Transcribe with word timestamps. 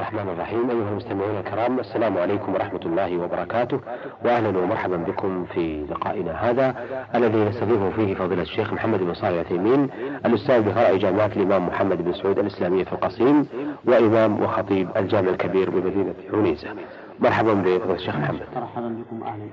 الرحمن 0.00 0.28
الرحيم. 0.28 0.70
أيها 0.70 0.90
المستمعون 0.90 1.36
الكرام 1.38 1.78
السلام 1.78 2.18
عليكم 2.18 2.54
ورحمة 2.54 2.80
الله 2.86 3.16
وبركاته. 3.18 3.80
وأهلا 4.24 4.58
ومرحبا 4.58 4.96
بكم 4.96 5.44
في 5.44 5.84
لقائنا 5.90 6.32
هذا 6.32 6.74
الذي 7.14 7.38
نستضيف 7.38 7.82
فيه 7.96 8.14
فضيلة 8.14 8.42
الشيخ 8.42 8.72
محمد 8.72 8.98
بن 8.98 9.14
صالح 9.14 9.28
العثيمين 9.28 9.88
الأستاذ 10.26 10.62
بفرع 10.62 10.96
جامعة 10.96 11.30
الإمام 11.36 11.66
محمد 11.66 12.04
بن 12.04 12.12
سعود 12.12 12.38
الإسلامية 12.38 12.84
في 12.84 12.92
القصيم 12.92 13.46
وإمام 13.84 14.42
وخطيب 14.42 14.88
الجامع 14.96 15.30
الكبير 15.30 15.70
بمدينة 15.70 16.14
عنيزة. 16.32 16.68
مرحبا 17.20 17.54
بفضيلة 17.54 17.94
الشيخ 17.94 18.16
محمد. 18.16 18.40
مرحبا 18.56 18.88
بكم 18.88 19.22
أهلا. 19.22 19.44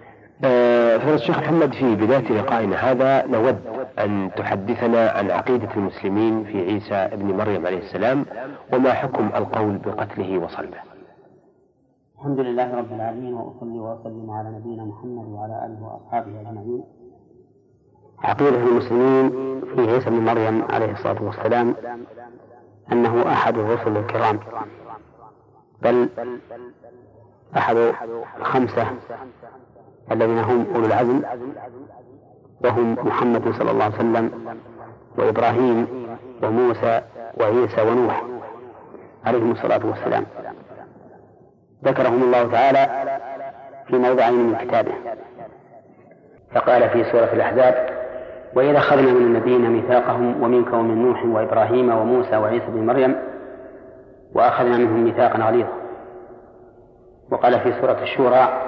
آه، 0.46 0.98
فضيلة 0.98 1.16
الشيخ 1.16 1.40
محمد 1.40 1.74
في 1.74 1.96
بداية 1.96 2.32
لقائنا 2.42 2.76
هذا 2.76 3.26
نود 3.28 3.60
أن 4.00 4.32
تحدثنا 4.36 5.10
عن 5.12 5.32
عقيدة 5.32 5.70
المسلمين 5.76 6.44
في 6.44 6.62
عيسى 6.62 6.96
ابن 6.96 7.38
مريم 7.38 7.66
عليه 7.66 7.78
السلام 7.78 8.26
وما 8.74 8.94
حكم 8.94 9.28
القول 9.36 9.78
بقتله 9.78 10.38
وصلبه. 10.38 10.78
الحمد 12.18 12.40
لله 12.40 12.76
رب 12.76 12.94
العالمين 12.94 13.34
وأصلي 13.34 13.80
وأسلم 13.80 14.32
على 14.32 14.50
نبينا 14.50 14.84
محمد 14.86 15.26
وعلى 15.26 15.66
آله 15.66 15.84
وأصحابه 15.84 16.42
أجمعين. 16.42 16.84
عقيدة 18.24 18.58
المسلمين 18.58 19.30
في 19.76 19.92
عيسى 19.92 20.10
بن 20.10 20.26
مريم 20.26 20.64
عليه 20.70 20.92
الصلاة 20.92 21.24
والسلام 21.24 21.76
أنه 22.92 23.32
أحد 23.32 23.58
الرسل 23.58 23.98
الكرام 23.98 24.40
بل 25.82 26.10
أحد 27.58 27.78
خمسة 28.42 28.88
الذين 30.12 30.38
هم 30.38 30.66
أولو 30.76 30.86
العزم. 30.86 31.22
وهم 32.64 32.98
محمد 33.04 33.52
صلى 33.52 33.72
الله 33.72 33.84
عليه 33.84 33.96
وسلم 33.96 34.32
وإبراهيم 35.18 35.88
وموسى 36.44 37.02
وعيسى 37.40 37.82
ونوح 37.82 38.24
عليهم 39.26 39.52
الصلاة 39.52 39.86
والسلام. 39.86 40.26
ذكرهم 41.86 42.24
الله 42.24 42.52
تعالى 42.52 42.88
في 43.88 43.98
موضعين 43.98 44.48
من 44.48 44.56
كتابه. 44.56 44.94
فقال 46.56 46.90
في 46.90 47.04
سورة 47.04 47.30
الأحزاب 47.34 47.90
وإذا 48.56 48.78
أخذنا 48.78 49.12
من 49.12 49.22
النبيين 49.22 49.70
ميثاقهم 49.70 50.44
ومنك 50.44 50.74
ومن 50.74 51.06
نوح 51.06 51.26
وإبراهيم 51.26 51.90
وموسى 51.90 52.38
وعيسى 52.38 52.66
بن 52.68 52.86
مريم 52.86 53.16
وأخذنا 54.34 54.78
منهم 54.78 55.04
ميثاقا 55.04 55.40
غليظا. 55.40 55.74
وقال 57.32 57.60
في 57.60 57.74
سورة 57.82 57.98
الشورى 58.02 58.62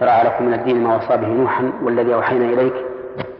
شرع 0.00 0.22
لكم 0.22 0.44
من 0.44 0.54
الدين 0.54 0.84
ما 0.84 0.96
وصى 0.96 1.16
به 1.16 1.28
نوحا 1.28 1.72
والذي 1.82 2.14
أوحينا 2.14 2.44
إليك 2.44 2.74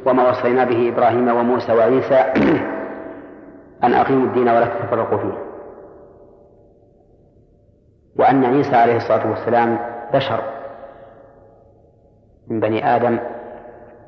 وما 0.07 0.31
وصينا 0.31 0.65
به 0.65 0.89
إبراهيم 0.89 1.29
وموسى 1.29 1.73
وعيسى 1.73 2.15
أن 3.85 3.95
أقيموا 3.95 4.27
الدين 4.27 4.49
ولا 4.49 4.67
تتفرقوا 4.67 5.19
فيه. 5.19 5.39
وأن 8.19 8.45
عيسى 8.45 8.77
عليه 8.77 8.97
الصلاة 8.97 9.31
والسلام 9.31 9.79
بشر 10.15 10.41
من 12.49 12.61
بني 12.61 12.97
آدم 12.97 13.19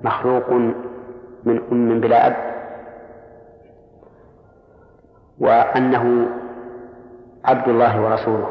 مخلوق 0.02 0.50
من 1.44 1.60
أم 1.72 2.00
بلا 2.00 2.26
أب. 2.26 2.36
وأنه 5.38 6.28
عبد 7.44 7.68
الله 7.68 8.02
ورسوله 8.02 8.48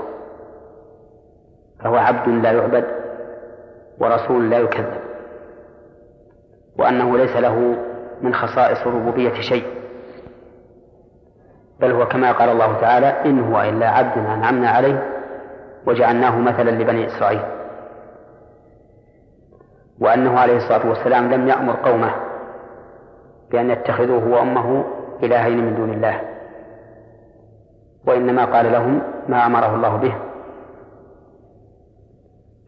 فهو 1.79 1.95
عبد 1.95 2.29
لا 2.29 2.51
يعبد 2.51 2.85
ورسول 3.99 4.49
لا 4.49 4.57
يكذب. 4.57 5.04
وأنه 6.79 7.17
ليس 7.17 7.35
له 7.35 7.75
من 8.21 8.33
خصائص 8.33 8.87
الربوبية 8.87 9.33
شيء. 9.33 9.65
بل 11.79 11.91
هو 11.91 12.07
كما 12.07 12.31
قال 12.31 12.49
الله 12.49 12.81
تعالى 12.81 13.07
إن 13.07 13.39
هو 13.39 13.61
إلا 13.61 13.89
عبد 13.89 14.17
أنعمنا 14.17 14.69
عليه 14.69 15.11
وجعلناه 15.87 16.39
مثلا 16.39 16.69
لبني 16.69 17.07
إسرائيل. 17.07 17.41
وأنه 19.99 20.39
عليه 20.39 20.57
الصلاة 20.57 20.89
والسلام 20.89 21.33
لم 21.33 21.47
يأمر 21.47 21.75
قومه 21.75 22.15
بأن 23.51 23.69
يتخذوه 23.69 24.27
وأمه 24.27 24.85
إلهين 25.23 25.65
من 25.65 25.75
دون 25.75 25.93
الله. 25.93 26.21
وإنما 28.07 28.45
قال 28.45 28.71
لهم 28.71 29.01
ما 29.27 29.45
أمره 29.45 29.75
الله 29.75 29.95
به 29.95 30.15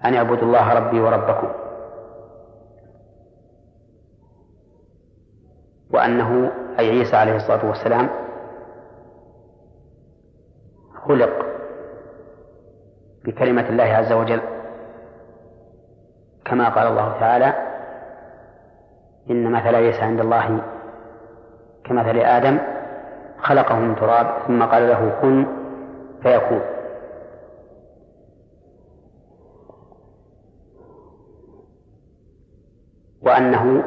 أن 0.05 0.13
اعبدوا 0.13 0.47
الله 0.47 0.73
ربي 0.73 0.99
وربكم. 0.99 1.47
وأنه 5.97 6.51
أي 6.79 6.89
عيسى 6.89 7.15
عليه 7.15 7.35
الصلاة 7.35 7.65
والسلام 7.65 8.09
خلق 11.07 11.45
بكلمة 13.25 13.69
الله 13.69 13.83
عز 13.83 14.11
وجل. 14.11 14.41
كما 16.45 16.69
قال 16.69 16.87
الله 16.87 17.19
تعالى 17.19 17.53
إن 19.29 19.51
مثل 19.51 19.75
عيسى 19.75 20.01
عند 20.01 20.19
الله 20.19 20.61
كمثل 21.83 22.17
آدم 22.17 22.59
خلقه 23.41 23.79
من 23.79 23.95
تراب 23.95 24.47
ثم 24.47 24.63
قال 24.63 24.87
له 24.87 25.19
كن 25.21 25.45
فيكون. 26.23 26.61
وأنه 33.21 33.83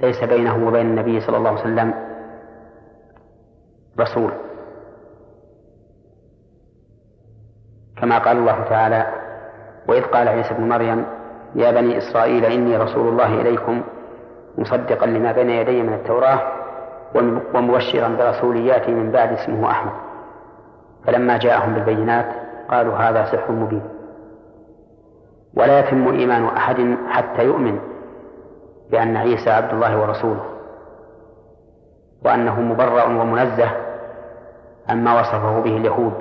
ليس 0.00 0.24
بينه 0.24 0.68
وبين 0.68 0.86
النبي 0.86 1.20
صلى 1.20 1.36
الله 1.36 1.50
عليه 1.50 1.60
وسلم 1.60 1.94
رسول. 4.00 4.32
كما 7.96 8.18
قال 8.18 8.36
الله 8.36 8.64
تعالى 8.68 9.06
وإذ 9.88 10.02
قال 10.02 10.28
عيسى 10.28 10.50
ابن 10.50 10.68
مريم 10.68 11.06
يا 11.54 11.70
بني 11.70 11.98
إسرائيل 11.98 12.44
إني 12.44 12.76
رسول 12.76 13.08
الله 13.08 13.40
إليكم 13.40 13.82
مصدقا 14.58 15.06
لما 15.06 15.32
بين 15.32 15.50
يدي 15.50 15.82
من 15.82 15.92
التوراة 15.92 16.40
ومبشرا 17.54 18.08
برسول 18.08 18.56
يأتي 18.56 18.90
من 18.90 19.10
بعد 19.10 19.32
اسمه 19.32 19.70
أحمد. 19.70 19.92
فلما 21.04 21.38
جاءهم 21.38 21.74
بالبينات 21.74 22.26
قالوا 22.68 22.94
هذا 22.94 23.24
سحر 23.24 23.52
مبين. 23.52 23.82
ولا 25.54 25.80
يتم 25.80 26.08
إيمان 26.08 26.44
أحد 26.44 26.96
حتى 27.08 27.44
يؤمن. 27.44 27.95
بأن 28.90 29.16
عيسى 29.16 29.50
عبد 29.50 29.72
الله 29.72 30.00
ورسوله 30.00 30.44
وأنه 32.24 32.60
مبرأ 32.60 33.04
ومنزه 33.04 33.70
عما 34.88 35.20
وصفه 35.20 35.60
به 35.60 35.76
اليهود 35.76 36.12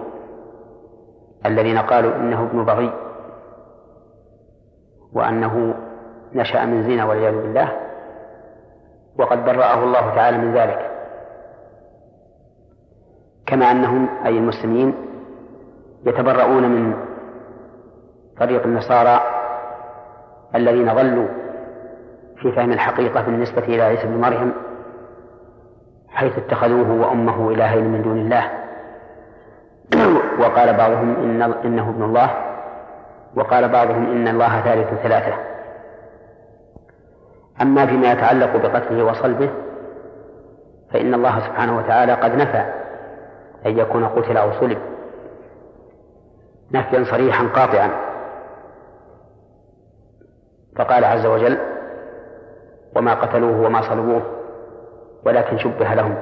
الذين 1.45 1.77
قالوا 1.77 2.15
إنه 2.15 2.43
ابن 2.43 2.65
بغي 2.65 2.93
وأنه 5.13 5.73
نشأ 6.33 6.65
من 6.65 6.83
زنا 6.83 7.05
والعياذ 7.05 7.41
بالله 7.41 7.71
وقد 9.17 9.45
برأه 9.45 9.83
الله 9.83 10.15
تعالى 10.15 10.37
من 10.37 10.53
ذلك. 10.53 10.91
كما 13.45 13.71
أنهم 13.71 14.09
أي 14.25 14.37
المسلمين 14.37 14.93
يتبرؤون 16.05 16.69
من 16.69 16.93
طريق 18.39 18.63
النصارى 18.63 19.21
الذين 20.55 20.93
ضلوا 20.93 21.27
في 22.41 22.51
فهم 22.51 22.71
الحقيقة 22.71 23.21
بالنسبة 23.21 23.63
إلى 23.63 23.81
عيسى 23.81 24.07
بن 24.07 24.21
مريم 24.21 24.53
حيث 26.09 26.37
اتخذوه 26.37 26.91
وأمه 26.91 27.51
إلهين 27.51 27.83
من 27.83 28.01
دون 28.01 28.17
الله. 28.17 28.51
وقال 30.41 30.77
بعضهم 30.77 31.15
إن 31.15 31.41
إنه 31.41 31.89
ابن 31.89 32.03
الله 32.03 32.29
وقال 33.35 33.69
بعضهم 33.69 34.11
إن 34.11 34.27
الله 34.27 34.61
ثالث 34.61 35.01
ثلاثة. 35.03 35.33
أما 37.61 37.85
فيما 37.85 38.11
يتعلق 38.11 38.57
بقتله 38.57 39.03
وصلبه 39.03 39.49
فإن 40.91 41.13
الله 41.13 41.39
سبحانه 41.39 41.77
وتعالى 41.77 42.13
قد 42.13 42.35
نفى 42.35 42.65
أن 43.65 43.77
يكون 43.79 44.07
قتل 44.07 44.37
أو 44.37 44.51
صلب. 44.51 44.77
نفيا 46.71 47.03
صريحا 47.03 47.47
قاطعا. 47.47 47.91
فقال 50.75 51.05
عز 51.05 51.25
وجل 51.25 51.74
وما 52.95 53.13
قتلوه 53.13 53.65
وما 53.65 53.81
صلبوه 53.81 54.21
ولكن 55.25 55.57
شبه 55.57 55.93
لهم. 55.93 56.15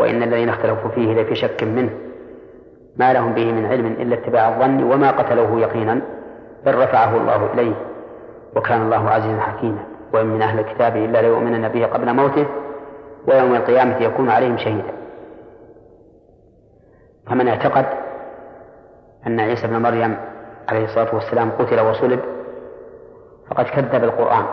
وإن 0.00 0.22
الذين 0.22 0.48
اختلفوا 0.48 0.90
فيه 0.90 1.22
لفي 1.22 1.34
شك 1.34 1.64
منه. 1.64 1.90
ما 2.96 3.12
لهم 3.12 3.34
به 3.34 3.52
من 3.52 3.66
علم 3.66 3.86
إلا 3.86 4.14
اتباع 4.14 4.48
الظن 4.48 4.82
وما 4.82 5.10
قتلوه 5.10 5.60
يقينا 5.60 6.00
بل 6.66 6.74
رفعه 6.74 7.16
الله 7.16 7.52
إليه. 7.52 7.74
وكان 8.56 8.82
الله 8.82 9.10
عزيزا 9.10 9.40
حكيما. 9.40 9.84
وإن 10.14 10.26
من 10.26 10.42
أهل 10.42 10.58
الكتاب 10.58 10.96
إلا 10.96 11.22
ليؤمنن 11.22 11.68
به 11.68 11.86
قبل 11.86 12.14
موته 12.14 12.46
ويوم 13.28 13.54
القيامة 13.54 14.02
يكون 14.02 14.30
عليهم 14.30 14.56
شهيدا. 14.56 14.92
فمن 17.26 17.48
اعتقد 17.48 17.86
أن 19.26 19.40
عيسى 19.40 19.66
بن 19.66 19.82
مريم 19.82 20.16
عليه 20.68 20.84
الصلاة 20.84 21.14
والسلام 21.14 21.50
قتل 21.50 21.80
وصلب 21.80 22.20
فقد 23.50 23.64
كذب 23.64 24.04
القرآن. 24.04 24.44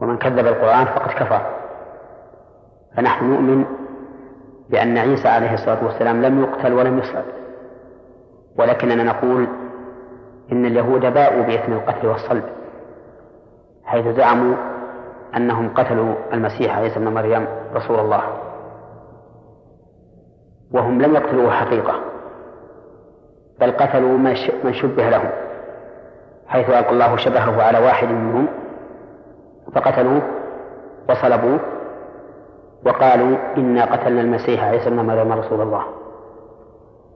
ومن 0.00 0.18
كذب 0.18 0.46
القرآن 0.46 0.84
فقد 0.84 1.10
كفر. 1.10 1.40
فنحن 2.96 3.24
نؤمن 3.24 3.64
بأن 4.70 4.98
عيسى 4.98 5.28
عليه 5.28 5.54
الصلاة 5.54 5.84
والسلام 5.84 6.22
لم 6.22 6.40
يقتل 6.40 6.72
ولم 6.72 6.98
يصلب 6.98 7.24
ولكننا 8.58 9.04
نقول 9.04 9.48
إن 10.52 10.66
اليهود 10.66 11.00
باءوا 11.00 11.42
بإثم 11.42 11.72
القتل 11.72 12.06
والصلب 12.06 12.44
حيث 13.84 14.06
زعموا 14.06 14.56
أنهم 15.36 15.74
قتلوا 15.74 16.14
المسيح 16.32 16.78
عيسى 16.78 16.98
بن 16.98 17.08
مريم 17.08 17.46
رسول 17.74 17.98
الله. 18.00 18.22
وهم 20.72 21.02
لم 21.02 21.14
يقتلوه 21.14 21.50
حقيقة 21.50 21.94
بل 23.60 23.70
قتلوا 23.70 24.18
من 24.64 24.72
شبه 24.72 25.10
لهم 25.10 25.30
حيث 26.46 26.70
ألقى 26.70 26.90
الله 26.90 27.16
شبهه 27.16 27.62
على 27.62 27.78
واحد 27.78 28.08
منهم 28.08 28.48
فقتلوه 29.74 30.22
وصلبوه 31.08 31.60
وقالوا 32.86 33.36
إنا 33.56 33.84
قتلنا 33.84 34.20
المسيح 34.20 34.64
عيسى 34.64 34.90
بن 34.90 35.00
مريم 35.00 35.32
رسول 35.32 35.60
الله. 35.60 35.82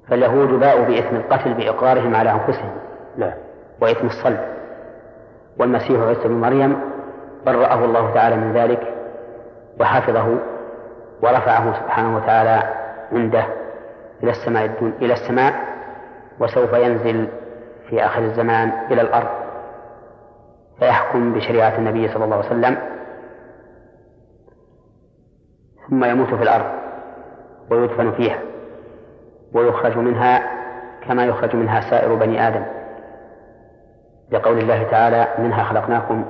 فاليهود 0.09 0.49
باءوا 0.49 0.85
بإثم 0.85 1.17
القتل 1.17 1.55
بإقرارهم 1.55 2.17
على 2.17 2.31
أنفسهم. 2.31 2.71
لا. 3.17 3.35
وإثم 3.83 4.07
الصلب. 4.07 4.41
والمسيح 5.59 6.01
عيسى 6.01 6.29
بن 6.29 6.41
مريم 6.41 6.81
برأه 7.47 7.85
الله 7.85 8.15
تعالى 8.15 8.37
من 8.37 8.53
ذلك 8.53 8.95
وحفظه 9.81 10.39
ورفعه 11.23 11.73
سبحانه 11.83 12.17
وتعالى 12.17 12.63
عنده 13.13 13.45
إلى 14.23 14.31
السماء 14.31 14.65
الدون 14.65 14.93
إلى 15.03 15.13
السماء 15.13 15.55
وسوف 16.41 16.73
ينزل 16.73 17.29
في 17.89 18.05
آخر 18.05 18.23
الزمان 18.23 18.73
إلى 18.91 19.01
الأرض. 19.01 19.44
فيحكم 20.79 21.33
بشريعة 21.33 21.79
النبي 21.79 22.09
صلى 22.09 22.25
الله 22.25 22.37
عليه 22.37 22.47
وسلم 22.47 22.77
ثم 25.91 26.05
يموت 26.05 26.35
في 26.35 26.43
الأرض 26.43 26.67
ويدفن 27.71 28.13
فيها 28.13 28.39
ويخرج 29.55 29.97
منها 29.99 30.43
كما 31.09 31.25
يخرج 31.25 31.57
منها 31.57 31.91
سائر 31.91 32.15
بني 32.15 32.49
آدم. 32.49 32.65
لقول 34.31 34.59
الله 34.59 34.83
تعالى 34.83 35.29
منها 35.39 35.65
خلقناكم 35.65 36.25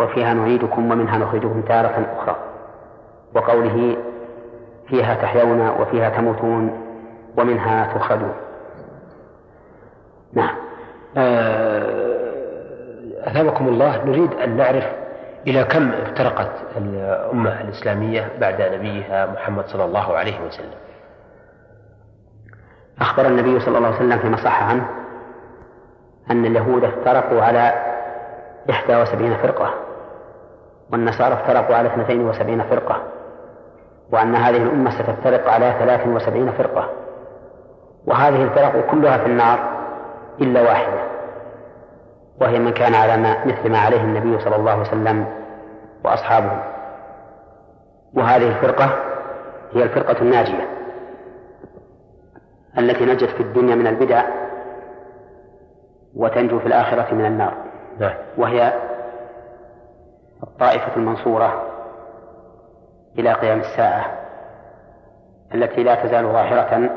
وفيها 0.00 0.34
نعيدكم 0.34 0.90
ومنها 0.90 1.18
نخرجكم 1.18 1.62
تارة 1.62 2.06
أخرى. 2.16 2.36
وقوله 3.34 3.96
فيها 4.88 5.14
تحيون 5.14 5.68
وفيها 5.68 6.10
تموتون 6.10 6.80
ومنها 7.38 7.94
تخرجون. 7.94 8.34
نعم. 10.32 10.56
آه، 11.16 12.11
أثابكم 13.24 13.68
الله 13.68 14.04
نريد 14.04 14.34
أن 14.34 14.56
نعرف 14.56 14.84
إلى 15.46 15.64
كم 15.64 15.92
افترقت 15.92 16.50
الأمة 16.76 17.60
الإسلامية 17.60 18.28
بعد 18.40 18.62
نبيها 18.62 19.26
محمد 19.26 19.66
صلى 19.66 19.84
الله 19.84 20.16
عليه 20.16 20.40
وسلم. 20.46 20.74
أخبر 23.00 23.26
النبي 23.26 23.60
صلى 23.60 23.78
الله 23.78 23.88
عليه 23.88 23.96
وسلم 23.96 24.18
فيما 24.18 24.36
صح 24.36 24.62
عنه 24.62 24.88
أن 26.30 26.44
اليهود 26.44 26.84
افترقوا 26.84 27.42
على 27.42 27.72
إحدى 28.70 28.96
وسبعين 28.96 29.36
فرقة 29.36 29.74
والنصارى 30.92 31.34
افترقوا 31.34 31.76
على 31.76 31.88
اثنتين 31.88 32.28
وسبعين 32.28 32.62
فرقة 32.62 33.02
وأن 34.12 34.34
هذه 34.34 34.56
الأمة 34.62 34.90
ستفترق 34.90 35.48
على 35.48 35.74
ثلاث 35.78 36.06
وسبعين 36.06 36.52
فرقة 36.52 36.88
وهذه 38.06 38.42
الفرق 38.42 38.90
كلها 38.90 39.18
في 39.18 39.26
النار 39.26 39.58
إلا 40.40 40.62
واحدة. 40.62 41.01
وهي 42.42 42.58
من 42.58 42.72
كان 42.72 42.94
على 42.94 43.16
ما 43.16 43.44
مثل 43.44 43.70
ما 43.70 43.78
عليه 43.78 44.00
النبي 44.00 44.44
صلى 44.44 44.56
الله 44.56 44.70
عليه 44.70 44.80
وسلم 44.80 45.26
وأصحابه. 46.04 46.62
وهذه 48.14 48.48
الفرقة 48.48 48.84
هي 49.72 49.82
الفرقة 49.82 50.22
الناجية 50.22 50.68
التي 52.78 53.04
نجت 53.04 53.30
في 53.30 53.42
الدنيا 53.42 53.74
من 53.74 53.86
البدع 53.86 54.24
وتنجو 56.16 56.58
في 56.58 56.66
الآخرة 56.66 57.14
من 57.14 57.24
النار. 57.24 57.54
وهي 58.38 58.72
الطائفة 60.42 60.96
المنصورة 60.96 61.62
إلى 63.18 63.32
قيام 63.32 63.60
الساعة 63.60 64.06
التي 65.54 65.82
لا 65.82 65.94
تزال 65.94 66.24
ظاهرة 66.24 66.90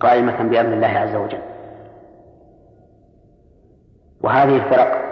قائمة 0.00 0.42
بأمر 0.42 0.72
الله 0.72 0.98
عز 0.98 1.14
وجل. 1.16 1.51
وهذه 4.22 4.56
الفرق 4.56 5.02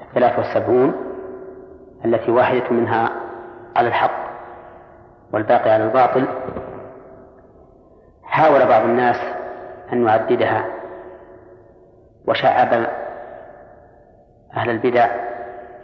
الثلاث 0.00 0.38
والسبعون 0.38 0.94
التي 2.04 2.30
واحدة 2.30 2.70
منها 2.70 3.10
على 3.76 3.88
الحق 3.88 4.30
والباقي 5.32 5.70
على 5.70 5.84
الباطل 5.84 6.28
حاول 8.24 8.66
بعض 8.66 8.82
الناس 8.82 9.16
أن 9.92 10.06
يعددها 10.06 10.64
وشعب 12.26 12.86
أهل 14.56 14.70
البدع 14.70 15.06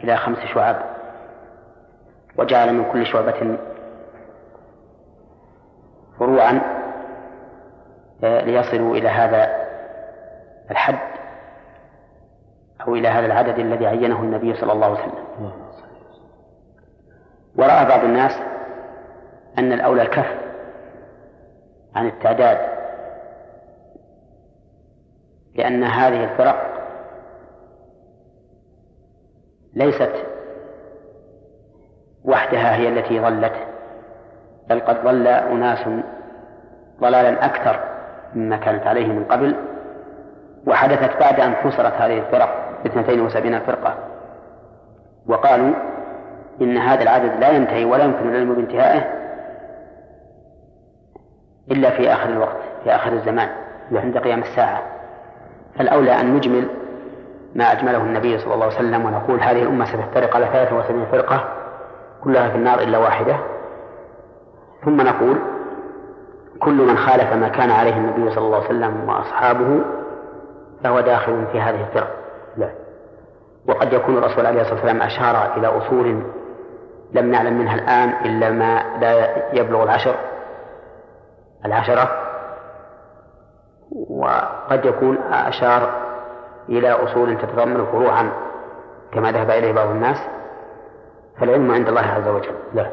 إلى 0.03 0.17
خمس 0.17 0.37
شعب 0.37 0.75
وجعل 2.37 2.73
من 2.73 2.91
كل 2.91 3.05
شعبة 3.05 3.57
فروعا 6.19 6.61
آه، 8.23 8.41
ليصلوا 8.41 8.95
إلى 8.95 9.09
هذا 9.09 9.67
الحد. 10.71 11.16
أو 12.87 12.95
إلى 12.95 13.07
هذا 13.07 13.25
العدد 13.25 13.59
الذي 13.59 13.87
عينه 13.87 14.19
النبي 14.21 14.53
صلى 14.53 14.73
الله 14.73 14.85
عليه 14.85 14.99
وسلم. 14.99 15.51
ورأى 17.55 17.85
بعض 17.85 18.03
الناس 18.03 18.31
أن 19.57 19.73
الأولى 19.73 20.01
الكف 20.01 20.35
عن 21.95 22.07
التعداد 22.07 22.57
لأن 25.55 25.83
هذه 25.83 26.23
الفرق 26.23 26.67
ليست 29.73 30.13
وحدها 32.25 32.75
هي 32.75 32.89
التي 32.89 33.19
ضلت 33.19 33.53
بل 34.69 34.79
قد 34.79 35.03
ضل 35.03 35.27
أناس 35.27 35.79
ضلالا 36.99 37.45
أكثر 37.45 37.79
مما 38.35 38.57
كانت 38.57 38.87
عليه 38.87 39.07
من 39.07 39.23
قبل 39.25 39.55
وحدثت 40.67 41.19
بعد 41.19 41.39
أن 41.39 41.55
حصرت 41.55 41.93
هذه 41.93 42.17
الفرق. 42.19 42.66
اثنتين 42.85 43.21
وسبعين 43.21 43.59
فرقة. 43.59 43.95
وقالوا 45.27 45.73
إن 46.61 46.77
هذا 46.77 47.03
العدد 47.03 47.39
لا 47.39 47.49
ينتهي 47.49 47.85
ولا 47.85 48.03
يمكن 48.03 48.29
العلم 48.29 48.53
بانتهائه 48.53 49.03
إلا 51.71 51.89
في 51.89 52.13
آخر 52.13 52.29
الوقت 52.29 52.57
في 52.83 52.95
آخر 52.95 53.13
الزمان 53.13 53.49
عند 53.91 54.17
قيام 54.17 54.39
الساعة. 54.39 54.81
فالأولى 55.77 56.21
أن 56.21 56.35
نجمل 56.35 56.67
ما 57.55 57.71
أجمله 57.71 57.97
النبي 57.97 58.37
صلى 58.37 58.53
الله 58.53 58.65
عليه 58.65 58.75
وسلم 58.75 59.05
ونقول 59.05 59.39
هذه 59.39 59.63
الأمة 59.63 59.85
ستفترق 59.85 60.35
على 60.35 60.45
73 60.45 61.05
فرقة 61.05 61.43
كلها 62.23 62.49
في 62.49 62.55
النار 62.55 62.79
إلا 62.79 62.97
واحدة. 62.97 63.37
ثم 64.85 65.01
نقول 65.01 65.37
كل 66.59 66.87
من 66.87 66.97
خالف 66.97 67.33
ما 67.33 67.47
كان 67.47 67.71
عليه 67.71 67.97
النبي 67.97 68.29
صلى 68.29 68.45
الله 68.45 68.57
عليه 68.57 68.65
وسلم 68.67 69.09
وأصحابه 69.09 69.81
فهو 70.83 70.99
داخل 70.99 71.45
في 71.51 71.61
هذه 71.61 71.81
الفرق 71.81 72.07
لا 72.07 72.26
وقد 73.67 73.93
يكون 73.93 74.17
الرسول 74.17 74.45
عليه 74.45 74.61
الصلاة 74.61 74.75
والسلام 74.75 75.01
أشار 75.01 75.57
إلى 75.57 75.67
أصول 75.67 76.23
لم 77.13 77.31
نعلم 77.31 77.59
منها 77.59 77.75
الآن 77.75 78.09
إلا 78.25 78.51
ما 78.51 78.83
لا 79.01 79.29
يبلغ 79.53 79.83
العشر 79.83 80.15
العشرة. 81.65 82.09
وقد 84.09 84.85
يكون 84.85 85.17
أشار 85.31 85.89
إلى 86.69 86.91
أصول 86.91 87.37
تتضمن 87.37 87.85
فروعا 87.85 88.31
كما 89.11 89.31
ذهب 89.31 89.49
إليه 89.49 89.73
بعض 89.73 89.89
الناس 89.89 90.17
فالعلم 91.39 91.71
عند 91.71 91.87
الله 91.87 92.01
عز 92.01 92.27
وجل. 92.27 92.55
لا. 92.73 92.91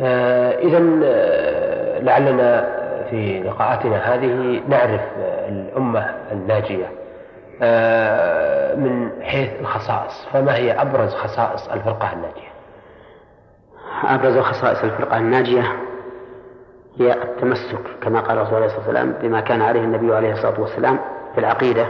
آه 0.00 0.58
إذا 0.58 0.82
آه، 1.04 1.98
لعلنا 1.98 2.80
في 3.10 3.42
لقاءاتنا 3.42 3.96
هذه 3.96 4.62
نعرف 4.68 5.00
الأمة 5.48 6.14
الناجية. 6.32 6.86
آه 6.86 6.99
من 8.76 9.22
حيث 9.22 9.60
الخصائص. 9.60 10.26
فما 10.32 10.54
هي 10.56 10.72
أبرز 10.72 11.14
خصائص 11.14 11.68
الفرقة 11.68 12.12
الناجية؟ 12.12 12.50
أبرز 14.04 14.38
خصائص 14.38 14.84
الفرقة 14.84 15.16
الناجية 15.16 15.62
هي 16.98 17.12
التمسك 17.12 17.80
كما 18.02 18.20
قال 18.20 18.38
الرسول 18.38 18.54
عليه 18.54 18.66
الصلاة 18.66 18.80
والسلام 18.86 19.12
بما 19.22 19.40
كان 19.40 19.62
عليه 19.62 19.80
النبي 19.80 20.14
عليه 20.14 20.32
الصلاة 20.32 20.60
والسلام 20.60 20.98
في 21.34 21.40
العقيدة 21.40 21.86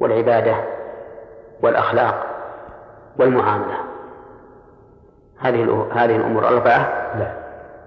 والعبادة 0.00 0.56
والأخلاق 1.62 2.26
والمعاملة. 3.18 3.76
هذه 5.40 5.86
هذه 5.92 6.16
الأمور 6.16 6.48
الأربعة 6.48 6.92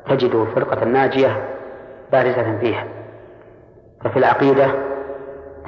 تجد 0.10 0.36
الفرقة 0.36 0.84
الناجية 0.84 1.50
بارزة 2.12 2.58
فيها. 2.60 2.88
ففي 4.04 4.20
العقيدة 4.20 4.68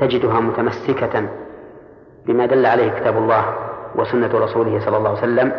تجدها 0.02 0.40
متمسكة 0.40 1.30
بما 2.26 2.46
دل 2.46 2.66
عليه 2.66 2.92
كتاب 2.92 3.18
الله 3.18 3.56
وسنة 3.96 4.40
رسوله 4.40 4.86
صلى 4.86 4.98
الله 4.98 5.10
عليه 5.10 5.20
وسلم 5.20 5.52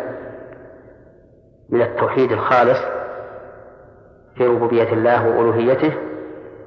من 1.69 1.81
التوحيد 1.81 2.31
الخالص 2.31 2.79
في 4.35 4.47
ربوبية 4.47 4.93
الله 4.93 5.27
وألوهيته 5.27 5.93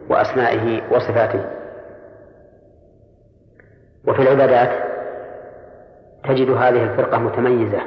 وأسمائه 0.08 0.82
وصفاته. 0.90 1.44
وفي 4.08 4.22
العبادات 4.22 4.70
تجد 6.24 6.50
هذه 6.50 6.82
الفرقة 6.82 7.18
متميزة 7.18 7.80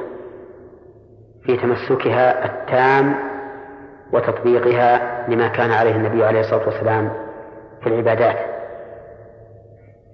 في 1.42 1.56
تمسكها 1.56 2.44
التام 2.44 3.14
وتطبيقها 4.12 5.24
لما 5.28 5.48
كان 5.48 5.70
عليه 5.70 5.96
النبي 5.96 6.24
عليه 6.24 6.40
الصلاة 6.40 6.66
والسلام 6.66 7.12
في 7.80 7.86
العبادات. 7.86 8.59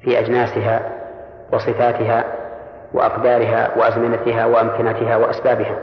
في 0.07 0.19
أجناسها 0.19 0.93
وصفاتها 1.53 2.25
وأقدارها 2.95 3.79
وأزمنتها 3.79 4.47
وأمكنتها 4.47 5.17
وأسبابها. 5.17 5.79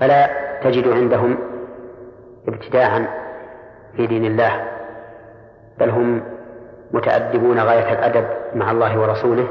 فلا 0.00 0.30
تجد 0.64 0.88
عندهم 0.88 1.38
ابتداعا 2.48 3.08
في 3.96 4.06
دين 4.06 4.24
الله 4.24 4.64
بل 5.78 5.90
هم 5.90 6.22
متأدبون 6.90 7.60
غاية 7.60 7.92
الأدب 7.92 8.24
مع 8.54 8.70
الله 8.70 9.00
ورسوله 9.00 9.48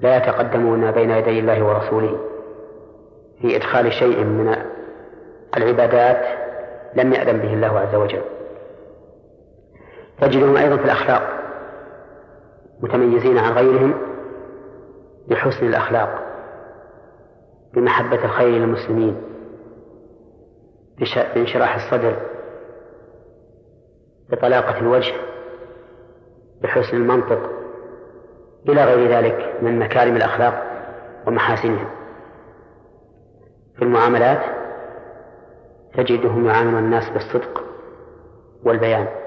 لا 0.00 0.16
يتقدمون 0.16 0.90
بين 0.90 1.10
يدي 1.10 1.40
الله 1.40 1.64
ورسوله. 1.64 2.18
في 3.42 3.56
إدخال 3.56 3.92
شيء 3.92 4.24
من 4.24 4.56
العبادات 5.56 6.24
لم 6.94 7.12
يأذن 7.12 7.38
به 7.38 7.54
الله 7.54 7.78
عز 7.80 7.94
وجل. 7.94 8.22
تجدهم 10.20 10.56
أيضا 10.56 10.76
في 10.76 10.84
الأخلاق. 10.84 11.39
متميزين 12.82 13.38
عن 13.38 13.52
غيرهم 13.52 13.94
بحسن 15.28 15.66
الأخلاق 15.66 16.26
بمحبة 17.74 18.24
الخير 18.24 18.48
للمسلمين 18.48 19.16
بانشراح 21.34 21.74
الصدر 21.74 22.16
بطلاقة 24.30 24.78
الوجه 24.78 25.14
بحسن 26.62 26.96
المنطق 26.96 27.50
إلى 28.68 28.84
غير 28.84 29.08
ذلك 29.08 29.56
من 29.62 29.78
مكارم 29.78 30.16
الأخلاق 30.16 30.66
ومحاسنها 31.26 31.90
في 33.76 33.82
المعاملات 33.82 34.40
تجدهم 35.94 36.46
يعاملون 36.46 36.78
الناس 36.84 37.10
بالصدق 37.10 37.64
والبيان. 38.64 39.19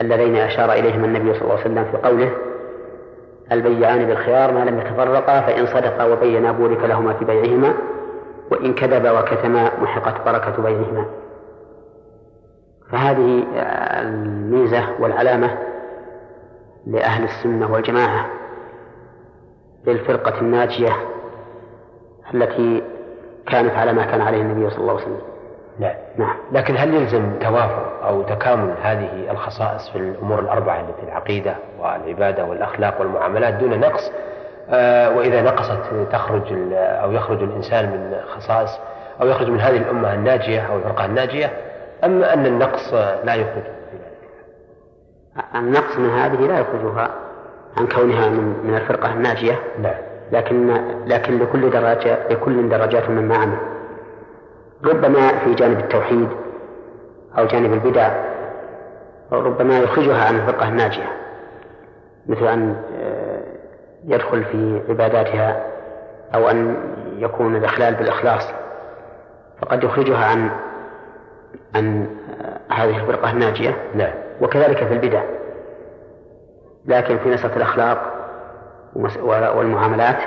اللذين 0.00 0.36
أشار 0.36 0.72
إليهما 0.72 1.06
النبي 1.06 1.34
صلى 1.34 1.42
الله 1.42 1.52
عليه 1.52 1.62
وسلم 1.64 1.84
في 1.84 1.96
قوله 2.08 2.30
البيعان 3.52 4.04
بالخيار 4.06 4.52
ما 4.52 4.64
لم 4.64 4.78
يتفرقا 4.80 5.40
فإن 5.40 5.66
صدقا 5.66 6.04
وبينا 6.04 6.52
بورك 6.52 6.84
لهما 6.84 7.12
في 7.12 7.24
بيعهما 7.24 7.74
وإن 8.50 8.74
كذبا 8.74 9.10
وكتما 9.20 9.70
محقت 9.80 10.26
بركة 10.26 10.62
بينهما 10.62 11.06
فهذه 12.92 13.44
الميزة 14.00 15.00
والعلامة 15.00 15.58
لأهل 16.86 17.24
السنة 17.24 17.72
والجماعة 17.72 18.26
للفرقة 19.86 20.40
الناجية 20.40 20.92
التي 22.34 22.82
كانت 23.46 23.70
على 23.72 23.92
ما 23.92 24.04
كان 24.04 24.20
عليه 24.20 24.42
النبي 24.42 24.70
صلى 24.70 24.78
الله 24.80 24.92
عليه 24.92 25.02
وسلم. 25.02 25.20
نعم 25.78 25.94
نعم. 26.18 26.36
لكن 26.52 26.76
هل 26.76 26.94
يلزم 26.94 27.38
توافر 27.40 28.08
أو 28.08 28.22
تكامل 28.22 28.74
هذه 28.82 29.30
الخصائص 29.30 29.88
في 29.88 29.98
الأمور 29.98 30.38
الأربعة 30.38 30.80
التي 30.80 31.02
العقيدة 31.02 31.54
والعبادة 31.80 32.44
والأخلاق 32.44 33.00
والمعاملات 33.00 33.54
دون 33.54 33.80
نقص؟ 33.80 34.12
آه 34.70 35.16
وإذا 35.16 35.42
نقصت 35.42 35.80
تخرج 36.12 36.42
أو 36.72 37.12
يخرج 37.12 37.42
الإنسان 37.42 37.84
من 37.90 38.16
خصائص 38.28 38.78
أو 39.22 39.26
يخرج 39.28 39.50
من 39.50 39.60
هذه 39.60 39.76
الأمة 39.76 40.14
الناجية 40.14 40.60
أو 40.60 40.76
الفرقة 40.76 41.04
الناجية 41.04 41.50
أم 42.04 42.22
أن 42.22 42.46
النقص 42.46 42.94
لا 43.24 43.34
يخرج 43.34 43.62
النقص 45.54 45.96
من 45.98 46.10
هذه 46.10 46.46
لا 46.46 46.58
يخرجها 46.58 47.10
عن 47.78 47.86
كونها 47.86 48.28
من 48.28 48.54
من 48.64 48.74
الفرقة 48.74 49.12
الناجية. 49.12 49.58
نعم. 49.82 49.94
لكن 50.32 50.76
لكن 51.06 51.38
لكل 51.38 51.70
درجة 51.70 52.18
لكل 52.30 52.68
درجات 52.68 53.10
مما 53.10 53.36
عمل. 53.36 53.58
ربما 54.84 55.38
في 55.38 55.54
جانب 55.54 55.78
التوحيد 55.78 56.28
أو 57.38 57.46
جانب 57.46 57.72
البدع 57.72 58.10
ربما 59.32 59.78
يخرجها 59.78 60.24
عن 60.24 60.36
الفرقة 60.36 60.68
الناجية 60.68 61.12
مثل 62.26 62.46
أن 62.46 62.76
آه، 63.00 63.42
يدخل 64.04 64.44
في 64.44 64.82
عباداتها 64.88 65.66
أو 66.34 66.50
أن 66.50 66.76
يكون 67.16 67.56
الإخلال 67.56 67.94
بالإخلاص 67.94 68.52
فقد 69.62 69.84
يخرجها 69.84 70.24
عن 70.24 70.50
عن 71.74 72.06
آه، 72.40 72.74
هذه 72.74 72.96
الفرقة 73.00 73.30
الناجية. 73.30 73.76
نعم. 73.94 74.12
وكذلك 74.40 74.76
في 74.76 74.92
البدع 74.92 75.22
لكن 76.86 77.18
في 77.18 77.28
مسألة 77.28 77.56
الأخلاق 77.56 78.12
والمعاملات 79.56 80.18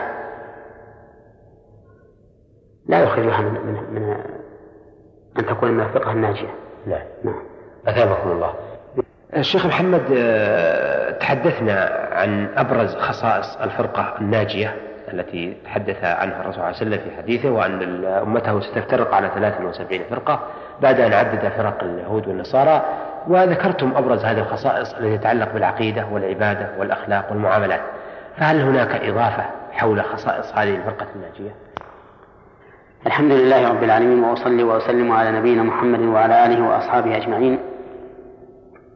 لا 2.87 3.03
يخرجها 3.03 3.41
من, 3.41 3.53
من, 3.53 3.93
من 3.93 4.23
أن 5.39 5.45
تكون 5.45 5.71
من 5.71 5.83
الفقه 5.83 6.11
الناجية. 6.11 6.49
نعم 6.87 7.01
نعم. 7.23 7.41
أثابكم 7.87 8.31
الله. 8.31 8.53
الشيخ 9.37 9.65
محمد 9.65 10.01
آه، 10.17 11.11
تحدثنا 11.11 12.07
عن 12.11 12.47
أبرز 12.57 12.95
خصائص 12.95 13.57
الفرقة 13.61 14.15
الناجية 14.21 14.75
التي 15.13 15.57
تحدث 15.65 16.03
عنها 16.03 16.41
الرسول 16.41 16.53
صلى 16.53 16.63
الله 16.63 16.65
عليه 16.65 16.75
وسلم 16.77 16.99
في 16.99 17.17
حديثه 17.17 17.49
وأن 17.49 18.05
أمته 18.05 18.59
ستفترق 18.59 19.13
على 19.13 19.31
73 19.35 19.99
فرقة. 20.09 20.39
بعد 20.81 20.99
أن 20.99 21.13
عدد 21.13 21.49
فرق 21.49 21.83
اليهود 21.83 22.27
والنصارى 22.27 22.85
وذكرتم 23.27 23.93
أبرز 23.95 24.25
هذه 24.25 24.39
الخصائص 24.39 24.93
التي 24.93 25.17
تتعلق 25.17 25.53
بالعقيدة 25.53 26.05
والعبادة 26.11 26.69
والأخلاق 26.79 27.31
والمعاملات. 27.31 27.81
فهل 28.37 28.61
هناك 28.61 29.03
إضافة 29.03 29.45
حول 29.71 30.03
خصائص 30.03 30.53
هذه 30.55 30.75
الفرقة 30.75 31.07
الناجية؟ 31.15 31.51
الحمد 33.07 33.31
لله 33.31 33.69
رب 33.69 33.83
العالمين 33.83 34.23
وأصلي 34.23 34.63
وأسلم 34.63 35.11
على 35.11 35.31
نبينا 35.31 35.63
محمد 35.63 35.99
وعلى 35.99 36.45
آله 36.45 36.67
وأصحابه 36.67 37.17
أجمعين. 37.17 37.59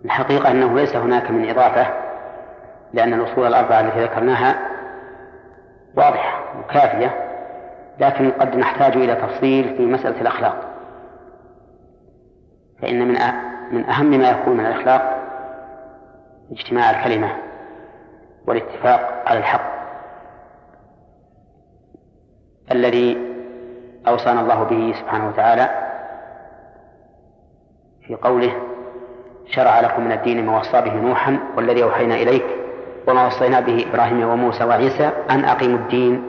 الحقيقة 0.05 0.51
أنه 0.51 0.75
ليس 0.75 0.95
هناك 0.95 1.31
من 1.31 1.49
إضافة 1.49 1.87
لأن 2.93 3.13
الأصول 3.13 3.47
الأربعة 3.47 3.79
التي 3.81 4.03
ذكرناها 4.03 4.55
واضحة 5.97 6.59
وكافية 6.59 7.29
لكن 7.99 8.31
قد 8.31 8.55
نحتاج 8.55 8.97
إلى 8.97 9.15
تفصيل 9.15 9.75
في 9.77 9.85
مسألة 9.85 10.21
الأخلاق. 10.21 10.69
فإن 12.81 13.07
من 13.07 13.17
من 13.71 13.89
أهم 13.89 14.05
ما 14.09 14.29
يكون 14.29 14.57
من 14.57 14.65
الأخلاق 14.65 15.19
اجتماع 16.51 16.91
الكلمة 16.91 17.37
والاتفاق 18.47 19.23
على 19.27 19.39
الحق. 19.39 19.73
الذي 22.71 23.32
أوصانا 24.07 24.41
الله 24.41 24.63
به 24.63 24.93
سبحانه 24.99 25.27
وتعالى 25.27 25.69
في 28.07 28.15
قوله 28.15 28.53
شرع 29.45 29.79
لكم 29.79 30.05
من 30.05 30.11
الدين 30.11 30.45
ما 30.45 30.59
وصى 30.59 30.81
به 30.81 30.93
نوحا 30.93 31.39
والذي 31.57 31.83
أوحينا 31.83 32.15
إليك 32.15 32.45
وما 33.07 33.27
وصينا 33.27 33.59
به 33.59 33.85
إبراهيم 33.89 34.29
وموسى 34.29 34.63
وعيسى 34.63 35.11
أن 35.29 35.45
أقيموا 35.45 35.79
الدين 35.79 36.23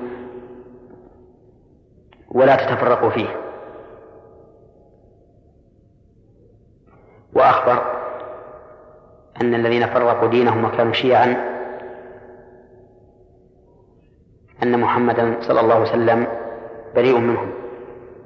ولا 2.29 2.57
تتفرقوا 2.57 3.11
فيه. 3.11 3.29
وأخبر 7.33 7.83
أن 9.43 9.55
الذين 9.55 9.87
فرقوا 9.87 10.29
دينهم 10.29 10.65
وكانوا 10.65 10.93
شيعا 10.93 11.55
أن 14.63 14.81
محمدا 14.81 15.37
صلى 15.41 15.61
الله 15.61 15.75
عليه 15.75 15.91
وسلم 15.91 16.27
بريء 16.95 17.19
منهم. 17.19 17.54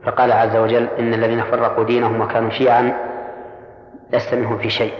فقال 0.09 0.33
عز 0.33 0.57
وجل 0.57 0.89
إن 0.99 1.15
الذين 1.15 1.43
فرقوا 1.43 1.85
دينهم 1.85 2.21
وكانوا 2.21 2.51
شيعا 2.51 2.93
لست 4.13 4.35
منهم 4.35 4.59
في 4.59 4.71
شيء. 4.71 4.93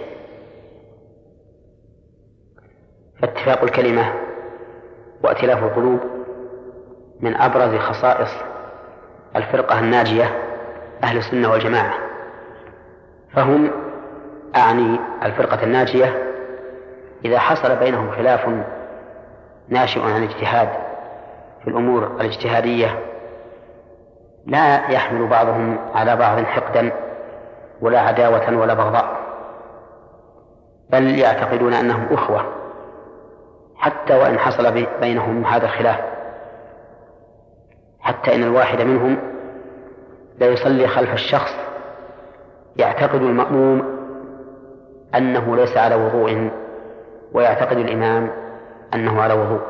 فاتفاق 3.23 3.63
الكلمة 3.63 4.13
وائتلاف 5.25 5.65
القلوب 5.65 6.01
من 7.21 7.37
أبرز 7.37 7.75
خصائص 7.75 8.31
الفرقة 9.37 9.79
الناجية 9.79 10.39
أهل 11.05 11.17
السنة 11.17 11.51
والجماعة 11.51 11.95
فهم 13.33 13.71
أعني 14.57 14.99
الفرقة 15.23 15.63
الناجية 15.63 16.33
إذا 17.25 17.39
حصل 17.39 17.77
بينهم 17.77 18.11
خلاف 18.11 18.49
ناشئ 19.69 20.01
عن 20.01 20.23
اجتهاد 20.23 20.69
في 21.65 21.71
الأمور 21.71 22.07
الاجتهادية 22.21 23.08
لا 24.49 24.91
يحمل 24.91 25.27
بعضهم 25.27 25.79
على 25.95 26.17
بعض 26.17 26.45
حقدا 26.45 26.93
ولا 27.81 28.01
عداوة 28.01 28.57
ولا 28.57 28.75
بغضاء 28.75 29.19
بل 30.91 31.19
يعتقدون 31.19 31.75
أنهم 31.75 32.07
أخوة 32.11 32.45
حتى 33.77 34.15
وإن 34.15 34.39
حصل 34.39 34.87
بينهم 35.01 35.45
هذا 35.45 35.65
الخلاف. 35.65 36.01
حتى 38.01 38.35
إن 38.35 38.43
الواحد 38.43 38.83
منهم 38.83 39.19
لا 40.39 40.47
يصلي 40.47 40.89
خلف 40.89 41.13
الشخص 41.13 41.55
يعتقد 42.77 43.23
المأموم 43.23 43.99
أنه 45.15 45.57
ليس 45.57 45.77
على 45.77 45.95
وضوء 45.95 46.51
ويعتقد 47.33 47.77
الإمام 47.77 48.31
أنه 48.95 49.23
على 49.23 49.35
وضوء. 49.35 49.63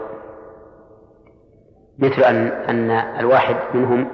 مثل 1.99 2.23
أن 2.23 2.47
أن 2.47 2.91
الواحد 2.91 3.57
منهم 3.75 4.09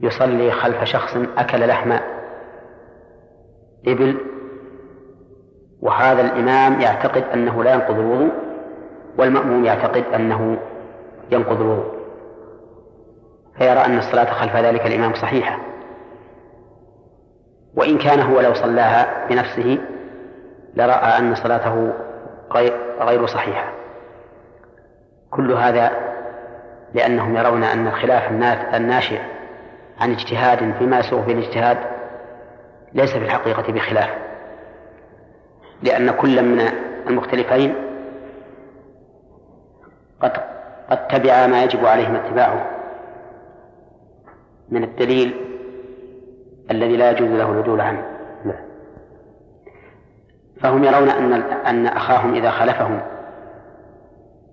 يصلي 0.00 0.50
خلف 0.50 0.84
شخص 0.84 1.16
أكل 1.38 1.68
لحم 1.68 1.92
إبل 3.86 4.20
وهذا 5.80 6.20
الإمام 6.20 6.80
يعتقد 6.80 7.24
أنه 7.34 7.64
لا 7.64 7.74
ينقض 7.74 7.98
الوضوء 7.98 8.32
والمأموم 9.18 9.64
يعتقد 9.64 10.04
أنه 10.14 10.58
ينقض 11.30 11.60
الوضوء. 11.60 11.94
فيرى 13.58 13.78
أن 13.78 13.98
الصلاة 13.98 14.32
خلف 14.32 14.56
ذلك 14.56 14.86
الإمام 14.86 15.14
صحيحة. 15.14 15.58
وإن 17.76 17.98
كان 17.98 18.20
هو 18.20 18.40
لو 18.40 18.54
صلاها 18.54 19.28
بنفسه 19.28 19.78
لرأى 20.74 21.18
أن 21.18 21.34
صلاته 21.34 21.92
غير 23.00 23.26
صحيحة. 23.26 23.72
كل 25.30 25.52
هذا 25.52 25.90
لأنهم 26.94 27.36
يرون 27.36 27.64
أن 27.64 27.86
الخلاف 27.86 28.30
الناشئ 28.74 29.20
عن 30.00 30.12
اجتهاد 30.12 30.74
فيما 30.78 30.98
يسوغ 30.98 31.24
في 31.24 31.32
الاجتهاد 31.32 31.78
ليس 32.92 33.10
في 33.10 33.24
الحقيقة 33.24 33.72
بخلاف 33.72 34.10
لأن 35.82 36.10
كل 36.10 36.42
من 36.42 36.60
المختلفين 37.06 37.74
قد 40.20 40.32
قد 40.90 41.08
تبع 41.08 41.46
ما 41.46 41.62
يجب 41.62 41.86
عليهم 41.86 42.14
اتباعه 42.14 42.70
من 44.68 44.84
الدليل 44.84 45.34
الذي 46.70 46.96
لا 46.96 47.10
يجوز 47.10 47.28
له 47.28 47.52
العدول 47.52 47.80
عنه 47.80 48.02
نعم. 48.44 48.64
فهم 50.60 50.84
يرون 50.84 51.08
أن 51.08 51.32
أن 51.42 51.86
أخاهم 51.86 52.34
إذا 52.34 52.50
خلفهم 52.50 53.00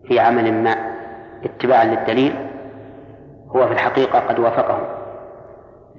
في 0.07 0.19
عمل 0.19 0.53
ما 0.53 0.75
اتباعا 1.43 1.85
للدليل 1.85 2.49
هو 3.55 3.67
في 3.67 3.73
الحقيقة 3.73 4.19
قد 4.19 4.39
وافقهم 4.39 5.00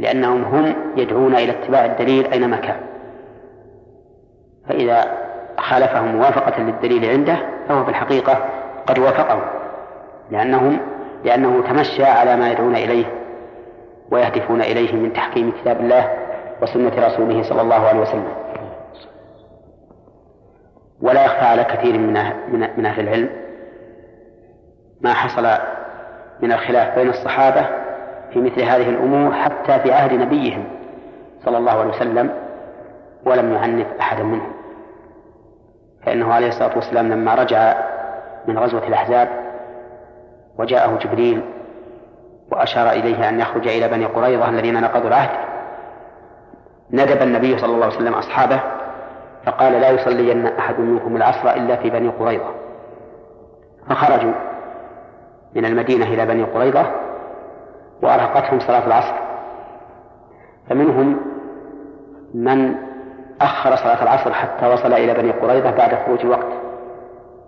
لأنهم 0.02 0.44
هم 0.44 0.74
يدعون 0.96 1.34
إلى 1.34 1.50
اتباع 1.50 1.84
الدليل 1.84 2.32
أينما 2.32 2.56
كان. 2.56 2.80
فإذا 4.68 5.04
خالفهم 5.58 6.16
موافقة 6.16 6.62
للدليل 6.62 7.10
عنده 7.10 7.36
فهو 7.68 7.84
في 7.84 7.90
الحقيقة 7.90 8.48
قد 8.86 8.98
وافقهم 8.98 9.42
لأنهم 10.30 10.78
لأنه 11.24 11.62
تمشى 11.62 12.04
على 12.04 12.36
ما 12.36 12.50
يدعون 12.50 12.76
إليه 12.76 13.04
ويهدفون 14.10 14.60
إليه 14.60 14.92
من 14.92 15.12
تحكيم 15.12 15.52
كتاب 15.60 15.80
الله 15.80 16.08
وسنة 16.62 17.06
رسوله 17.06 17.42
صلى 17.42 17.62
الله 17.62 17.86
عليه 17.86 18.00
وسلم. 18.00 18.28
ولا 21.00 21.24
يخفى 21.24 21.44
على 21.44 21.64
كثير 21.64 21.98
من 21.98 22.12
من 22.76 22.86
أهل 22.86 23.00
العلم 23.00 23.30
ما 25.00 25.12
حصل 25.12 25.48
من 26.42 26.52
الخلاف 26.52 26.98
بين 26.98 27.08
الصحابة 27.08 27.81
في 28.32 28.40
مثل 28.40 28.60
هذه 28.62 28.88
الأمور 28.88 29.32
حتى 29.32 29.78
في 29.78 29.92
عهد 29.92 30.12
نبيهم 30.12 30.64
صلى 31.44 31.58
الله 31.58 31.72
عليه 31.80 31.90
وسلم 31.90 32.30
ولم 33.26 33.52
يعنف 33.52 33.86
أحدا 34.00 34.22
منهم. 34.22 34.52
فإنه 36.06 36.34
عليه 36.34 36.48
الصلاة 36.48 36.76
والسلام 36.76 37.08
لما 37.08 37.34
رجع 37.34 37.74
من 38.48 38.58
غزوة 38.58 38.88
الأحزاب 38.88 39.28
وجاءه 40.58 40.98
جبريل 40.98 41.42
وأشار 42.52 42.90
إليه 42.90 43.28
أن 43.28 43.40
يخرج 43.40 43.68
إلى 43.68 43.88
بني 43.88 44.04
قريظة 44.04 44.48
الذين 44.48 44.80
نقضوا 44.80 45.08
العهد 45.08 45.30
ندب 46.90 47.22
النبي 47.22 47.58
صلى 47.58 47.74
الله 47.74 47.86
عليه 47.86 47.96
وسلم 47.96 48.14
أصحابه 48.14 48.60
فقال 49.46 49.72
لا 49.72 49.90
يصلين 49.90 50.46
أحد 50.46 50.80
منكم 50.80 51.16
العصر 51.16 51.50
إلا 51.50 51.76
في 51.76 51.90
بني 51.90 52.08
قريظة. 52.08 52.50
فخرجوا 53.90 54.32
من 55.54 55.64
المدينة 55.64 56.06
إلى 56.06 56.26
بني 56.26 56.42
قريظة 56.42 56.86
وأرهقتهم 58.02 58.60
صلاة 58.60 58.86
العصر. 58.86 59.14
فمنهم 60.70 61.20
من 62.34 62.74
أخر 63.40 63.76
صلاة 63.76 64.02
العصر 64.02 64.32
حتى 64.32 64.66
وصل 64.66 64.92
إلى 64.92 65.14
بني 65.14 65.30
قريظة 65.30 65.70
بعد 65.70 65.94
خروج 65.94 66.20
الوقت 66.20 66.52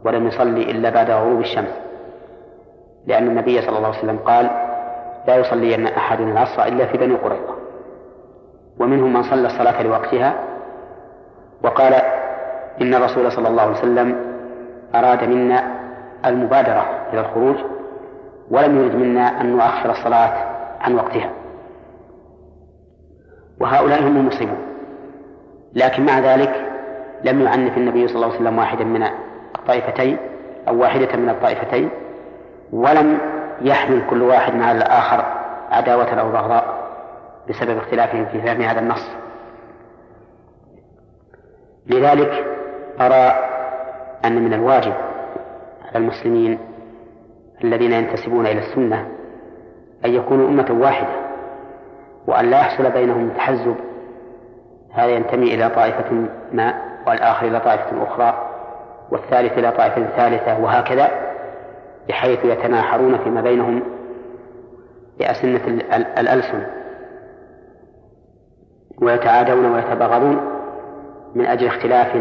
ولم 0.05 0.27
يصلي 0.27 0.71
إلا 0.71 0.90
بعد 0.90 1.11
غروب 1.11 1.40
الشمس. 1.40 1.81
لأن 3.07 3.27
النبي 3.27 3.62
صلى 3.62 3.77
الله 3.77 3.88
عليه 3.88 3.99
وسلم 3.99 4.19
قال 4.19 4.51
لا 5.29 5.37
يصلين 5.37 5.87
أحد 5.87 6.21
العصر 6.21 6.62
إلا 6.62 6.87
في 6.87 6.99
بني 6.99 7.14
قريظة. 7.14 7.55
ومنهم 8.81 9.12
من 9.12 9.23
صلى 9.23 9.47
الصلاة 9.47 9.83
لوقتها 9.83 10.35
وقال 11.64 11.95
إن 12.81 12.95
الرسول 12.95 13.33
صلى 13.33 13.49
الله 13.49 13.62
عليه 13.62 13.73
وسلم 13.79 14.17
أراد 14.95 15.25
منا 15.25 15.64
المبادرة 16.27 16.85
إلى 17.12 17.21
الخروج 17.21 17.57
ولم 18.50 18.80
يرد 18.80 18.94
منا 18.94 19.40
أن 19.40 19.46
نؤخر 19.57 19.90
الصلاة 19.90 20.33
عن 20.80 20.94
وقتها. 20.94 21.30
وهؤلاء 23.61 24.02
هم 24.02 24.16
المصيبون. 24.16 24.59
لكن 25.74 26.07
مع 26.07 26.18
ذلك 26.18 26.70
لم 27.24 27.40
يعنف 27.40 27.76
النبي 27.76 28.09
صلى 28.09 28.16
الله 28.16 28.26
عليه 28.26 28.37
وسلم 28.37 28.59
واحدا 28.59 28.85
من 28.85 29.02
الطائفتين 29.59 30.16
أو 30.68 30.80
واحدة 30.80 31.16
من 31.16 31.28
الطائفتين 31.28 31.90
ولم 32.72 33.18
يحمل 33.61 34.02
كل 34.11 34.22
واحد 34.22 34.54
مع 34.54 34.72
الآخر 34.72 35.24
عداوة 35.70 36.20
أو 36.20 36.33
بغضاء 36.33 36.85
بسبب 37.48 37.76
اختلافهم 37.78 38.26
في 38.26 38.42
فهم 38.42 38.61
هذا 38.62 38.80
النص. 38.80 39.11
لذلك 41.87 42.44
أرى 43.00 43.35
أن 44.24 44.44
من 44.44 44.54
الواجب 44.54 44.94
على 45.83 45.96
المسلمين 45.96 46.59
الذين 47.64 47.92
ينتسبون 47.92 48.46
إلى 48.46 48.59
السنة 48.59 49.09
أن 50.05 50.14
يكونوا 50.14 50.48
أمة 50.48 50.66
واحدة 50.70 51.24
وأن 52.27 52.50
لا 52.50 52.59
يحصل 52.59 52.90
بينهم 52.90 53.31
تحزب. 53.31 53.77
هذا 54.92 55.11
ينتمي 55.11 55.55
إلى 55.55 55.68
طائفة 55.68 56.29
ما 56.53 56.74
والآخر 57.07 57.46
إلى 57.46 57.61
طائفة 57.61 58.03
أخرى 58.03 58.50
والثالث 59.11 59.59
إلى 59.59 59.70
طائفة 59.70 60.07
ثالثة 60.16 60.61
وهكذا 60.61 61.09
بحيث 62.09 62.44
يتناحرون 62.44 63.18
فيما 63.18 63.40
بينهم 63.40 63.83
بأسنة 65.18 65.66
الألسن. 66.18 66.66
ويتعادون 69.03 69.72
ويتباغضون 69.72 70.40
من 71.35 71.46
أجل 71.46 71.66
اختلاف 71.66 72.16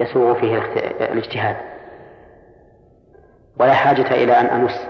يسوغ 0.00 0.34
فيه 0.34 0.62
الاجتهاد. 1.00 1.71
ولا 3.60 3.72
حاجة 3.72 4.14
إلى 4.14 4.40
أن 4.40 4.46
أنص 4.46 4.80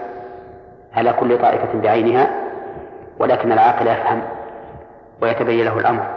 على 0.93 1.13
كل 1.13 1.37
طائفة 1.37 1.79
بعينها 1.79 2.29
ولكن 3.19 3.51
العاقل 3.51 3.87
يفهم 3.87 4.21
ويتبين 5.21 5.65
له 5.65 5.79
الأمر. 5.79 6.07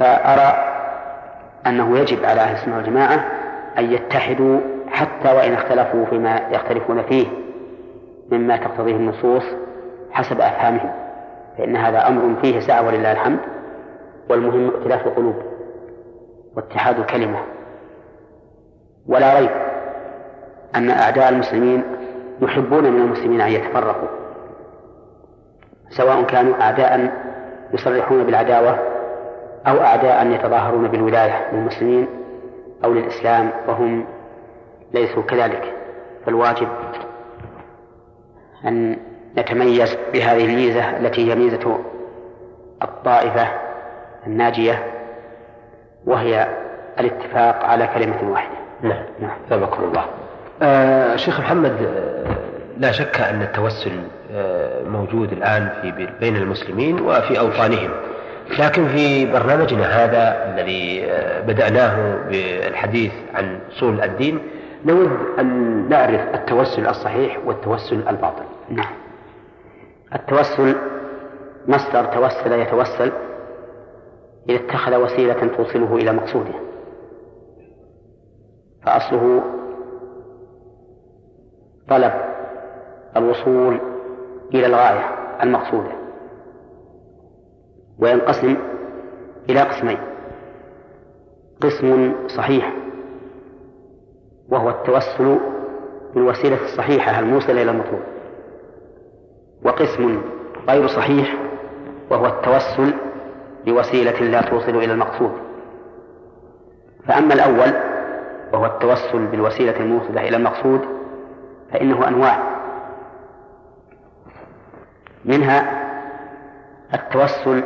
فأرى 0.00 0.74
أنه 1.66 1.98
يجب 1.98 2.24
على 2.24 2.40
أهل 2.40 2.54
السنة 2.54 2.76
والجماعة 2.76 3.24
أن 3.78 3.92
يتحدوا 3.92 4.60
حتى 4.90 5.32
وإن 5.32 5.52
اختلفوا 5.52 6.04
فيما 6.04 6.40
يختلفون 6.50 7.02
فيه 7.02 7.26
مما 8.32 8.56
تقتضيه 8.56 8.96
النصوص 8.96 9.42
حسب 10.10 10.40
أفهامهم 10.40 10.90
فإن 11.58 11.76
هذا 11.76 12.08
أمر 12.08 12.40
فيه 12.42 12.60
سعة 12.60 12.86
ولله 12.86 13.12
الحمد 13.12 13.38
والمهم 14.30 14.70
ائتلاف 14.74 15.06
القلوب 15.06 15.36
واتحاد 16.56 16.98
الكلمة. 16.98 17.38
ولا 19.06 19.38
ريب 19.38 19.50
أن 20.76 20.90
أعداء 20.90 21.28
المسلمين 21.28 21.82
يحبون 22.42 22.92
من 22.92 23.00
المسلمين 23.00 23.40
أن 23.40 23.52
يتفرقوا 23.52 24.08
سواء 25.90 26.22
كانوا 26.22 26.62
أعداء 26.62 27.12
يصرحون 27.74 28.24
بالعداوة 28.24 28.78
أو 29.66 29.80
أعداء 29.80 30.26
يتظاهرون 30.26 30.88
بالولاية 30.88 31.52
للمسلمين 31.52 32.08
أو 32.84 32.92
للإسلام 32.92 33.50
وهم 33.68 34.06
ليسوا 34.94 35.22
كذلك. 35.22 35.74
فالواجب 36.26 36.68
أن 38.64 38.96
نتميز 39.38 39.96
بهذه 40.12 40.44
الميزة 40.44 40.96
التي 40.96 41.30
هي 41.30 41.34
ميزة 41.34 41.78
الطائفة 42.82 43.48
الناجية 44.26 44.86
وهي 46.06 46.48
الاتفاق 47.00 47.64
على 47.64 47.86
كلمة 47.86 48.30
واحدة. 48.30 48.56
نعم. 48.82 49.04
نعم. 49.20 49.62
الله. 49.78 50.04
آه 50.62 51.16
شيخ 51.16 51.40
محمد 51.40 51.72
آه 51.82 52.36
لا 52.78 52.92
شك 52.92 53.20
أن 53.20 53.42
التوسل 53.42 53.92
آه 54.32 54.82
موجود 54.82 55.32
الآن 55.32 55.68
في 55.82 56.08
بين 56.20 56.36
المسلمين 56.36 57.00
وفي 57.00 57.38
أوطانهم. 57.38 57.90
لكن 58.58 58.88
في 58.88 59.26
برنامجنا 59.32 59.84
هذا 59.84 60.54
الذي 60.54 61.06
بدأناه 61.46 62.16
بالحديث 62.28 63.12
عن 63.34 63.58
أصول 63.72 64.00
الدين 64.00 64.38
نود 64.84 65.10
أن 65.38 65.88
نعرف 65.88 66.20
التوسل 66.34 66.86
الصحيح 66.86 67.38
والتوسل 67.46 68.08
الباطل. 68.08 68.44
نعم. 68.70 68.94
التوسل 70.14 70.74
مصدر 71.68 72.04
توسل 72.04 72.52
يتوسل 72.52 73.12
إذا 74.48 74.56
اتخذ 74.58 74.96
وسيلة 74.96 75.50
توصله 75.56 75.96
إلى 75.96 76.12
مقصوده. 76.12 76.54
فأصله 78.82 79.42
طلب 81.88 82.12
الوصول 83.16 83.80
إلى 84.54 84.66
الغاية 84.66 85.18
المقصودة 85.42 85.90
وينقسم 87.98 88.56
إلى 89.50 89.60
قسمين 89.60 89.98
قسم 91.60 92.14
صحيح 92.28 92.72
وهو 94.48 94.70
التوسل 94.70 95.38
بالوسيلة 96.14 96.64
الصحيحة 96.64 97.18
الموصلة 97.18 97.62
إلى 97.62 97.70
المطلوب 97.70 98.00
وقسم 99.64 100.22
غير 100.68 100.86
صحيح 100.86 101.34
وهو 102.10 102.26
التوسل 102.26 102.94
بوسيلة 103.66 104.20
لا 104.20 104.42
توصل 104.42 104.76
إلى 104.76 104.92
المقصود. 104.92 105.32
فأما 107.06 107.34
الأول 107.34 107.72
وهو 108.52 108.66
التوسل 108.66 109.26
بالوسيلة 109.26 109.80
الموصلة 109.80 110.28
إلى 110.28 110.36
المقصود 110.36 110.80
فإنه 111.72 112.08
أنواع. 112.08 112.58
منها 115.24 115.88
التوسل 116.94 117.64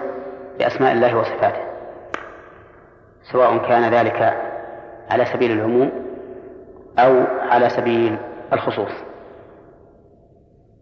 بأسماء 0.58 0.92
الله 0.92 1.16
وصفاته 1.16 1.62
سواء 3.32 3.58
كان 3.58 3.94
ذلك 3.94 4.36
على 5.10 5.24
سبيل 5.24 5.50
العموم 5.50 5.92
أو 6.98 7.24
على 7.50 7.68
سبيل 7.68 8.16
الخصوص. 8.52 8.92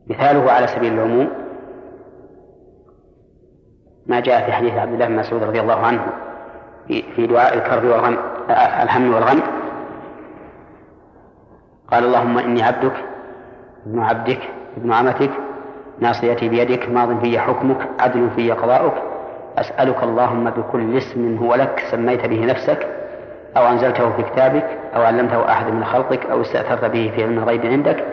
مثاله 0.06 0.52
على 0.52 0.66
سبيل 0.66 0.92
العموم 0.92 1.30
ما 4.06 4.20
جاء 4.20 4.46
في 4.46 4.52
حديث 4.52 4.74
عبد 4.74 4.92
الله 4.92 5.06
بن 5.06 5.16
مسعود 5.16 5.42
رضي 5.42 5.60
الله 5.60 5.86
عنه 5.86 6.06
في 6.88 7.26
دعاء 7.26 7.54
الكرب 7.54 7.84
والغم 7.84 8.18
الهم 8.82 9.14
والغم. 9.14 9.42
قال 11.90 12.04
اللهم 12.04 12.38
إني 12.38 12.62
عبدك 12.62 13.09
ابن 13.86 14.00
عبدك 14.00 14.40
ابن 14.76 14.92
عمتك 14.92 15.30
ناصيتي 16.00 16.48
بيدك 16.48 16.88
ماض 16.88 17.20
في 17.20 17.38
حكمك 17.38 17.88
عدل 18.00 18.30
في 18.30 18.52
قضاؤك 18.52 18.94
أسألك 19.58 20.02
اللهم 20.02 20.50
بكل 20.50 20.96
اسم 20.96 21.36
هو 21.36 21.54
لك 21.54 21.82
سميت 21.90 22.26
به 22.26 22.44
نفسك 22.44 22.86
أو 23.56 23.68
أنزلته 23.68 24.10
في 24.16 24.22
كتابك 24.22 24.66
أو 24.96 25.02
علمته 25.02 25.52
أحد 25.52 25.66
من 25.66 25.84
خلقك 25.84 26.26
أو 26.26 26.40
استأثرت 26.40 26.84
به 26.84 27.12
في 27.16 27.22
علم 27.22 27.38
الغيب 27.38 27.66
عندك 27.66 28.04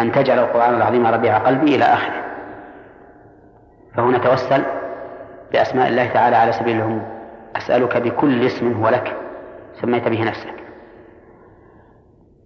أن 0.00 0.12
تجعل 0.12 0.38
القرآن 0.38 0.74
العظيم 0.74 1.06
ربيع 1.06 1.38
قلبي 1.38 1.76
إلى 1.76 1.84
آخره. 1.84 2.22
فهنا 3.96 4.18
توسل 4.18 4.62
بأسماء 5.52 5.88
الله 5.88 6.06
تعالى 6.06 6.36
على 6.36 6.52
سبيل 6.52 6.76
العموم. 6.76 7.02
أسألك 7.56 7.96
بكل 7.96 8.46
اسم 8.46 8.72
هو 8.72 8.88
لك 8.88 9.16
سميت 9.80 10.08
به 10.08 10.24
نفسك. 10.24 10.54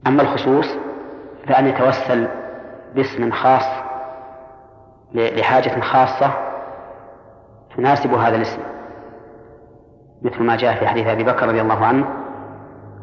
أما 0.06 0.22
الخصوص 0.22 0.76
فأن 1.48 1.66
يتوسل 1.66 2.28
باسم 2.94 3.30
خاص 3.30 3.66
لحاجة 5.14 5.80
خاصة 5.80 6.30
تناسب 7.76 8.14
هذا 8.14 8.36
الاسم. 8.36 8.60
مثل 10.22 10.42
ما 10.42 10.56
جاء 10.56 10.74
في 10.74 10.86
حديث 10.86 11.06
أبي 11.06 11.24
بكر 11.24 11.48
رضي 11.48 11.60
الله 11.60 11.86
عنه 11.86 12.06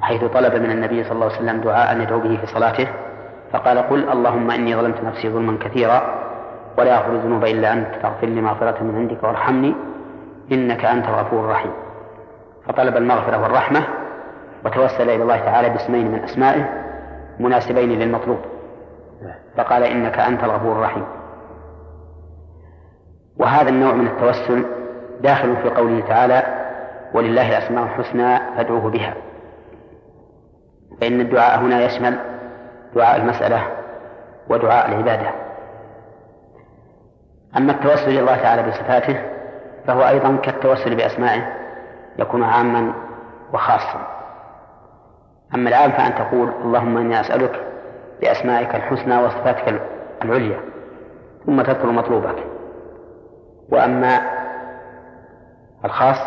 حيث 0.02 0.24
طلب 0.24 0.54
من 0.54 0.72
النبي 0.72 1.04
صلى 1.04 1.12
الله 1.12 1.26
عليه 1.26 1.36
وسلم 1.36 1.62
دعاء 1.62 2.02
يدعو 2.02 2.20
به 2.20 2.38
في 2.38 2.48
صلاته 2.48 2.88
فقال 3.52 3.78
قل 3.78 4.10
اللهم 4.10 4.52
إني 4.52 4.76
ظلمت 4.76 5.04
نفسي 5.04 5.30
ظلما 5.30 5.58
كثيرا 5.62 6.02
ولا 6.78 6.96
يغفر 6.96 7.12
الذنوب 7.12 7.46
إلا 7.46 7.74
أنت 7.74 7.96
فاغفر 8.02 8.28
لي 8.28 8.42
مغفرة 8.42 8.84
من 8.84 8.96
عندك 8.96 9.24
وارحمني 9.24 9.76
إنك 10.52 10.86
أنت 10.86 11.06
الغفور 11.06 11.40
الرحيم. 11.46 11.72
فطلب 12.68 12.98
المغفرة 12.98 13.42
والرحمة 13.42 13.88
وتوسل 14.66 15.10
إلى 15.10 15.24
الله 15.24 15.38
تعالى 15.38 15.70
باسمين 15.70 16.12
من 16.12 16.24
أسمائه 16.24 16.70
مناسبين 17.40 17.90
للمطلوب. 17.90 18.38
فقال 19.58 19.84
إنك 19.84 20.20
أنت 20.20 20.44
الغفور 20.44 20.72
الرحيم. 20.72 21.06
وهذا 23.38 23.70
النوع 23.70 23.94
من 23.94 24.08
التوسل 24.08 24.66
داخل 25.22 25.56
في 25.58 25.70
قوله 25.70 26.08
تعالى 26.08 26.44
ولله 27.14 27.58
الأسماء 27.58 27.84
الحسنى 27.84 28.38
فادعوه 28.58 28.90
بها. 28.90 29.14
فإن 31.02 31.22
الدعاء 31.22 31.60
هنا 31.60 31.86
يشمل 31.86 32.20
دعاء 32.96 33.18
المسألة 33.18 33.68
ودعاء 34.50 34.90
العبادة. 34.90 35.32
أما 37.58 37.72
التوسل 37.72 38.10
إلى 38.10 38.20
الله 38.20 38.36
تعالى 38.36 38.64
بصفاته 38.64 39.22
فهو 39.88 40.08
أيضا 40.08 40.36
كالتوسل 40.36 40.96
بأسمائه 40.96 41.42
يكون 42.20 42.44
عاما 42.44 42.94
وخاصا. 43.54 44.08
أما 45.56 45.70
العام 45.70 45.92
فأن 45.92 46.16
تقول 46.16 46.50
اللهم 46.50 46.98
إني 46.98 47.20
أسألك 47.20 47.64
بأسمائك 48.22 48.76
الحسنى 48.76 49.24
وصفاتك 49.24 49.82
العليا 50.24 50.60
ثم 51.46 51.62
تذكر 51.62 51.88
مطلوبك. 51.88 52.44
وأما 53.72 54.22
الخاص 55.86 56.18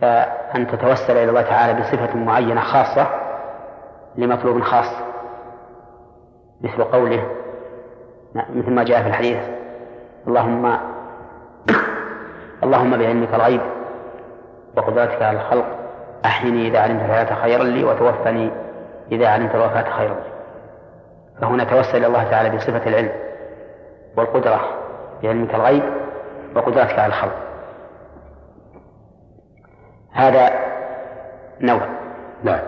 فأن 0.00 0.66
تتوسل 0.66 1.16
إلى 1.16 1.30
الله 1.30 1.42
تعالى 1.42 1.80
بصفة 1.80 2.16
معينة 2.16 2.60
خاصة 2.60 3.06
لمطلوب 4.16 4.62
خاص. 4.62 4.90
مثل 6.60 6.84
قوله 6.84 7.26
مثل 8.34 8.70
ما 8.70 8.84
جاء 8.84 9.02
في 9.02 9.08
الحديث 9.08 9.38
اللهم 10.28 10.78
اللهم 12.62 12.90
بعلمك 12.90 13.34
الغيب 13.34 13.60
وقدرتك 14.76 15.22
على 15.22 15.36
الخلق 15.38 15.66
أحيني 16.24 16.68
إذا 16.68 16.78
علمت 16.80 17.00
الحياة 17.00 17.34
خيرا 17.34 17.64
لي 17.64 17.84
وتوفني 17.84 18.50
إذا 19.12 19.28
علمت 19.28 19.54
الوفاة 19.54 19.90
خيرا 19.90 20.14
لي 20.14 20.32
فهنا 21.40 21.64
توسل 21.64 21.96
إلى 21.96 22.06
الله 22.06 22.30
تعالى 22.30 22.56
بصفة 22.56 22.88
العلم 22.88 23.12
والقدرة 24.16 24.60
بعلمك 25.22 25.54
الغيب 25.54 25.82
وقدرتك 26.56 26.98
على 26.98 27.06
الخلق. 27.06 27.36
هذا 30.12 30.50
نوع. 31.60 31.80
نعم. 32.42 32.60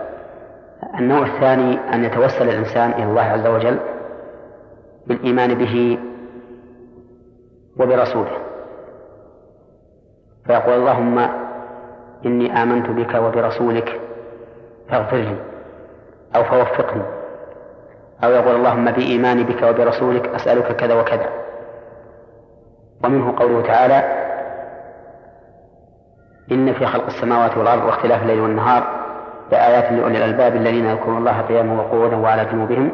النوع 0.99 1.25
الثاني 1.25 1.93
أن 1.93 2.03
يتوسل 2.03 2.49
الإنسان 2.49 2.91
إلى 2.91 3.03
الله 3.03 3.21
عز 3.21 3.47
وجل 3.47 3.79
بالإيمان 5.07 5.53
به 5.53 5.99
وبرسوله. 7.79 8.37
فيقول 10.45 10.73
اللهم 10.73 11.29
إني 12.25 12.63
آمنت 12.63 12.89
بك 12.89 13.15
وبرسولك 13.15 14.01
فاغفر 14.89 15.17
لي. 15.17 15.54
أو 16.35 16.43
فوفقني. 16.43 17.03
أو 18.23 18.31
يقول 18.31 18.55
اللهم 18.55 18.91
بإيماني 18.91 19.43
بك 19.43 19.63
وبرسولك 19.63 20.27
أسألك 20.27 20.75
كذا 20.75 20.93
وكذا. 20.93 21.29
ومنه 23.03 23.35
قوله 23.39 23.61
تعالى 23.61 24.25
إن 26.51 26.73
في 26.73 26.85
خلق 26.85 27.05
السماوات 27.05 27.57
والأرض 27.57 27.83
واختلاف 27.83 28.21
الليل 28.21 28.39
والنهار 28.39 28.83
لآيات 29.51 29.91
لأولي 29.91 30.17
الألباب 30.17 30.55
الذين 30.55 30.85
يذكرون 30.85 31.17
الله 31.17 31.41
قياما 31.41 31.81
وقعودا 31.81 32.15
وعلى 32.15 32.45
جنوبهم. 32.45 32.91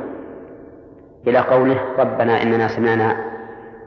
إلى 1.28 1.40
قوله 1.40 1.78
ربنا 2.00 2.42
إننا 2.42 2.68
سمعنا 2.68 3.16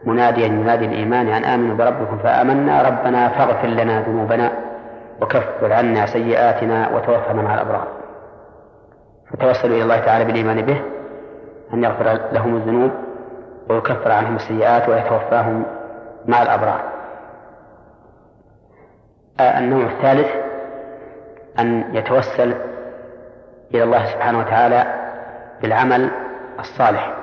مناديا 0.05 0.47
ينادي 0.47 0.85
الإيمان 0.85 1.29
أن 1.29 1.45
آمنوا 1.45 1.77
بربكم 1.77 2.19
فآمنا. 2.19 2.83
ربنا 2.83 3.29
فاغفر 3.29 3.69
لنا 3.69 4.01
ذنوبنا 4.01 4.53
وكفر 5.21 5.73
عنا 5.73 6.07
سيئاتنا 6.07 6.89
وتوفنا 6.95 7.43
مع 7.43 7.55
الأبرار. 7.55 8.04
فتوسلوا 9.35 9.77
إلى 9.77 9.83
الله 9.83 10.01
تعالى 10.01 10.25
بالإيمان 10.25 10.63
به 10.63 10.83
أن 11.73 11.85
يغفر 11.85 12.33
لهم 12.33 12.57
الذنوب 12.57 12.91
ويكفر 13.71 14.13
عنهم 14.13 14.37
السيئات 14.37 14.89
ويتوفاهم 14.89 15.67
مع 16.27 16.43
الأبرار. 16.43 16.93
النوع 19.41 19.87
الثالث 19.87 20.29
أن 21.59 21.95
يتوسل 21.97 22.55
إلى 23.75 23.83
الله 23.83 24.07
سبحانه 24.13 24.39
وتعالى 24.39 25.11
بالعمل 25.63 26.11
الصالح. 26.59 27.15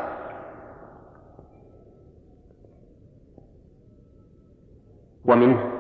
ومنه 5.25 5.71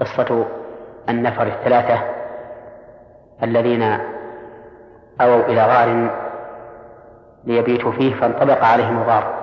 قصة 0.00 0.46
النفر 1.08 1.46
الثلاثة 1.46 2.02
الذين 3.42 4.09
أووا 5.20 5.44
إلى 5.44 5.62
غار 5.62 6.10
ليبيتوا 7.44 7.92
فيه 7.92 8.14
فانطبق 8.14 8.64
عليهم 8.64 9.02
الغار. 9.02 9.34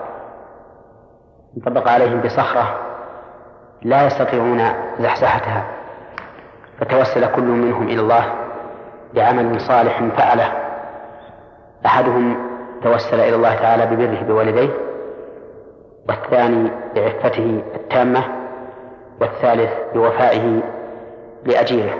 انطبق 1.57 1.89
عليهم 1.89 2.21
بصخرة 2.21 2.79
لا 3.81 4.05
يستطيعون 4.05 4.61
زحزحتها. 4.99 5.63
فتوسل 6.79 7.31
كل 7.31 7.43
منهم 7.43 7.87
إلى 7.87 8.01
الله 8.01 8.33
بعمل 9.13 9.61
صالح 9.61 10.03
فعله. 10.17 10.51
أحدهم 11.85 12.37
توسل 12.83 13.19
إلى 13.19 13.35
الله 13.35 13.55
تعالى 13.55 13.85
ببره 13.85 14.23
بوالديه 14.23 14.69
والثاني 16.09 16.71
بعفته 16.95 17.63
التامة 17.75 18.23
والثالث 19.21 19.71
بوفائه 19.93 20.61
لأجيره. 21.45 21.93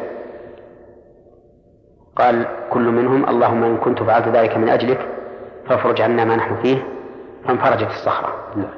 قال 2.18 2.48
كل 2.70 2.92
منهم 2.92 3.30
اللهم 3.30 3.64
إن 3.64 3.78
كنت 3.78 4.04
فعلت 4.04 4.28
ذلك 4.28 4.58
من 4.58 4.70
أجلك 4.70 5.08
فافرج 5.70 6.02
عنا 6.02 6.26
ما 6.26 6.36
نحن 6.36 6.56
فيه 6.62 6.84
فانفرجت 7.48 7.88
الصخرة. 7.88 8.34
نعم. 8.56 8.70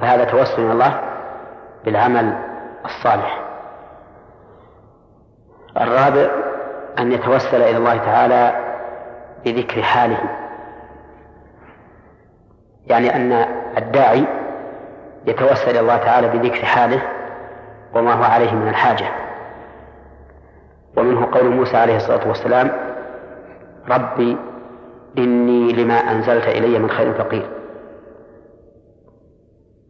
فهذا 0.00 0.24
توسل 0.24 0.62
إلى 0.62 0.72
الله 0.72 1.00
بالعمل 1.84 2.38
الصالح. 2.84 3.40
الرابع 5.80 6.30
أن 6.98 7.12
يتوسل 7.12 7.62
إلى 7.62 7.76
الله 7.76 7.96
تعالى 7.96 8.74
بذكر 9.44 9.82
حاله. 9.82 10.18
يعني 12.86 13.16
أن 13.16 13.32
الداعي 13.78 14.24
يتوسل 15.26 15.70
إلى 15.70 15.80
الله 15.80 15.96
تعالى 15.96 16.28
بذكر 16.28 16.64
حاله 16.64 17.02
وما 17.94 18.12
هو 18.12 18.22
عليه 18.22 18.52
من 18.52 18.68
الحاجة. 18.68 19.27
ومنه 20.98 21.26
قول 21.32 21.48
موسى 21.50 21.76
عليه 21.76 21.96
الصلاة 21.96 22.28
والسلام 22.28 22.70
ربي 23.88 24.36
إني 25.18 25.72
لما 25.72 25.94
أنزلت 25.94 26.44
إلي 26.44 26.78
من 26.78 26.90
خير 26.90 27.14
فقير. 27.14 27.50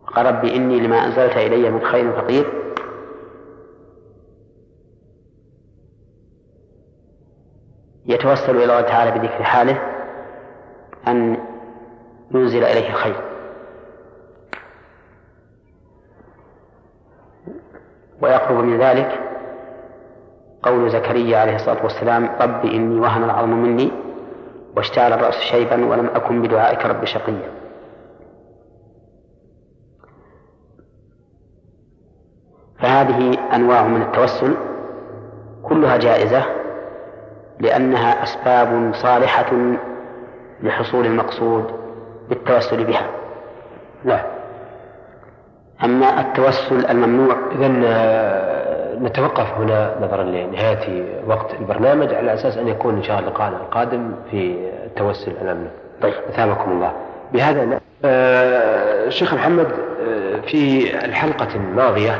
قال 0.06 0.26
ربي 0.26 0.56
إني 0.56 0.80
لما 0.80 1.04
أنزلت 1.04 1.36
إلي 1.36 1.70
من 1.70 1.84
خير 1.84 2.12
فقير. 2.12 2.46
يتوسل 8.06 8.56
إلى 8.56 8.64
الله 8.64 8.80
تعالى 8.80 9.18
بذكر 9.18 9.44
حاله 9.44 9.82
أن 11.08 11.36
ينزل 12.30 12.64
إليه 12.64 12.88
الخير. 12.90 13.20
ويقرب 18.20 18.64
من 18.64 18.78
ذلك 18.78 19.27
قول 20.62 20.90
زكريا 20.90 21.38
عليه 21.38 21.54
الصلاة 21.54 21.82
والسلام 21.82 22.30
رب 22.40 22.64
إني 22.64 23.00
وهن 23.00 23.24
العظم 23.24 23.50
مني 23.50 23.90
واشتعل 24.76 25.12
الرأس 25.12 25.34
شيبا 25.34 25.86
ولم 25.86 26.06
أكن 26.14 26.42
بدعائك 26.42 26.86
رب 26.86 27.04
شقيا. 27.04 27.50
فهذه 32.78 33.38
أنواع 33.54 33.86
من 33.86 34.02
التوسل 34.02 34.56
كلها 35.62 35.96
جائزة 35.96 36.44
لأنها 37.60 38.22
أسباب 38.22 38.94
صالحة 38.94 39.76
لحصول 40.62 41.06
المقصود 41.06 41.64
بالتوسل 42.28 42.84
بها. 42.84 43.10
نعم. 44.04 44.24
أما 45.84 46.20
التوسل 46.20 46.86
الممنوع 46.86 47.36
إذا 47.52 47.82
آه، 47.84 48.57
نتوقف 49.02 49.46
هنا 49.58 49.94
نظرا 50.02 50.22
لنهاية 50.22 51.04
وقت 51.26 51.54
البرنامج 51.60 52.14
على 52.14 52.34
أساس 52.34 52.58
أن 52.58 52.68
يكون 52.68 52.96
إن 52.96 53.02
شاء 53.02 53.18
الله 53.18 53.30
لقاءنا 53.30 53.56
القادم 53.56 54.12
في 54.30 54.56
التوسل 54.86 55.32
الأمني 55.42 55.68
طيب. 56.02 56.14
أثابكم 56.28 56.70
الله. 56.72 56.92
بهذا 57.32 57.80
آه 58.04 59.08
شيخ 59.08 59.34
محمد 59.34 59.66
آه 59.66 60.40
في 60.46 60.90
الحلقة 61.04 61.48
الماضية 61.54 62.18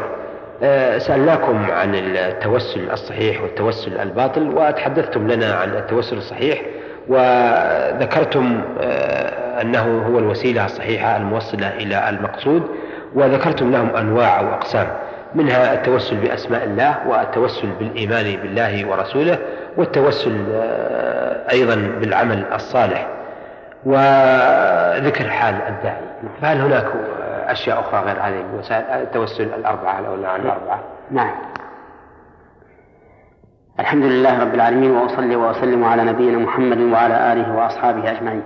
آه 0.63 0.99
سألناكم 0.99 1.71
عن 1.71 1.95
التوسل 1.95 2.91
الصحيح 2.91 3.43
والتوسل 3.43 3.99
الباطل 3.99 4.49
وتحدثتم 4.57 5.29
لنا 5.29 5.55
عن 5.55 5.69
التوسل 5.69 6.17
الصحيح 6.17 6.63
وذكرتم 7.09 8.61
آه 8.81 9.39
أنه 9.63 10.03
هو 10.07 10.19
الوسيلة 10.19 10.65
الصحيحة 10.65 11.17
الموصلة 11.17 11.69
إلى 11.77 12.09
المقصود 12.09 12.63
وذكرتم 13.15 13.71
لهم 13.73 13.97
أنواع 13.97 14.41
أو 14.41 14.47
أقسام 14.49 14.87
منها 15.35 15.75
التوسل 15.75 16.17
بأسماء 16.17 16.65
الله 16.65 17.09
والتوسل 17.09 17.69
بالإيمان 17.79 18.37
بالله 18.37 18.89
ورسوله 18.89 19.39
والتوسل 19.77 20.47
آه، 20.53 21.51
أيضا 21.51 21.75
بالعمل 21.75 22.45
الصالح 22.53 23.09
وذكر 23.85 25.29
حال 25.29 25.55
الداعي. 25.55 26.03
فهل 26.43 26.61
هناك 26.61 26.87
أشياء 27.47 27.81
أخرى 27.81 28.01
غير 28.01 28.17
هذه 28.21 28.45
الوسائل 28.53 29.03
التوسل 29.03 29.45
الأربعة 29.45 30.07
أو 30.07 30.15
الأربعة. 30.15 30.81
نعم. 31.11 31.31
الحمد 33.81 34.05
لله 34.05 34.41
رب 34.41 34.55
العالمين 34.55 34.91
وأصلي 34.91 35.37
وأسلم 35.37 35.85
على 35.85 36.05
نبينا 36.05 36.39
محمد 36.39 36.81
وعلى 36.81 37.33
آله 37.33 37.57
وأصحابه 37.57 38.11
أجمعين. 38.11 38.43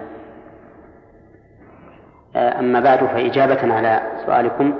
آه، 2.37 2.59
أما 2.59 2.81
بعد 2.81 2.99
فإجابة 2.99 3.75
على 3.75 4.01
سؤالكم 4.27 4.75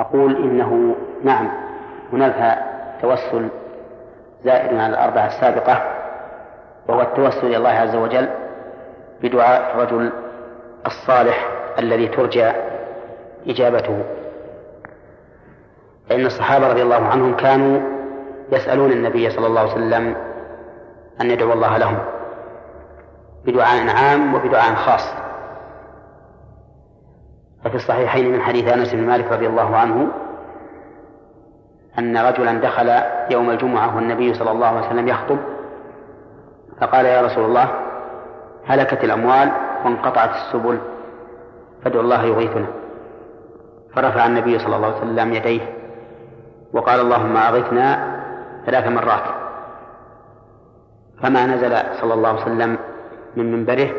أقول 0.00 0.36
إنه 0.36 0.96
نعم 1.24 1.50
هناك 2.12 2.58
توسل 3.02 3.48
زائد 4.44 4.78
على 4.78 4.86
الأربعة 4.86 5.26
السابقة 5.26 5.82
وهو 6.88 7.00
التوسل 7.00 7.46
إلى 7.46 7.56
الله 7.56 7.70
عز 7.70 7.96
وجل 7.96 8.28
بدعاء 9.22 9.74
الرجل 9.74 10.12
الصالح 10.86 11.48
الذي 11.78 12.08
ترجى 12.08 12.52
إجابته. 13.48 14.04
فإن 16.08 16.26
الصحابة 16.26 16.68
رضي 16.68 16.82
الله 16.82 17.06
عنهم 17.06 17.36
كانوا 17.36 17.80
يسألون 18.52 18.92
النبي 18.92 19.30
صلى 19.30 19.46
الله 19.46 19.60
عليه 19.60 19.72
وسلم 19.72 20.16
أن 21.20 21.30
يدعو 21.30 21.52
الله 21.52 21.76
لهم 21.76 21.98
بدعاء 23.44 23.88
عام 23.88 24.34
وبدعاء 24.34 24.74
خاص. 24.74 25.19
ففي 27.64 27.74
الصحيحين 27.74 28.32
من 28.32 28.40
حديث 28.40 28.68
أنس 28.68 28.94
بن 28.94 29.06
مالك 29.06 29.32
رضي 29.32 29.46
الله 29.46 29.76
عنه 29.76 30.08
أن 31.98 32.16
رجلا 32.16 32.52
دخل 32.52 32.90
يوم 33.30 33.50
الجمعة 33.50 33.96
والنبي 33.96 34.34
صلى 34.34 34.50
الله 34.50 34.66
عليه 34.66 34.86
وسلم 34.86 35.08
يخطب 35.08 35.38
فقال 36.80 37.06
يا 37.06 37.22
رسول 37.22 37.44
الله 37.44 37.68
هلكت 38.66 39.04
الأموال 39.04 39.52
وانقطعت 39.84 40.30
السبل 40.30 40.78
فادعو 41.84 42.00
الله 42.00 42.24
يغيثنا. 42.24 42.66
فرفع 43.94 44.26
النبي 44.26 44.58
صلى 44.58 44.76
الله 44.76 44.86
عليه 44.86 44.96
وسلم 44.96 45.32
يديه 45.32 45.60
وقال 46.72 47.00
اللهم 47.00 47.36
اغثنا 47.36 48.16
ثلاث 48.66 48.86
مرات. 48.86 49.24
فما 51.22 51.46
نزل 51.46 52.00
صلى 52.00 52.14
الله 52.14 52.28
عليه 52.28 52.42
وسلم 52.42 52.78
من 53.36 53.52
منبره 53.52 53.90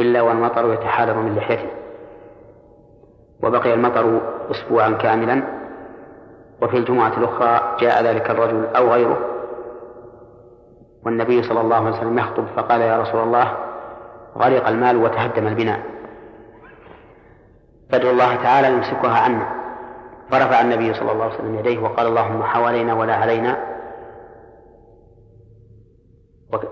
إلا 0.00 0.20
والمطر 0.22 0.72
يتحالر 0.72 1.18
من 1.18 1.36
لحيته. 1.36 1.77
وبقي 3.42 3.74
المطر 3.74 4.20
أسبوعا 4.50 4.90
كاملا. 4.90 5.42
وفي 6.62 6.76
الجمعة 6.76 7.18
الأخرى 7.18 7.76
جاء 7.80 8.04
ذلك 8.04 8.30
الرجل 8.30 8.66
أو 8.76 8.88
غيره. 8.88 9.18
والنبي 11.06 11.42
صلى 11.42 11.60
الله 11.60 11.76
عليه 11.76 11.96
وسلم 11.96 12.18
يخطب 12.18 12.44
فقال 12.56 12.80
يا 12.80 12.98
رسول 12.98 13.22
الله 13.22 13.56
غرق 14.36 14.68
المال 14.68 14.96
وتهدم 14.96 15.46
البناء. 15.46 15.80
فادعو 17.90 18.10
الله 18.10 18.36
تعالى 18.36 18.72
يمسكها 18.72 19.18
عنا. 19.18 19.48
فرفع 20.30 20.60
النبي 20.60 20.94
صلى 20.94 21.12
الله 21.12 21.24
عليه 21.24 21.34
وسلم 21.34 21.58
يديه 21.58 21.78
وقال 21.78 22.06
اللهم 22.06 22.42
حوالينا 22.42 22.94
ولا 22.94 23.14
علينا. 23.14 23.78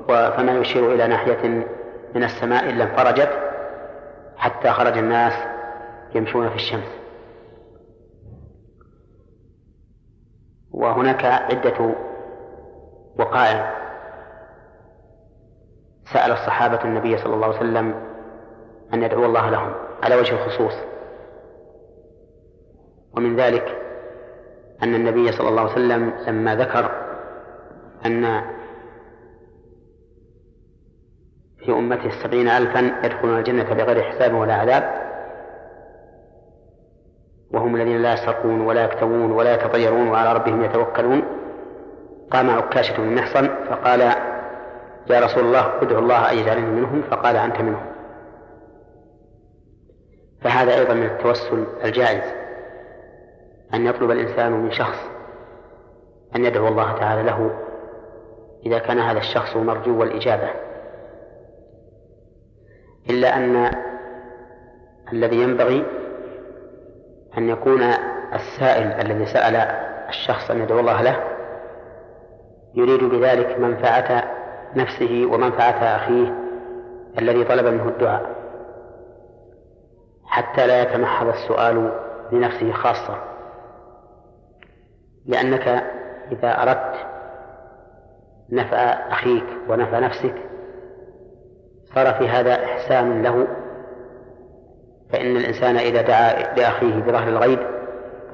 فما 0.08 0.52
يشير 0.52 0.94
إلى 0.94 1.06
ناحية 1.06 1.66
من 2.14 2.24
السماء 2.24 2.70
إلا 2.70 2.84
انفرجت 2.84 3.30
حتى 4.36 4.70
خرج 4.70 4.98
الناس 4.98 5.32
يمشون 6.14 6.48
في 6.48 6.54
الشمس. 6.54 6.88
وهناك 10.70 11.24
عدة 11.24 11.94
وقائع 13.18 13.76
سأل 16.12 16.32
الصحابة 16.32 16.84
النبي 16.84 17.16
صلى 17.18 17.34
الله 17.34 17.46
عليه 17.46 17.56
وسلم 17.56 17.94
أن 18.94 19.02
يدعو 19.02 19.24
الله 19.24 19.50
لهم 19.50 19.74
على 20.02 20.16
وجه 20.16 20.32
الخصوص. 20.34 20.74
ومن 23.16 23.36
ذلك 23.36 23.82
أن 24.82 24.94
النبي 24.94 25.32
صلى 25.32 25.48
الله 25.48 25.62
عليه 25.62 25.72
وسلم 25.72 26.12
لما 26.26 26.56
ذكر 26.56 27.06
أن 28.06 28.42
في 31.58 31.72
أمته 31.72 32.06
السبعين 32.06 32.48
ألفا 32.48 33.06
يدخلون 33.06 33.38
الجنة 33.38 33.74
بغير 33.74 34.02
حساب 34.02 34.34
ولا 34.34 34.54
عذاب 34.54 35.05
وهم 37.52 37.76
الذين 37.76 38.02
لا 38.02 38.12
يسرقون 38.12 38.60
ولا 38.60 38.84
يكتوون 38.84 39.32
ولا 39.32 39.54
يتطيرون 39.54 40.08
وعلى 40.08 40.32
ربهم 40.32 40.64
يتوكلون. 40.64 41.22
قام 42.30 42.50
عكاشة 42.50 42.96
بن 42.96 43.14
محصن 43.14 43.48
فقال 43.68 44.00
يا 45.10 45.20
رسول 45.20 45.44
الله 45.44 45.82
ادعو 45.82 45.98
الله 45.98 46.30
أن 46.30 46.38
يجعلني 46.38 46.80
منهم. 46.80 47.02
فقال 47.02 47.36
أنت 47.36 47.60
منهم. 47.60 47.86
فهذا 50.40 50.78
أيضا 50.78 50.94
من 50.94 51.06
التوسل 51.06 51.66
الجائز 51.84 52.22
أن 53.74 53.86
يطلب 53.86 54.10
الإنسان 54.10 54.52
من 54.52 54.70
شخص 54.70 54.98
أن 56.36 56.44
يدعو 56.44 56.68
الله 56.68 56.98
تعالى 56.98 57.22
له 57.22 57.50
إذا 58.66 58.78
كان 58.78 58.98
هذا 58.98 59.18
الشخص 59.18 59.56
مرجو 59.56 60.02
الإجابة 60.02 60.50
إلا 63.10 63.36
أن 63.36 63.70
الذي 65.12 65.36
ينبغي 65.36 65.86
أن 67.38 67.48
يكون 67.48 67.82
السائل 68.34 68.86
الذي 68.86 69.26
سأل 69.26 69.56
الشخص 70.08 70.50
أن 70.50 70.62
يدعو 70.62 70.80
الله 70.80 71.02
له 71.02 71.24
يريد 72.74 73.04
بذلك 73.04 73.58
منفعة 73.58 74.24
نفسه 74.76 75.28
ومنفعة 75.32 75.96
أخيه 75.96 76.34
الذي 77.18 77.44
طلب 77.44 77.66
منه 77.66 77.88
الدعاء 77.88 78.36
حتى 80.24 80.66
لا 80.66 80.82
يتمحض 80.82 81.28
السؤال 81.28 81.92
لنفسه 82.32 82.72
خاصة. 82.72 83.16
لأنك 85.26 85.68
إذا 86.32 86.62
أردت 86.62 87.06
نفع 88.50 88.76
أخيك 89.12 89.46
ونفع 89.68 89.98
نفسك 89.98 90.34
صار 91.94 92.14
في 92.14 92.28
هذا 92.28 92.64
إحسان 92.64 93.22
له 93.22 93.46
فإن 95.12 95.36
الإنسان 95.36 95.76
إذا 95.76 96.02
دعا 96.02 96.54
لأخيه 96.54 96.94
بظهر 96.94 97.28
الغيب 97.28 97.58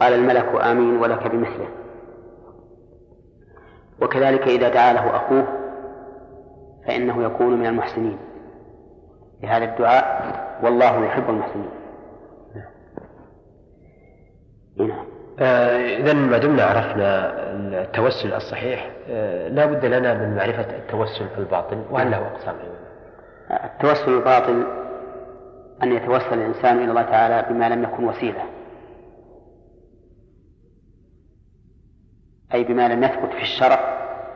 قال 0.01 0.13
الملك 0.13 0.65
آمين 0.65 0.97
ولك 0.97 1.27
بمثله 1.27 1.69
وكذلك 4.03 4.43
إذا 4.43 4.69
دعا 4.69 4.93
له 4.93 5.17
أخوه 5.17 5.45
فإنه 6.87 7.25
يكون 7.25 7.59
من 7.59 7.67
المحسنين. 7.67 8.19
بهذا 9.43 9.65
الدعاء 9.65 10.33
والله 10.63 11.05
يحب 11.05 11.31
المحسنين. 11.31 11.71
نعم. 14.77 15.05
آه 15.41 15.97
إذا 15.97 16.13
ما 16.13 16.39
دمنا 16.39 16.65
عرفنا 16.65 17.33
التوسل 17.83 18.35
الصحيح. 18.35 18.91
آه 19.11 19.49
لا 19.49 19.67
بد 19.67 19.85
لنا 19.85 20.15
من 20.15 20.37
معرفة 20.37 20.77
التوسل 20.77 21.27
الباطل 21.39 21.83
وهل 21.91 22.11
له 22.11 22.27
أقسام 22.27 22.55
التوسل 23.51 24.15
الباطل 24.15 24.82
أن 25.83 25.93
يتوسل 25.93 26.35
الإنسان 26.35 26.77
إلى 26.77 26.91
الله 26.91 27.03
تعالى 27.03 27.55
بما 27.55 27.69
لم 27.69 27.83
يكن 27.83 28.05
وسيلة. 28.05 28.45
أي 32.55 32.65
بما 32.65 32.89
لم 32.89 33.05
يثبت 33.05 33.33
في 33.33 33.43
الشرع 33.43 33.79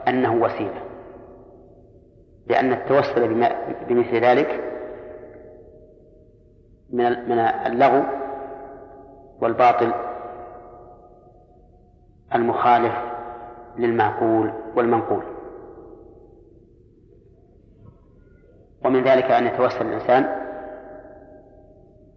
أنه 0.09 0.35
وسيلة. 0.35 0.83
لأن 2.47 2.73
التوسل 2.73 3.29
بمثل 3.89 4.17
ذلك 4.17 4.63
من 6.91 7.29
من 7.29 7.39
اللغو 7.39 8.03
والباطل 9.41 9.93
المخالف 12.35 12.95
للمعقول 13.77 14.53
والمنقول. 14.77 15.25
ومن 18.85 19.03
ذلك 19.05 19.25
أن 19.25 19.47
يتوسل 19.47 19.87
الإنسان 19.87 20.36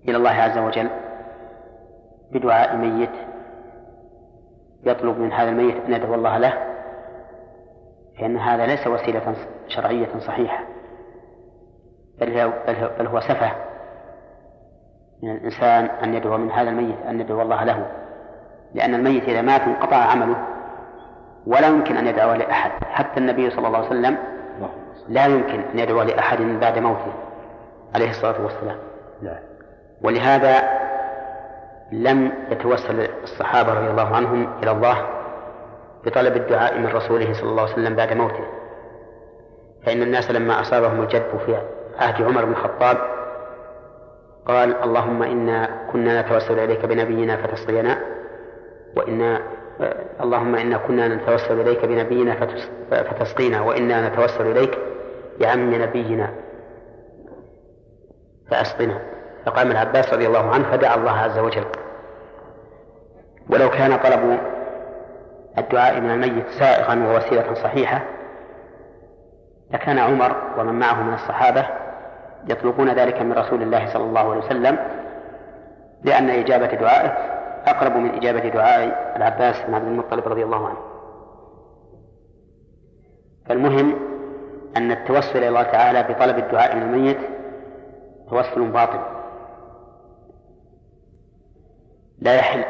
إلى 0.08 0.18
الله 0.18 0.30
عز 0.30 0.58
وجل 0.58 0.90
بدعاء 2.32 2.76
ميت 2.76 3.10
يطلب 4.84 5.18
من 5.20 5.32
هذا 5.32 5.50
الميت 5.50 5.76
أن 5.86 5.94
يدعو 5.94 6.14
الله 6.16 6.38
له 6.38 6.54
فإن 8.20 8.38
هذا 8.38 8.66
ليس 8.66 8.88
وسيلة 8.88 9.36
شرعية 9.68 10.20
صحيحة 10.20 10.64
بل 12.20 12.52
بل 13.00 13.08
هو 13.08 13.20
سفه 13.20 13.52
من 15.24 15.32
الإنسان 15.36 15.86
أن 15.86 16.14
يدعو 16.14 16.38
من 16.38 16.52
هذا 16.52 16.70
الميت 16.70 16.98
أن 17.10 17.20
يدعو 17.20 17.42
الله 17.42 17.64
له 17.64 17.86
لأن 18.74 18.94
الميت 18.96 19.24
إذا 19.24 19.42
مات 19.42 19.62
انقطع 19.62 19.96
عمله 19.96 20.48
ولا 21.48 21.68
يمكن 21.68 21.98
أن 21.98 22.08
يدعو 22.08 22.34
لأحد 22.34 22.72
حتى 22.84 23.20
النبي 23.20 23.50
صلى 23.50 23.68
الله 23.68 23.78
عليه 23.78 23.88
وسلم 23.88 24.18
لا 25.10 25.26
يمكن 25.26 25.60
أن 25.60 25.80
يدعو 25.80 26.02
لأحد 26.02 26.42
بعد 26.42 26.80
موته 26.80 27.14
عليه 27.96 28.10
الصلاة 28.10 28.42
والسلام 28.42 28.78
لا. 29.22 29.40
ولهذا 30.04 30.80
لم 31.92 32.32
يتوسل 32.52 33.08
الصحابة 33.24 33.74
رضي 33.74 33.90
الله 33.90 34.16
عنهم 34.16 34.50
إلى 34.64 34.72
الله 34.72 35.08
بطلب 36.06 36.36
الدعاء 36.36 36.80
من 36.80 36.88
رسوله 36.88 37.34
صلى 37.34 37.50
الله 37.50 37.64
عليه 37.64 37.74
وسلم 37.74 37.96
بعد 37.96 38.14
موته. 38.14 38.44
فإن 39.86 40.02
الناس 40.02 40.32
لما 40.32 40.62
أصابهم 40.62 41.02
الجد 41.02 41.38
في 41.46 41.58
عهد 41.98 42.22
عمر 42.22 42.46
بن 42.46 42.52
الخطاب 42.52 42.98
قال 44.46 44.84
اللهم 44.84 45.24
إنا 45.24 45.88
كنا 45.92 46.22
نتوسل 46.22 46.60
إليك 46.60 46.86
بنبينا 46.86 47.38
فتسقينا 47.38 48.00
وإنا 48.98 49.42
اللهم 50.22 50.56
إنا 50.56 50.78
كنا 50.78 51.08
نتوسل 51.08 51.62
إليك 51.62 51.86
بنبينا 51.86 52.36
فتسقينا 52.92 53.62
وإنا 53.62 54.10
نتوسل 54.10 54.52
إليك 54.52 54.78
بعم 55.40 55.74
نبينا 55.82 56.34
فأسقنا. 58.52 59.02
فقام 59.46 59.72
العباس 59.72 60.14
رضي 60.14 60.28
الله 60.28 60.52
عنه 60.52 60.72
فدعا 60.72 60.96
الله 60.96 61.12
عز 61.12 61.40
وجل. 61.40 61.66
ولو 63.50 63.70
كان 63.70 63.98
طلب 63.98 64.40
الدعاء 65.58 66.02
من 66.02 66.12
الميت 66.12 66.50
سائغا 66.50 67.08
ووسيلة 67.08 67.54
صحيحة 67.54 68.02
لكان 69.72 70.00
عمر 70.00 70.36
ومن 70.58 70.80
معه 70.80 71.04
من 71.04 71.14
الصحابة 71.14 71.66
يطلبون 72.48 72.90
ذلك 72.90 73.22
من 73.22 73.34
رسول 73.34 73.62
الله 73.62 73.94
صلى 73.94 74.04
الله 74.04 74.32
عليه 74.32 74.46
وسلم 74.46 74.78
لأن 76.04 76.30
إجابة 76.30 76.68
دعائه 76.68 77.10
أقرب 77.66 77.96
من 77.96 78.16
إجابة 78.16 78.50
دعاء 78.50 79.14
العباس 79.16 79.62
بن 79.68 79.74
عبد 79.74 79.88
المطلب 79.88 80.28
رضي 80.28 80.44
الله 80.44 80.68
عنه. 80.68 80.78
فالمهم 83.46 84.00
أن 84.78 84.92
التوسل 84.92 85.38
إلى 85.38 85.48
الله 85.48 85.64
تعالى 85.64 86.04
بطلب 86.04 86.38
الدعاء 86.38 86.76
من 86.76 86.82
الميت 86.82 87.20
توسل 88.30 88.72
باطل. 88.72 89.19
لا 92.22 92.36
يحل 92.36 92.64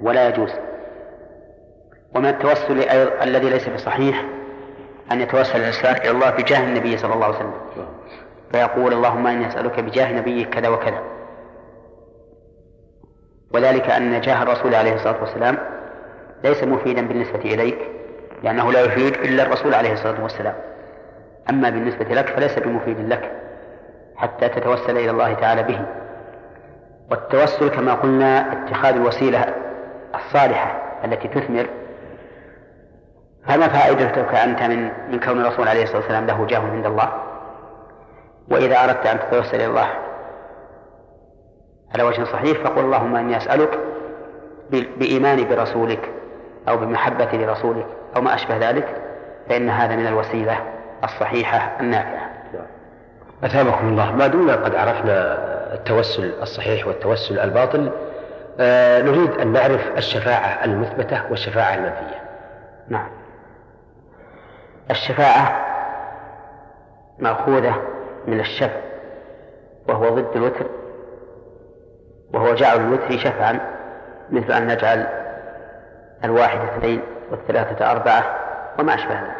ولا 0.00 0.28
يجوز. 0.28 0.52
ومن 2.14 2.26
التوسل 2.26 2.82
الذي 3.22 3.50
ليس 3.50 3.68
بصحيح 3.68 4.24
أن 5.12 5.20
يتوسل 5.20 5.60
الإنسان 5.60 5.94
إلى 5.96 6.10
الله 6.10 6.30
بجاه 6.30 6.64
النبي 6.64 6.96
صلى 6.96 7.14
الله 7.14 7.26
عليه 7.26 7.36
وسلم. 7.36 7.54
فيقول 8.52 8.92
اللهم 8.92 9.26
إني 9.26 9.46
أسألك 9.46 9.80
بجاه 9.80 10.12
نبيك 10.12 10.48
كذا 10.48 10.68
وكذا. 10.68 11.02
وذلك 13.54 13.90
أن 13.90 14.20
جاه 14.20 14.42
الرسول 14.42 14.74
عليه 14.74 14.94
الصلاة 14.94 15.20
والسلام 15.20 15.58
ليس 16.44 16.64
مفيدا 16.64 17.08
بالنسبة 17.08 17.40
إليك 17.40 17.78
لأنه 18.42 18.72
لا 18.72 18.80
يفيد 18.80 19.14
إلا 19.14 19.42
الرسول 19.42 19.74
عليه 19.74 19.92
الصلاة 19.92 20.22
والسلام. 20.22 20.54
أما 21.50 21.70
بالنسبة 21.70 22.04
لك 22.04 22.28
فليس 22.28 22.58
بمفيد 22.58 23.08
لك 23.08 23.32
حتى 24.16 24.48
تتوسل 24.48 24.96
إلى 24.96 25.10
الله 25.10 25.34
تعالى 25.34 25.62
به. 25.62 25.86
والتوسل 27.10 27.68
كما 27.68 27.94
قلنا 27.94 28.52
اتخاذ 28.52 28.94
الوسيلة 28.94 29.54
الصالحة 30.14 30.82
التي 31.04 31.28
تثمر. 31.28 31.66
فما 33.46 33.68
فائدتك 33.68 34.34
أنت 34.34 34.62
من 34.62 34.90
من 35.10 35.20
كون 35.20 35.40
الرسول 35.40 35.68
عليه 35.68 35.82
الصلاة 35.82 35.98
والسلام 36.00 36.26
له 36.26 36.46
جاه 36.46 36.60
عند 36.60 36.86
الله؟ 36.86 37.12
وإذا 38.50 38.84
أردت 38.84 39.06
أن 39.06 39.18
تتوسل 39.20 39.56
إلى 39.56 39.66
الله 39.66 39.88
على 41.94 42.02
وجه 42.02 42.24
صحيح 42.24 42.58
فقل 42.64 42.80
اللهم 42.80 43.16
إني 43.16 43.36
أسألك 43.36 43.78
بإيماني 44.70 45.44
برسولك 45.44 46.10
أو 46.68 46.76
بمحبتي 46.76 47.36
لرسولك 47.36 47.86
أو 48.16 48.20
ما 48.20 48.34
أشبه 48.34 48.70
ذلك 48.70 49.02
فإن 49.48 49.70
هذا 49.70 49.96
من 49.96 50.06
الوسيلة 50.06 50.58
الصحيحة 51.04 51.80
النافعة. 51.80 52.30
أثابكم 53.44 53.88
الله. 53.88 54.16
ما 54.16 54.26
دمنا 54.26 54.54
قد 54.56 54.74
عرفنا 54.74 55.57
التوسل 55.72 56.32
الصحيح 56.42 56.86
والتوسل 56.86 57.38
الباطل 57.38 57.90
آه 58.60 59.02
نريد 59.02 59.30
أن 59.30 59.52
نعرف 59.52 59.80
الشفاعة 59.96 60.64
المثبتة 60.64 61.30
والشفاعة 61.30 61.74
المنفية 61.74 62.22
نعم. 62.88 63.08
الشفاعة 64.90 65.64
مأخوذة 67.18 67.82
من 68.26 68.40
الشفع 68.40 68.80
وهو 69.88 70.08
ضد 70.08 70.36
الوتر 70.36 70.66
وهو 72.34 72.54
جعل 72.54 72.80
الوتر 72.80 73.18
شفعا 73.18 73.60
مثل 74.30 74.52
أن 74.52 74.66
نجعل 74.66 75.06
الواحد 76.24 76.58
اثنين 76.60 77.02
والثلاثة 77.30 77.90
أربعة 77.90 78.36
وما 78.78 78.94
أشبه 78.94 79.14
ذلك. 79.14 79.36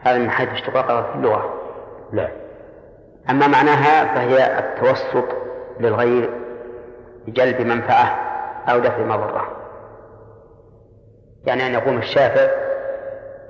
هذا 0.00 0.18
من 0.18 0.30
حيث 0.30 0.48
اشتقاقها 0.48 1.02
في 1.02 1.14
اللغة. 1.14 1.54
نعم. 2.12 2.28
أما 3.30 3.46
معناها 3.46 4.14
فهي 4.14 4.58
التوسط 4.58 5.24
للغير 5.80 6.30
بجلب 7.26 7.60
منفعة 7.60 8.18
أو 8.68 8.78
دفع 8.78 8.98
مضرة. 8.98 9.56
يعني 11.44 11.66
أن 11.66 11.72
يقوم 11.72 11.98
الشافع 11.98 12.50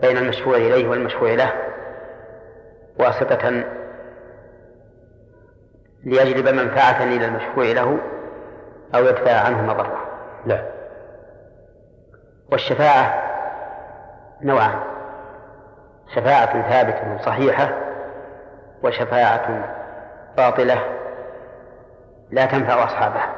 بين 0.01 0.17
المشفوع 0.17 0.57
إليه 0.57 0.89
والمشفوع 0.89 1.35
له 1.35 1.53
واسطة 2.99 3.65
ليجلب 6.05 6.49
منفعة 6.49 7.05
إلى 7.05 7.25
المشفوع 7.25 7.65
له 7.65 7.99
أو 8.95 9.05
يدفع 9.05 9.41
عنه 9.41 9.63
مضرة. 9.63 10.05
لا. 10.47 10.65
والشفاعة 12.53 13.23
نوعان. 14.43 14.79
شفاعة 16.15 16.71
ثابتة 16.71 17.25
صحيحة 17.25 17.88
وشفاعة 18.83 19.75
باطلة 20.37 20.83
لا 22.31 22.47
تنفع 22.47 22.85
أصحابها 22.85 23.33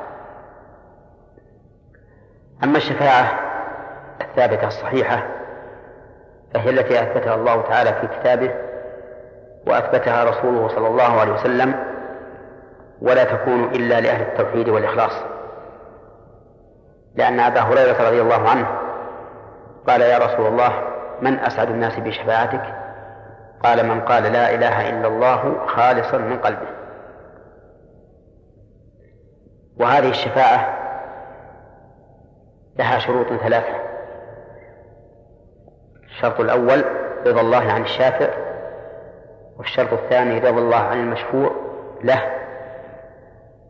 أما 2.64 2.76
الشفاعة 2.76 3.40
الثابتة 4.20 4.66
الصحيحة 4.66 5.26
فهي 6.54 6.70
التي 6.70 7.02
أثبتها 7.02 7.34
الله 7.34 7.62
تعالى 7.62 7.92
في 7.92 8.06
كتابه 8.06 8.54
وأثبتها 9.66 10.24
رسوله 10.24 10.68
صلى 10.68 10.88
الله 10.88 11.20
عليه 11.20 11.32
وسلم 11.32 11.74
ولا 13.02 13.24
تكون 13.24 13.64
إلا 13.64 14.00
لأهل 14.00 14.22
التوحيد 14.22 14.68
والإخلاص. 14.68 15.12
لأن 17.14 17.40
أبا 17.40 17.60
هريرة 17.60 18.08
رضي 18.08 18.20
الله 18.20 18.48
عنه 18.50 18.66
قال 19.88 20.00
يا 20.00 20.18
رسول 20.18 20.46
الله 20.46 20.72
من 21.20 21.38
أسعد 21.38 21.70
الناس 21.70 21.98
بشفاعتك؟ 21.98 22.79
قال 23.64 23.86
من 23.86 24.00
قال 24.00 24.22
لا 24.22 24.54
إله 24.54 24.88
إلا 24.88 25.08
الله 25.08 25.66
خالصا 25.66 26.18
من 26.18 26.38
قلبه. 26.38 26.68
وهذه 29.76 30.10
الشفاعة 30.10 30.76
لها 32.76 32.98
شروط 32.98 33.26
ثلاثة. 33.26 33.74
الشرط 36.04 36.40
الأول 36.40 36.84
رضا 37.26 37.40
الله 37.40 37.72
عن 37.72 37.82
الشافع 37.82 38.30
والشرط 39.58 39.92
الثاني 39.92 40.38
رضا 40.38 40.58
الله 40.58 40.76
عن 40.76 41.00
المشفوع 41.00 41.50
له 42.04 42.22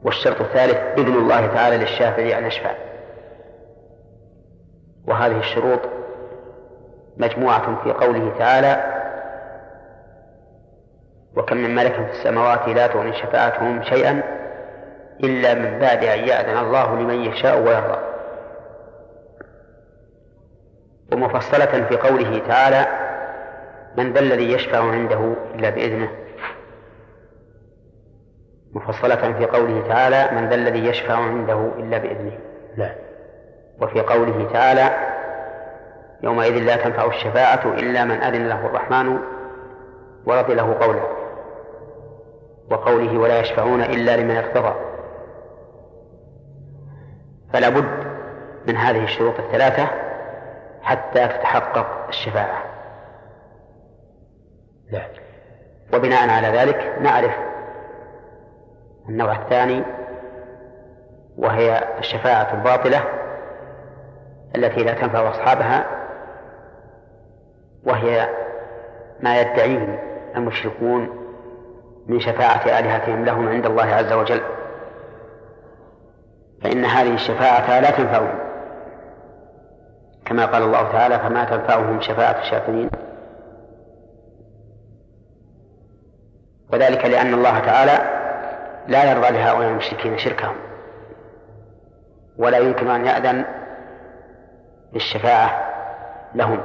والشرط 0.03 0.41
الثالث 0.41 0.99
إذن 0.99 1.15
الله 1.15 1.47
تعالى 1.47 1.77
للشافع 1.77 2.39
أن 2.39 2.47
يشفع. 2.47 2.75
وهذه 5.09 5.39
الشروط 5.39 5.81
مجموعة 7.17 7.83
في 7.85 7.93
قوله 7.93 8.39
تعالى 8.39 9.00
وكم 11.37 11.57
من 11.57 11.75
ملك 11.75 11.93
في 11.93 12.11
السماوات 12.11 12.69
لا 12.69 12.87
تغني 12.87 13.13
شفاعتهم 13.13 13.83
شيئا 13.83 14.23
إلا 15.25 15.55
من 15.55 15.79
بعد 15.79 16.05
أن 16.05 16.19
يأذن 16.19 16.59
الله 16.59 16.95
لمن 16.95 17.25
يشاء 17.25 17.59
ويرضى. 17.59 17.99
ومفصلة 21.13 21.87
في 21.89 21.97
قوله 21.97 22.43
تعالى 22.49 22.87
من 23.97 24.13
ذا 24.13 24.21
الذي 24.21 24.53
يشفع 24.53 24.79
عنده 24.79 25.35
إلا 25.55 25.71
بإذنه 25.71 26.11
مفصلة 28.73 29.33
في 29.33 29.47
قوله 29.47 29.89
تعالى 29.89 30.41
من 30.41 30.49
ذا 30.49 30.55
الذي 30.55 30.87
يشفع 30.87 31.15
عنده 31.15 31.71
إلا 31.79 31.99
بإذنه 31.99 32.39
لا. 32.77 32.95
وفي 33.81 34.01
قوله 34.01 34.51
تعالى 34.53 34.91
يومئذ 36.23 36.53
لا 36.53 36.77
تنفع 36.77 37.07
الشفاعة 37.07 37.75
إلا 37.75 38.05
من 38.05 38.23
أذن 38.23 38.49
له 38.49 38.67
الرحمن 38.67 39.19
ورضي 40.27 40.55
له 40.55 40.77
قوله 40.81 41.20
وقوله 42.71 43.19
ولا 43.19 43.41
يشفعون 43.41 43.83
إلا 43.83 44.17
لمن 44.17 44.37
ارتضى 44.37 44.75
فلا 47.53 47.69
بد 47.69 48.11
من 48.67 48.77
هذه 48.77 49.05
الشروط 49.05 49.39
الثلاثة 49.39 49.89
حتى 50.83 51.29
تتحقق 51.29 52.07
الشفاعة 52.09 52.63
لا. 54.91 55.03
وبناء 55.95 56.31
على 56.31 56.59
ذلك 56.59 56.97
نعرف 57.01 57.35
النوع 59.09 59.33
الثاني 59.33 59.83
وهي 61.39 61.99
الشفاعة 61.99 62.55
الباطلة 62.55 63.05
التي 64.57 64.85
لا 64.85 64.95
تنفع 64.95 65.31
أصحابها 65.31 65.87
وهي 67.85 68.29
ما 69.21 69.41
يدعيه 69.41 70.03
المشركون 70.37 71.20
من 72.11 72.21
شفاعة 72.21 72.79
آلهتهم 72.79 73.25
لهم 73.25 73.49
عند 73.49 73.67
الله 73.67 73.95
عز 73.95 74.13
وجل. 74.13 74.43
فإن 76.63 76.85
هذه 76.85 77.15
الشفاعة 77.15 77.81
لا 77.81 77.91
تنفعهم. 77.91 78.39
كما 80.25 80.47
قال 80.47 80.63
الله 80.63 80.93
تعالى 80.93 81.19
فما 81.19 81.45
تنفعهم 81.45 82.01
شفاعة 82.01 82.41
الشافعين. 82.41 82.91
وذلك 86.73 87.05
لأن 87.05 87.35
الله 87.35 87.59
تعالى 87.59 88.21
لا 88.89 89.11
يرضى 89.11 89.31
لهؤلاء 89.31 89.69
المشركين 89.69 90.19
شركهم. 90.19 90.57
ولا 92.39 92.59
يمكن 92.59 92.91
أن 92.91 93.07
يأذن 93.07 93.45
بالشفاعة 94.93 95.71
لهم 96.35 96.61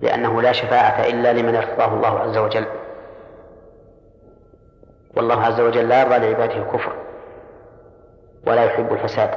لأنه 0.00 0.42
لا 0.42 0.52
شفاعة 0.52 1.06
إلا 1.06 1.32
لمن 1.32 1.56
ارتضاه 1.56 1.94
الله 1.94 2.20
عز 2.20 2.38
وجل. 2.38 2.81
والله 5.16 5.44
عز 5.44 5.60
وجل 5.60 5.88
لا 5.88 6.00
يرضى 6.00 6.18
لعباده 6.18 6.56
الكفر 6.56 6.92
ولا 8.46 8.64
يحب 8.64 8.92
الفساد. 8.92 9.30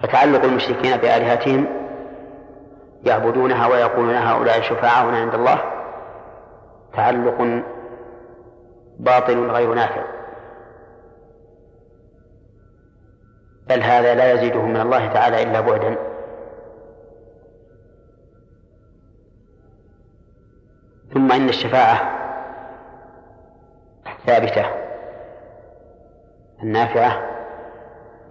فتعلق 0.00 0.44
المشركين 0.44 0.96
بآلهتهم 0.96 1.66
يعبدونها 3.04 3.66
ويقولون 3.66 4.14
هؤلاء 4.14 4.60
شفعاؤنا 4.60 5.18
عند 5.18 5.34
الله 5.34 5.58
تعلق 6.92 7.62
باطل 8.98 9.50
غير 9.50 9.74
نافع. 9.74 10.04
بل 13.68 13.82
هذا 13.82 14.14
لا 14.14 14.32
يزيدهم 14.32 14.72
من 14.72 14.80
الله 14.80 15.06
تعالى 15.06 15.42
إلا 15.42 15.60
بعدا. 15.60 15.96
ثم 21.14 21.32
إن 21.32 21.48
الشفاعة 21.48 22.13
الثابتة 24.24 24.64
النافعة 26.62 27.22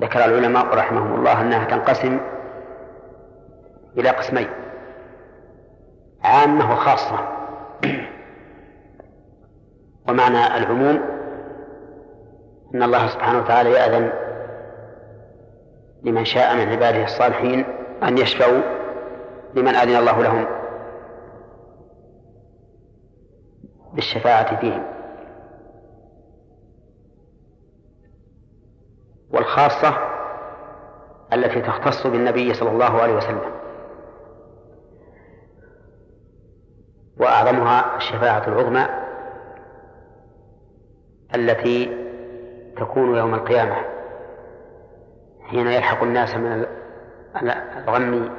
ذكر 0.02 0.26
العلماء 0.26 0.66
رحمهم 0.66 1.16
الله 1.16 1.41
أنها 1.41 1.66
تنقسم 1.66 2.20
إلى 3.98 4.10
قسمين. 4.10 4.48
عامة 6.24 6.74
وخاصة. 6.74 7.20
ومعنى 10.10 10.58
العموم 10.58 11.02
أن 12.76 12.84
الله 12.84 13.08
سبحانه 13.08 13.39
وتعالى 13.39 13.72
يأذن 13.72 14.12
لمن 16.04 16.26
شاء 16.26 16.56
من 16.56 16.70
عباده 16.70 17.04
الصالحين 17.04 17.66
أن 18.04 18.18
يشفعوا 18.18 18.62
لمن 19.56 19.76
أذن 19.76 19.96
الله 19.96 20.24
لهم 20.24 20.46
بالشفاعة 23.94 24.60
فيهم. 24.60 24.93
والخاصة 29.34 29.98
التي 31.34 31.62
تختص 31.62 32.08
بالنبي 32.08 32.54
صلى 32.54 32.70
الله 32.70 33.02
عليه 33.02 33.14
وسلم. 33.14 33.52
وأعظمها 37.20 37.98
الشفاعة 37.98 38.48
العظمى 38.48 38.88
التي 41.36 42.04
تكون 42.78 43.18
يوم 43.18 43.34
القيامة 43.34 43.76
حين 45.50 45.68
يلحق 45.68 46.04
الناس 46.04 46.36
من 46.36 46.66
الغم 47.88 48.30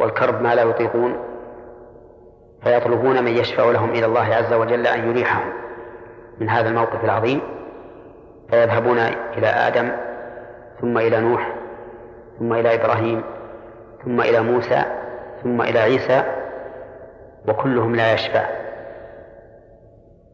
والكرب 0.00 0.42
ما 0.42 0.54
لا 0.54 0.62
يطيقون 0.62 1.16
فيطلبون 2.62 3.24
من 3.24 3.32
يشفع 3.32 3.64
لهم 3.70 3.90
إلى 3.90 4.06
الله 4.06 4.34
عز 4.34 4.52
وجل 4.52 4.86
أن 4.86 5.10
يريحهم 5.10 5.52
من 6.40 6.48
هذا 6.48 6.68
الموقف 6.68 7.04
العظيم. 7.04 7.57
فيذهبون 8.50 8.98
إلى 9.36 9.46
آدم 9.46 9.90
ثم 10.80 10.98
إلى 10.98 11.20
نوح 11.20 11.54
ثم 12.38 12.52
إلى 12.52 12.74
إبراهيم 12.74 13.22
ثم 14.04 14.20
إلى 14.20 14.40
موسى 14.40 14.84
ثم 15.42 15.62
إلى 15.62 15.78
عيسى 15.78 16.22
وكلهم 17.48 17.96
لا 17.96 18.12
يشفع 18.12 18.44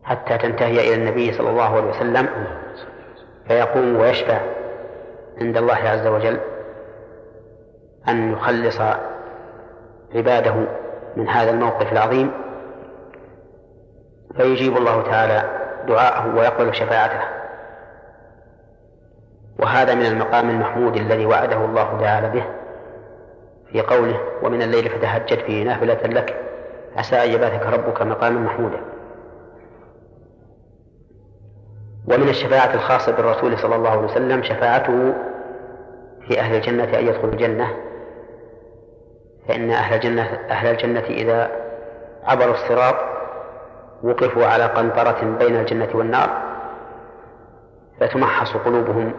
حتى 0.04 0.38
تنتهي 0.38 0.88
إلى 0.88 0.94
النبي 0.94 1.32
صلى 1.32 1.50
الله 1.50 1.76
عليه 1.76 1.90
وسلم 1.90 2.28
فيقوم 3.48 3.96
ويشفع 3.96 4.40
عند 5.40 5.56
الله 5.56 5.74
عز 5.74 6.06
وجل 6.06 6.40
أن 8.08 8.32
يخلص 8.32 8.80
عباده 10.14 10.54
من 11.16 11.28
هذا 11.28 11.50
الموقف 11.50 11.92
العظيم. 11.92 12.30
فيجيب 14.36 14.76
الله 14.76 15.02
تعالى 15.02 15.42
دعاءه 15.88 16.36
ويقبل 16.36 16.74
شفاعته. 16.74 17.43
وهذا 19.58 19.94
من 19.94 20.06
المقام 20.06 20.50
المحمود 20.50 20.96
الذي 20.96 21.26
وعده 21.26 21.64
الله 21.64 22.00
تعالى 22.00 22.30
به 22.30 22.44
في 23.72 23.80
قوله 23.80 24.20
ومن 24.42 24.62
الليل 24.62 24.88
فتهجد 24.88 25.38
فيه 25.38 25.64
نافلة 25.64 26.02
لك. 26.02 26.40
عسى 26.96 27.16
أن 27.16 27.30
يبعثك 27.30 27.66
ربك 27.66 28.02
مقاما 28.02 28.40
محمودا. 28.40 28.80
ومن 32.08 32.28
الشفاعة 32.28 32.74
الخاصة 32.74 33.12
بالرسول 33.12 33.58
صلى 33.58 33.76
الله 33.76 33.90
عليه 33.90 34.00
وسلم 34.00 34.42
شفاعته 34.42 35.14
في 36.28 36.40
أهل 36.40 36.54
الجنة 36.54 36.98
أن 36.98 37.06
يدخلوا 37.06 37.32
الجنة. 37.32 37.74
فإن 39.48 39.70
أهل 39.70 39.94
الجنة 39.94 40.22
أهل 40.50 40.66
الجنة 40.66 41.00
إذا 41.00 41.50
عبروا 42.24 42.54
الصراط 42.54 42.94
وقفوا 44.02 44.46
على 44.46 44.64
قنطرة 44.64 45.36
بين 45.38 45.56
الجنة 45.56 45.88
والنار 45.94 46.42
فتمحص 48.00 48.56
قلوبهم 48.56 49.14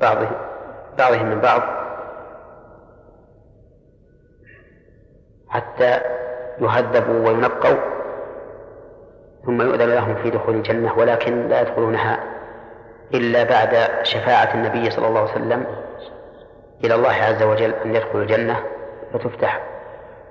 بعضهم 0.00 0.36
بعضهم 0.98 1.26
من 1.26 1.40
بعض. 1.40 1.62
حتى 5.48 6.00
يهذبوا 6.60 7.28
وينقوا 7.28 7.76
ثم 9.46 9.62
يؤذن 9.62 9.88
لهم 9.88 10.14
في 10.14 10.30
دخول 10.30 10.54
الجنة 10.54 10.98
ولكن 10.98 11.48
لا 11.48 11.60
يدخلونها 11.60 12.24
إلا 13.14 13.44
بعد 13.44 13.88
شفاعة 14.02 14.54
النبي 14.54 14.90
صلى 14.90 15.08
الله 15.08 15.20
عليه 15.20 15.30
وسلم 15.30 15.66
إلى 16.84 16.94
الله 16.94 17.12
عز 17.12 17.42
وجل 17.42 17.74
أن 17.74 17.94
يدخلوا 17.94 18.22
الجنة 18.22 18.62
فتفتح 19.12 19.62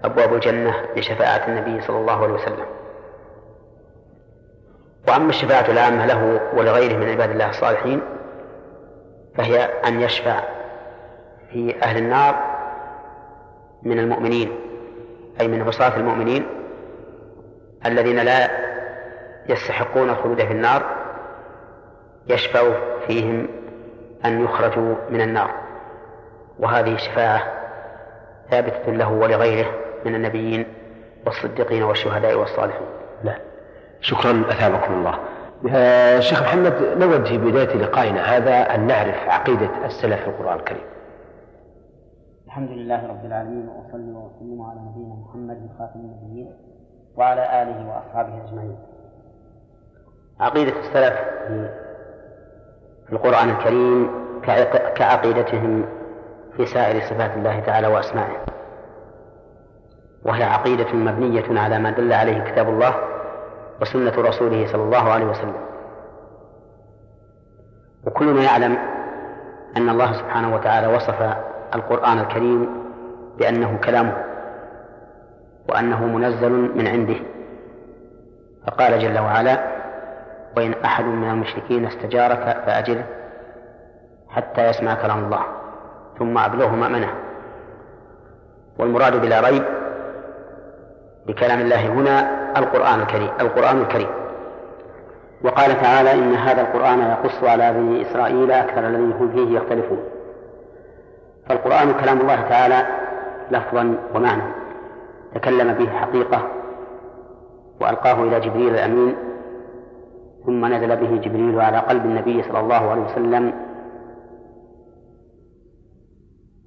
أبواب 0.03 0.33
الجنة 0.33 0.75
بشفاعة 0.95 1.47
النبي 1.47 1.81
صلى 1.81 1.97
الله 1.97 2.23
عليه 2.23 2.33
وسلم. 2.33 2.65
وأما 5.07 5.29
الشفاعة 5.29 5.71
العامة 5.71 6.05
له 6.05 6.41
ولغيره 6.53 6.97
من 6.97 7.09
عباد 7.09 7.29
الله 7.29 7.49
الصالحين 7.49 8.01
فهي 9.37 9.63
أن 9.87 10.01
يشفع 10.01 10.39
في 11.51 11.75
أهل 11.83 11.97
النار 11.97 12.55
من 13.83 13.99
المؤمنين 13.99 14.51
أي 15.41 15.47
من 15.47 15.61
عصاة 15.61 15.97
المؤمنين 15.97 16.45
الذين 17.85 18.19
لا 18.19 18.49
يستحقون 19.49 20.09
الخلود 20.09 20.37
في 20.37 20.51
النار 20.51 20.83
يشفع 22.27 22.71
فيهم 23.07 23.47
أن 24.25 24.43
يخرجوا 24.43 24.95
من 25.09 25.21
النار. 25.21 25.51
وهذه 26.59 26.93
الشفاعة 26.93 27.43
ثابتة 28.51 28.91
له 28.91 29.11
ولغيره 29.11 29.71
من 30.05 30.15
النبيين 30.15 30.65
والصديقين 31.25 31.83
والشهداء 31.83 32.35
والصالحين. 32.35 32.87
نعم 33.23 33.39
شكرا 34.01 34.45
أثابكم 34.49 34.93
الله. 34.93 35.19
شيخ 36.19 36.41
محمد 36.41 36.73
نود 36.97 37.25
في 37.25 37.37
بداية 37.37 37.75
لقائنا 37.77 38.21
هذا؟ 38.21 38.75
أن 38.75 38.87
نعرف 38.87 39.29
عقيدة 39.29 39.69
السلف 39.85 40.21
في 40.21 40.27
القرآن 40.27 40.59
الكريم. 40.59 40.83
الحمد 42.45 42.69
لله 42.69 43.07
رب 43.07 43.25
العالمين 43.25 43.67
وأصلي 43.69 44.11
وأسلم 44.11 44.61
على 44.61 44.79
نبينا 44.79 45.15
محمد 45.15 45.69
خاتم 45.79 45.99
النبيين 45.99 46.51
وعلى 47.15 47.61
آله 47.61 47.87
وأصحابه 47.87 48.43
أجمعين. 48.47 48.77
عقيدة 50.39 50.79
السلف 50.79 51.15
في 53.07 53.13
القرآن 53.13 53.49
الكريم 53.49 54.09
كعقيدتهم 54.95 55.85
في 56.57 56.65
سائر 56.65 57.01
صفات 57.01 57.37
الله 57.37 57.59
تعالى 57.59 57.87
وأسمائه. 57.87 58.37
وهي 60.25 60.43
عقيدة 60.43 60.93
مبنية 60.93 61.59
على 61.59 61.79
ما 61.79 61.91
دل 61.91 62.13
عليه 62.13 62.43
كتاب 62.43 62.69
الله 62.69 63.14
وسنة 63.81 64.13
رسوله 64.17 64.67
صلى 64.67 64.83
الله 64.83 65.11
عليه 65.11 65.25
وسلم. 65.25 65.55
وكلنا 68.07 68.43
يعلم 68.43 68.77
أن 69.77 69.89
الله 69.89 70.13
سبحانه 70.13 70.55
وتعالى 70.55 70.95
وصف 70.95 71.35
القرآن 71.75 72.19
الكريم 72.19 72.69
بأنه 73.37 73.79
كلامه 73.83 74.23
وأنه 75.69 76.05
منزل 76.05 76.51
من 76.51 76.87
عنده. 76.87 77.15
فقال 78.67 78.99
جل 78.99 79.19
وعلا 79.19 79.75
وإن 80.57 80.73
أحد 80.85 81.03
من 81.05 81.29
المشركين 81.29 81.85
استجارك 81.85 82.63
فأجره 82.65 83.05
حتى 84.29 84.69
يسمع 84.69 84.95
كلام 84.95 85.25
الله 85.25 85.43
ثم 86.19 86.37
أبلغه 86.37 86.75
مأمنه. 86.75 87.15
والمراد 88.79 89.21
بلا 89.21 89.39
ريب 89.39 89.63
بكلام 91.27 91.61
الله 91.61 91.87
هنا 91.87 92.44
القرآن 92.57 92.99
الكريم 92.99 93.29
القرآن 93.41 93.81
الكريم. 93.81 94.07
وقال 95.43 95.81
تعالى 95.81 96.13
إن 96.13 96.33
هذا 96.33 96.61
القرآن 96.61 96.99
يقص 96.99 97.43
على 97.43 97.73
بني 97.73 98.01
إسرائيل 98.01 98.51
أكثر 98.51 98.87
الذين 98.87 99.11
هم 99.11 99.29
فيه 99.31 99.57
يختلفون. 99.57 99.99
فالقرآن 101.49 101.93
كلام 101.93 102.21
الله 102.21 102.41
تعالى 102.41 102.87
لفظا 103.51 103.97
ومعنى. 104.15 104.43
تكلم 105.35 105.73
به 105.73 105.89
حقيقة 105.89 106.47
وألقاه 107.81 108.23
إلى 108.23 108.39
جبريل 108.39 108.73
الأمين 108.73 109.15
ثم 110.45 110.65
نزل 110.65 110.95
به 110.95 111.17
جبريل 111.17 111.61
على 111.61 111.77
قلب 111.77 112.05
النبي 112.05 112.43
صلى 112.43 112.59
الله 112.59 112.89
عليه 112.91 113.01
وسلم 113.01 113.53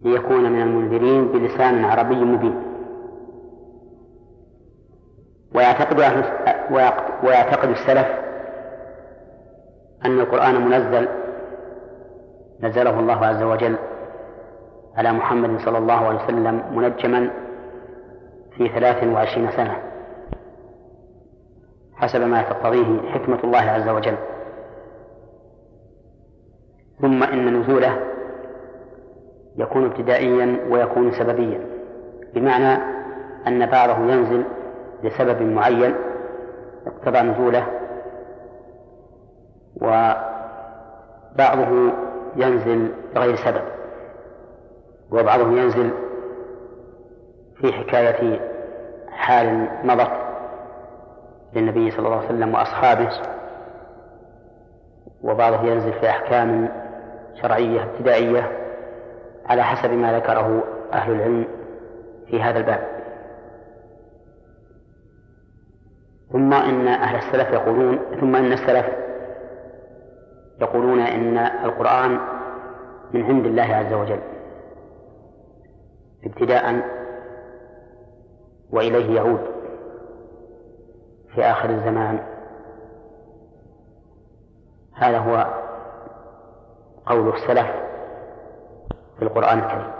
ليكون 0.02 0.52
من 0.52 0.62
المنذرين 0.62 1.28
بلسان 1.28 1.84
عربي 1.84 2.24
مبين. 2.24 2.67
ويعتقد 5.54 6.00
أهل 6.00 6.24
ويعتقد 7.24 7.68
السلف 7.68 8.06
أن 10.04 10.20
القرآن 10.20 10.68
منزل 10.68 11.08
نزله 12.60 13.00
الله 13.00 13.26
عز 13.26 13.42
وجل 13.42 13.76
على 14.96 15.12
محمد 15.12 15.60
صلى 15.60 15.78
الله 15.78 16.06
عليه 16.06 16.24
وسلم 16.24 16.62
منجما 16.72 17.30
في 18.56 18.68
ثلاث 18.68 19.04
وعشرين 19.04 19.50
سنة 19.50 19.78
حسب 21.94 22.20
ما 22.20 22.42
تقتضيه 22.42 23.10
حكمة 23.10 23.38
الله 23.44 23.58
عز 23.58 23.88
وجل. 23.88 24.16
ثم 27.00 27.22
إن 27.22 27.60
نزوله 27.60 28.00
يكون 29.56 29.84
ابتدائيا 29.84 30.60
ويكون 30.70 31.12
سببيا 31.12 31.60
بمعنى 32.34 32.82
أن 33.46 33.66
بعضه 33.66 33.98
ينزل 33.98 34.44
لسبب 35.02 35.42
معين 35.42 35.94
اقتضى 36.86 37.20
نزوله 37.20 37.66
وبعضه 41.36 41.92
ينزل 42.36 42.92
بغير 43.14 43.36
سبب 43.36 43.62
وبعضه 45.12 45.48
ينزل 45.48 45.90
في 47.56 47.72
حكاية 47.72 48.40
حال 49.10 49.68
مضت 49.84 50.10
للنبي 51.54 51.90
صلى 51.90 52.06
الله 52.06 52.16
عليه 52.16 52.26
وسلم 52.28 52.54
وأصحابه 52.54 53.10
وبعضه 55.22 55.62
ينزل 55.62 55.92
في 55.92 56.10
أحكام 56.10 56.68
شرعية 57.42 57.82
ابتدائية 57.82 58.52
على 59.46 59.62
حسب 59.62 59.92
ما 59.92 60.16
ذكره 60.16 60.62
أهل 60.92 61.12
العلم 61.12 61.48
في 62.26 62.42
هذا 62.42 62.58
الباب. 62.58 62.97
ثم 66.32 66.52
إن 66.52 66.88
أهل 66.88 67.16
السلف 67.16 67.52
يقولون 67.52 67.98
ثم 68.20 68.36
إن 68.36 68.52
السلف 68.52 68.86
يقولون 70.60 71.00
إن 71.00 71.38
القرآن 71.38 72.20
من 73.12 73.22
عند 73.24 73.46
الله 73.46 73.62
عز 73.62 73.92
وجل. 73.92 74.20
ابتداء 76.24 76.82
وإليه 78.70 79.16
يعود 79.16 79.40
في 81.34 81.42
آخر 81.42 81.70
الزمان. 81.70 82.18
هذا 84.94 85.18
هو 85.18 85.46
قول 87.06 87.28
السلف 87.28 87.66
في 89.18 89.22
القرآن 89.22 89.58
الكريم. 89.58 89.92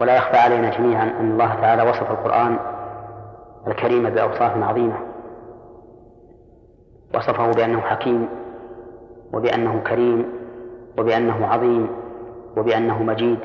ولا 0.00 0.16
يخفى 0.16 0.36
علينا 0.36 0.70
جميعا 0.70 1.04
أن 1.04 1.30
الله 1.30 1.54
تعالى 1.54 1.82
وصف 1.82 2.10
القرآن 2.10 2.58
الكريم 3.66 4.10
بأوصاف 4.10 4.62
عظيمة. 4.62 4.96
وصفه 7.14 7.50
بأنه 7.50 7.80
حكيم 7.80 8.28
وبأنه 9.32 9.80
كريم 9.86 10.26
وبأنه 10.98 11.46
عظيم 11.46 11.88
وبأنه 12.56 13.02
مجيد. 13.02 13.38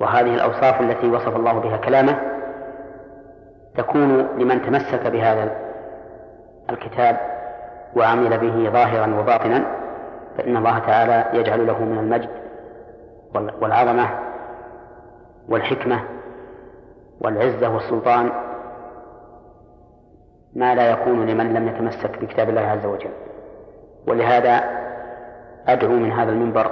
وهذه 0.00 0.34
الأوصاف 0.34 0.80
التي 0.80 1.06
وصف 1.08 1.36
الله 1.36 1.52
بها 1.58 1.76
كلامه 1.76 2.18
تكون 3.76 4.18
لمن 4.38 4.62
تمسك 4.62 5.06
بهذا 5.06 5.56
الكتاب 6.70 7.16
وعمل 7.96 8.38
به 8.38 8.70
ظاهرا 8.70 9.20
وباطنا 9.20 9.64
فإن 10.38 10.56
الله 10.56 10.78
تعالى 10.78 11.38
يجعل 11.38 11.66
له 11.66 11.84
من 11.84 11.98
المجد 11.98 12.28
والعظمة 13.60 14.08
والحكمة 15.48 16.00
والعزة 17.20 17.74
والسلطان 17.74 18.30
ما 20.54 20.74
لا 20.74 20.90
يكون 20.90 21.26
لمن 21.26 21.54
لم 21.54 21.68
يتمسك 21.68 22.18
بكتاب 22.18 22.48
الله 22.48 22.60
عز 22.60 22.86
وجل. 22.86 23.10
ولهذا 24.08 24.64
أدعو 25.66 25.92
من 25.92 26.12
هذا 26.12 26.32
المنبر 26.32 26.70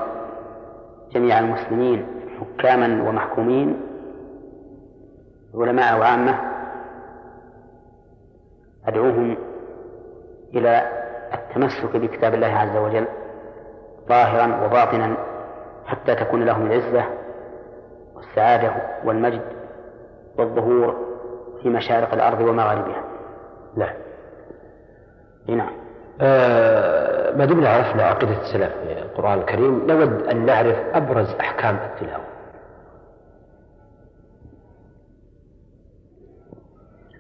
جميع 1.12 1.38
المسلمين 1.38 2.06
حكاما 2.40 3.08
ومحكومين 3.08 3.80
علماء 5.54 5.98
وعامة 5.98 6.40
أدعوهم 8.86 9.36
إلى 10.54 10.82
التمسك 11.34 11.96
بكتاب 11.96 12.34
الله 12.34 12.46
عز 12.46 12.76
وجل 12.76 13.06
ظاهرا 14.08 14.64
وباطنا 14.64 15.16
حتى 15.86 16.14
تكون 16.14 16.44
لهم 16.44 16.66
العزة 16.66 17.04
والسعادة 18.14 18.72
والمجد 19.04 19.42
والظهور 20.38 20.96
في 21.62 21.68
مشارق 21.68 22.14
الأرض 22.14 22.40
ومغاربها. 22.40 23.09
نعم. 23.76 23.94
نعم. 25.48 25.72
آه 26.20 27.36
ما 27.36 27.44
دمنا 27.44 27.68
عرفنا 27.68 28.02
عقيدة 28.02 28.40
السلف 28.40 28.72
في 28.72 29.02
القرآن 29.02 29.38
الكريم. 29.38 29.86
نود 29.86 30.26
أن 30.26 30.46
نعرف 30.46 30.76
أبرز 30.94 31.34
أحكام 31.40 31.76
التلاوة. 31.76 32.24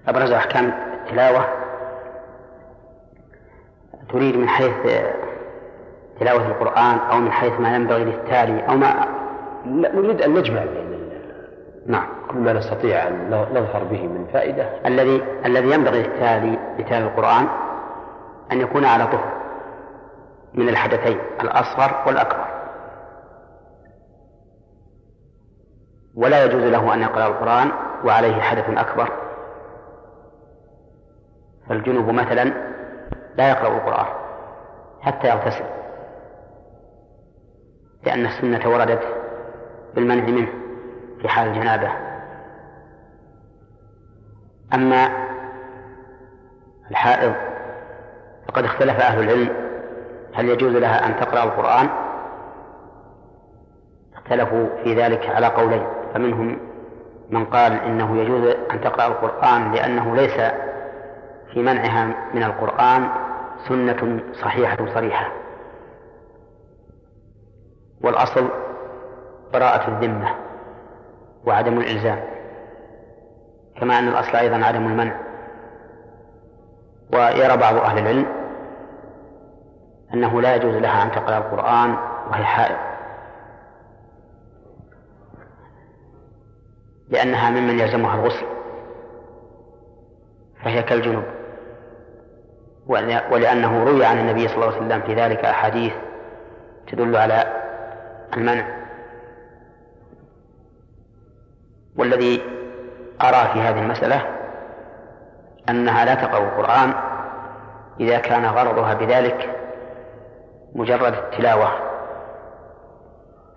أبرز 0.08 0.30
أحكام 0.30 0.72
التلاوة 1.04 1.44
تريد 4.12 4.36
من 4.36 4.48
حيث 4.48 5.02
تلاوة 6.20 6.46
القرآن 6.46 6.98
أو 6.98 7.18
من 7.18 7.32
حيث 7.32 7.52
ما 7.60 7.74
ينبغي 7.74 8.04
للتالي 8.04 8.68
أو 8.68 8.76
ما 8.76 9.06
نريد 9.66 10.22
أن 10.22 10.34
نجمع 10.34 10.64
بين 10.64 10.90
نعم. 11.86 12.19
كل 12.30 12.38
ما 12.38 12.52
نستطيع 12.52 13.08
أن 13.08 13.30
نظهر 13.30 13.84
به 13.84 14.06
من 14.06 14.26
فائدة. 14.32 14.86
الذي 14.86 15.22
الذي 15.46 15.70
ينبغي 15.70 16.02
للتالي 16.02 16.58
لتالي 16.78 17.04
القرآن 17.06 17.46
أن 18.52 18.60
يكون 18.60 18.84
على 18.84 19.06
طهر 19.06 19.32
من 20.54 20.68
الحدثين 20.68 21.18
الأصغر 21.40 22.04
والأكبر. 22.06 22.46
ولا 26.14 26.44
يجوز 26.44 26.62
له 26.62 26.94
أن 26.94 27.02
يقرأ 27.02 27.26
القرآن 27.26 27.70
وعليه 28.04 28.40
حدث 28.40 28.78
أكبر. 28.78 29.08
فالجنوب 31.68 32.08
مثلا 32.10 32.52
لا 33.36 33.50
يقرأ 33.50 33.76
القرآن 33.76 34.06
حتى 35.00 35.28
يغتسل 35.28 35.64
لأن 38.06 38.26
السنة 38.26 38.72
وردت 38.72 39.02
بالمنع 39.94 40.24
منه 40.24 40.48
في 41.22 41.28
حال 41.28 41.48
الجنابة. 41.48 42.09
أما 44.74 45.10
الحائض 46.90 47.34
فقد 48.48 48.64
اختلف 48.64 49.00
أهل 49.00 49.22
العلم. 49.22 49.70
هل 50.34 50.48
يجوز 50.48 50.76
لها 50.76 51.06
أن 51.06 51.20
تقرأ 51.20 51.44
القرآن؟ 51.44 51.88
اختلفوا 54.14 54.66
في 54.84 54.94
ذلك 54.94 55.26
على 55.26 55.46
قولين. 55.46 55.86
فمنهم 56.14 56.58
من 57.30 57.44
قال 57.44 57.72
إنه 57.72 58.16
يجوز 58.16 58.54
أن 58.70 58.80
تقرأ 58.80 59.06
القرآن 59.06 59.72
لأنه 59.72 60.16
ليس 60.16 60.40
في 61.52 61.62
منعها 61.62 62.04
من 62.34 62.42
القرآن 62.42 63.08
سنة 63.68 64.20
صحيحة 64.32 64.94
صريحة. 64.94 65.32
والأصل 68.04 68.48
براءة 69.52 69.88
الذمة 69.88 70.34
وعدم 71.46 71.78
الإلزام. 71.78 72.39
كما 73.76 73.98
أن 73.98 74.08
الأصل 74.08 74.36
أيضا 74.36 74.64
عدم 74.64 74.86
المنع. 74.86 75.20
ويرى 77.12 77.56
بعض 77.56 77.76
أهل 77.76 77.98
العلم 77.98 78.26
أنه 80.14 80.40
لا 80.40 80.54
يجوز 80.54 80.74
لها 80.74 81.02
أن 81.02 81.10
تقرأ 81.12 81.38
القرآن 81.38 81.90
وهي 82.30 82.44
حائض. 82.44 82.76
لأنها 87.08 87.50
ممن 87.50 87.78
يلزمها 87.78 88.14
الغسل 88.14 88.46
فهي 90.64 90.82
كالجنوب. 90.82 91.24
ولأنه 93.30 93.84
روي 93.84 94.04
عن 94.04 94.18
النبي 94.18 94.48
صلى 94.48 94.56
الله 94.56 94.66
عليه 94.66 94.76
وسلم 94.76 95.00
في 95.00 95.14
ذلك 95.14 95.44
أحاديث 95.44 95.92
تدل 96.86 97.16
على 97.16 97.62
المنع. 98.36 98.80
والذي 101.96 102.59
أرى 103.22 103.52
في 103.52 103.60
هذه 103.60 103.78
المسألة 103.78 104.22
أنها 105.68 106.04
لا 106.04 106.14
تقرأ 106.14 106.38
القرآن 106.38 106.92
إذا 108.00 108.18
كان 108.18 108.46
غرضها 108.46 108.94
بذلك 108.94 109.50
مجرد 110.74 111.14
التلاوة. 111.14 111.68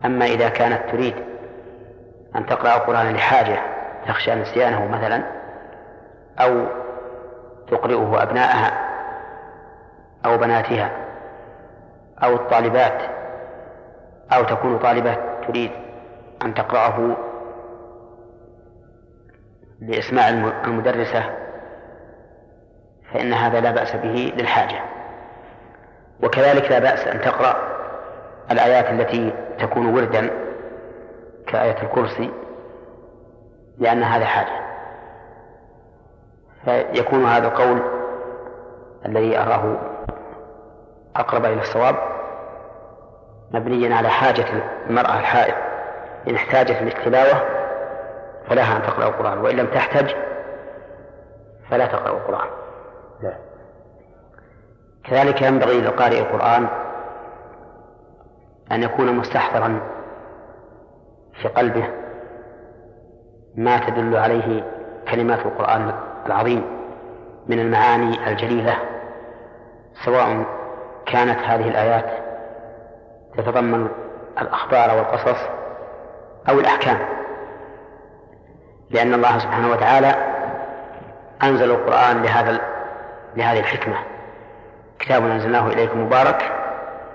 أما 0.05 0.25
إذا 0.25 0.49
كانت 0.49 0.89
تريد 0.91 1.15
أن 2.35 2.45
تقرأ 2.45 2.75
القرآن 2.75 3.13
لحاجة 3.13 3.59
تخشى 4.07 4.35
نسيانه 4.35 4.87
مثلا 4.87 5.23
أو 6.39 6.65
تقرئه 7.71 8.23
أبناءها 8.23 8.71
أو 10.25 10.37
بناتها 10.37 10.91
أو 12.23 12.33
الطالبات 12.35 13.01
أو 14.33 14.43
تكون 14.43 14.77
طالبة 14.77 15.17
تريد 15.47 15.71
أن 16.45 16.53
تقرأه 16.53 17.17
لإسماع 19.87 20.29
المدرسة 20.65 21.23
فإن 23.13 23.33
هذا 23.33 23.59
لا 23.61 23.71
بأس 23.71 23.95
به 23.95 24.33
للحاجة. 24.37 24.79
وكذلك 26.23 26.71
لا 26.71 26.79
بأس 26.79 27.07
أن 27.07 27.21
تقرأ 27.21 27.55
الآيات 28.51 28.89
التي 28.89 29.33
تكون 29.59 29.85
وردا 29.85 30.29
كآية 31.47 31.83
الكرسي 31.83 32.31
لأن 33.77 34.03
هذا 34.03 34.25
حاجة. 34.25 34.63
فيكون 36.65 37.25
هذا 37.25 37.47
القول 37.47 37.81
الذي 39.05 39.37
أراه 39.37 39.77
أقرب 41.15 41.45
إلى 41.45 41.61
الصواب 41.61 41.95
مبنيا 43.51 43.95
على 43.95 44.09
حاجة 44.09 44.45
المرأة 44.89 45.19
الحائض 45.19 45.53
إن 46.27 46.35
احتاجت 46.35 46.81
للتلاوة 46.81 47.62
فلها 48.49 48.77
أن 48.77 48.81
تقرأ 48.81 49.07
القرآن 49.07 49.37
وإن 49.37 49.55
لم 49.55 49.67
تحتج 49.67 50.15
فلا 51.69 51.85
تقرأ 51.85 52.17
القرآن 52.17 52.47
لا. 53.23 53.37
كذلك 55.03 55.41
ينبغي 55.41 55.81
لقارئ 55.81 56.19
القرآن 56.19 56.67
أن 58.71 58.83
يكون 58.83 59.15
مستحضرا 59.15 59.79
في 61.41 61.47
قلبه 61.47 61.87
ما 63.55 63.77
تدل 63.77 64.15
عليه 64.15 64.63
كلمات 65.11 65.45
القرآن 65.45 65.93
العظيم 66.25 66.63
من 67.47 67.59
المعاني 67.59 68.29
الجليلة 68.31 68.75
سواء 70.05 70.45
كانت 71.05 71.39
هذه 71.39 71.69
الآيات 71.69 72.05
تتضمن 73.37 73.87
الأخبار 74.41 74.97
والقصص 74.97 75.39
أو 76.49 76.59
الأحكام 76.59 77.22
لأن 78.93 79.13
الله 79.13 79.39
سبحانه 79.39 79.71
وتعالى 79.71 80.15
أنزل 81.43 81.71
القرآن 81.71 82.23
لهذا 82.23 82.59
لهذه 83.35 83.59
الحكمة. 83.59 83.95
كتاب 84.99 85.23
أنزلناه 85.23 85.67
إليكم 85.67 86.05
مبارك 86.05 86.51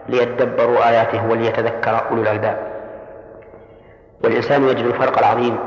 ليدبروا 0.09 0.89
آياته 0.89 1.31
وليتذكر 1.31 2.09
أولو 2.11 2.22
الألباب. 2.22 2.68
والإنسان 4.24 4.68
يجد 4.68 4.85
الفرق 4.85 5.18
العظيم 5.18 5.59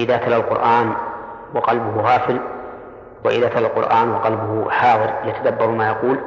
إذا 0.00 0.16
تلا 0.16 0.36
القرآن 0.36 0.92
وقلبه 1.54 2.00
غافل 2.00 2.40
وإذا 3.24 3.48
تلا 3.48 3.66
القرآن 3.66 4.12
وقلبه 4.12 4.70
حاضر 4.70 5.12
يتدبر 5.24 5.66
ما 5.66 5.86
يقول 5.88 6.18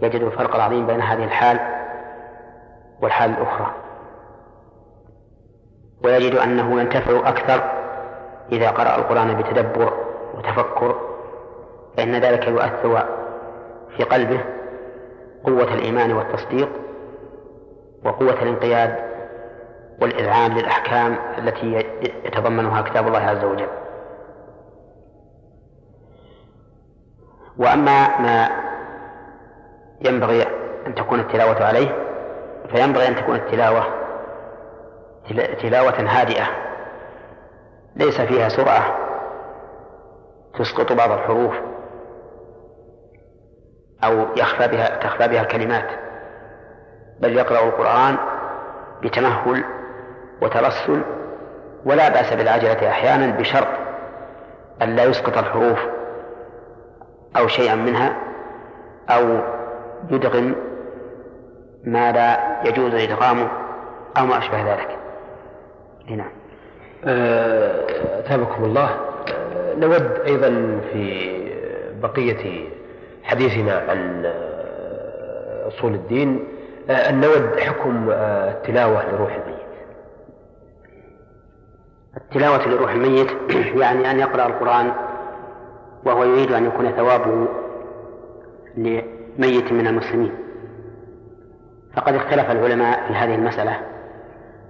يجد 0.00 0.22
الفرق 0.22 0.54
العظيم 0.54 0.86
بين 0.86 1.00
هذه 1.00 1.24
الحال 1.24 1.60
والحال 3.02 3.30
الأخرى. 3.30 3.81
ويجد 6.04 6.34
أنه 6.34 6.80
ينتفع 6.80 7.28
أكثر 7.28 7.62
إذا 8.52 8.70
قرأ 8.70 8.96
القرآن 8.96 9.34
بتدبر 9.42 9.92
وتفكر 10.34 11.00
فإن 11.96 12.14
ذلك 12.14 12.48
يؤثر 12.48 13.06
في 13.96 14.02
قلبه 14.02 14.40
قوة 15.44 15.74
الإيمان 15.74 16.12
والتصديق 16.12 16.68
وقوة 18.04 18.42
الانقياد 18.42 18.96
والإذعان 20.00 20.52
للأحكام 20.52 21.16
التي 21.38 21.84
يتضمنها 22.24 22.82
كتاب 22.82 23.06
الله 23.06 23.18
عز 23.18 23.44
وجل. 23.44 23.68
وأما 27.58 28.20
ما 28.20 28.48
ينبغي 30.00 30.42
أن 30.86 30.94
تكون 30.94 31.20
التلاوة 31.20 31.64
عليه 31.64 31.88
فينبغي 32.74 33.08
أن 33.08 33.16
تكون 33.16 33.36
التلاوة 33.36 34.01
تلاوة 35.62 35.94
هادئة 36.00 36.44
ليس 37.96 38.20
فيها 38.20 38.48
سرعة 38.48 38.96
تسقط 40.58 40.92
بعض 40.92 41.10
الحروف 41.10 41.54
أو 44.04 44.26
يخفى 44.36 44.68
بها 44.68 44.96
تخفى 44.96 45.28
بها 45.28 45.40
الكلمات 45.40 45.88
بل 47.20 47.36
يقرأ 47.36 47.64
القرآن 47.64 48.16
بتمهل 49.02 49.64
وترسل 50.42 51.02
ولا 51.84 52.08
بأس 52.08 52.32
بالعجلة 52.32 52.90
أحيانا 52.90 53.36
بشرط 53.38 53.68
أن 54.82 54.96
لا 54.96 55.04
يسقط 55.04 55.38
الحروف 55.38 55.78
أو 57.36 57.48
شيئا 57.48 57.74
منها 57.74 58.16
أو 59.10 59.40
يدغم 60.10 60.54
ما 61.84 62.12
لا 62.12 62.60
يجوز 62.68 62.94
إدغامه 62.94 63.48
أو 64.18 64.26
ما 64.26 64.38
أشبه 64.38 64.72
ذلك. 64.72 65.01
نعم. 66.16 66.30
أثابكم 68.24 68.64
الله. 68.64 69.00
نود 69.76 70.20
أيضا 70.26 70.80
في 70.92 71.32
بقية 72.02 72.68
حديثنا 73.24 73.78
عن 73.88 74.26
أصول 75.66 75.94
الدين 75.94 76.44
أن 76.90 77.20
نود 77.20 77.60
حكم 77.60 78.10
التلاوة 78.10 79.12
لروح 79.12 79.34
الميت. 79.34 79.62
التلاوة 82.16 82.68
لروح 82.68 82.92
الميت 82.92 83.30
يعني 83.82 84.10
أن 84.10 84.20
يقرأ 84.20 84.46
القرآن 84.46 84.92
وهو 86.04 86.24
يريد 86.24 86.52
أن 86.52 86.66
يكون 86.66 86.92
ثوابه 86.92 87.48
لميت 88.76 89.72
من 89.72 89.86
المسلمين. 89.86 90.32
فقد 91.96 92.14
اختلف 92.14 92.50
العلماء 92.50 93.06
في 93.08 93.12
هذه 93.14 93.34
المسألة. 93.34 93.91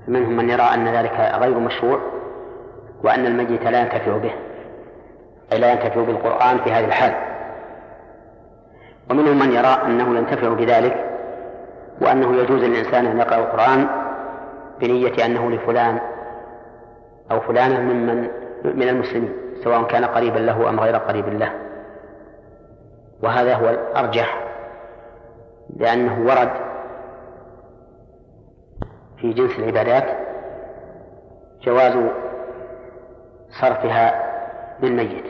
منهم 0.08 0.36
من 0.36 0.50
يرى 0.50 0.62
أن 0.62 0.88
ذلك 0.88 1.34
غير 1.40 1.58
مشروع 1.58 2.00
وأن 3.04 3.26
الميت 3.26 3.62
لا 3.62 3.80
ينتفع 3.80 4.16
به 4.16 4.32
أي 5.52 5.58
لا 5.58 5.72
ينتفع 5.72 6.02
بالقرآن 6.02 6.58
في 6.58 6.72
هذه 6.72 6.84
الحال. 6.84 7.14
ومنهم 9.10 9.38
من 9.38 9.52
يرى 9.52 9.78
أنه 9.86 10.18
ينتفع 10.18 10.48
بذلك 10.48 11.04
وأنه 12.00 12.36
يجوز 12.36 12.62
للإنسان 12.62 13.06
أن 13.06 13.18
يقرأ 13.18 13.36
القرآن 13.36 13.88
بنية 14.80 15.26
أنه 15.26 15.50
لفلان 15.50 15.98
أو 17.30 17.40
فلانة 17.40 17.80
ممن 17.80 18.28
من 18.64 18.88
المسلمين 18.88 19.32
سواء 19.64 19.82
كان 19.82 20.04
قريبا 20.04 20.38
له 20.38 20.68
أم 20.68 20.80
غير 20.80 20.96
قريب 20.96 21.28
له. 21.28 21.52
وهذا 23.22 23.54
هو 23.54 23.68
الأرجح 23.68 24.42
لأنه 25.76 26.20
ورد 26.20 26.71
في 29.22 29.32
جنس 29.32 29.58
العبادات 29.58 30.04
جواز 31.64 31.92
صرفها 33.60 34.22
للميت 34.82 35.24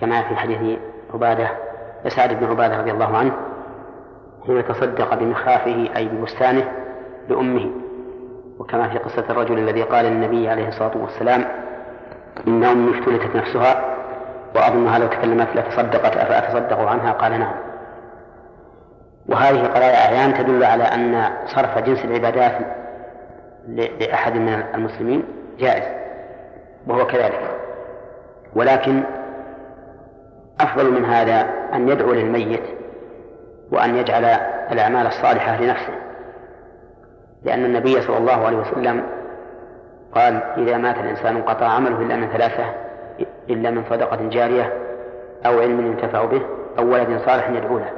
كما 0.00 0.22
في 0.22 0.36
حديث 0.36 0.78
عبادة 1.14 1.48
سعد 2.08 2.32
بن 2.32 2.46
عبادة 2.46 2.76
رضي 2.76 2.90
الله 2.90 3.16
عنه 3.16 3.32
حين 4.46 4.68
تصدق 4.68 5.14
بمخافه 5.14 5.96
أي 5.96 6.08
ببستانه 6.08 6.72
لأمه. 7.28 7.70
وكما 8.58 8.88
في 8.88 8.98
قصة 8.98 9.24
الرجل 9.30 9.58
الذي 9.58 9.82
قال 9.82 10.04
للنبي 10.04 10.48
عليه 10.48 10.68
الصلاة 10.68 10.96
والسلام 10.96 11.44
إن 12.46 12.64
أمي 12.64 12.98
افتلتت 12.98 13.36
نفسها 13.36 13.84
وأظنها 14.54 14.98
لو 14.98 15.06
تكلمت 15.06 15.48
لتصدقت 15.56 16.16
أفأتصدق 16.16 16.78
عنها؟ 16.78 17.12
قال 17.12 17.40
نعم. 17.40 17.67
وهذه 19.28 19.66
قضايا 19.66 20.06
أعيان 20.06 20.34
تدل 20.34 20.64
على 20.64 20.82
أن 20.82 21.30
صرف 21.46 21.78
جنس 21.78 22.04
العبادات 22.04 22.52
لأحد 23.68 24.34
من 24.34 24.62
المسلمين 24.74 25.24
جائز 25.58 25.84
وهو 26.86 27.06
كذلك. 27.06 27.40
ولكن 28.54 29.02
أفضل 30.60 30.90
من 30.92 31.04
هذا 31.04 31.46
أن 31.74 31.88
يدعو 31.88 32.12
للميت 32.12 32.62
وأن 33.72 33.96
يجعل 33.96 34.24
الأعمال 34.72 35.06
الصالحة 35.06 35.56
لنفسه. 35.56 35.94
لأن 37.44 37.64
النبي 37.64 38.00
صلى 38.00 38.18
الله 38.18 38.46
عليه 38.46 38.56
وسلم 38.56 39.02
قال 40.14 40.42
إذا 40.56 40.76
مات 40.76 40.96
الإنسان 40.96 41.36
انقطع 41.36 41.66
عمله 41.66 42.02
إلا 42.02 42.16
من 42.16 42.28
ثلاثة 42.28 42.64
إلا 43.50 43.70
من 43.70 43.84
صدقة 43.90 44.28
جارية 44.28 44.72
أو 45.46 45.60
علم 45.60 45.86
ينتفع 45.86 46.24
به 46.24 46.42
أو 46.78 46.92
ولد 46.92 47.20
صالح 47.26 47.48
يدعو 47.48 47.78
له. 47.78 47.97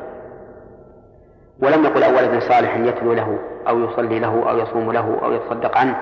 ولم 1.63 1.85
يقل 1.85 2.03
أو 2.03 2.17
ولد 2.17 2.43
صالح 2.43 2.77
يتلو 2.77 3.13
له 3.13 3.39
أو 3.69 3.81
يصلي 3.81 4.19
له 4.19 4.51
أو 4.51 4.59
يصوم 4.59 4.93
له 4.93 5.19
أو 5.23 5.33
يتصدق 5.33 5.79
عنه 5.79 5.97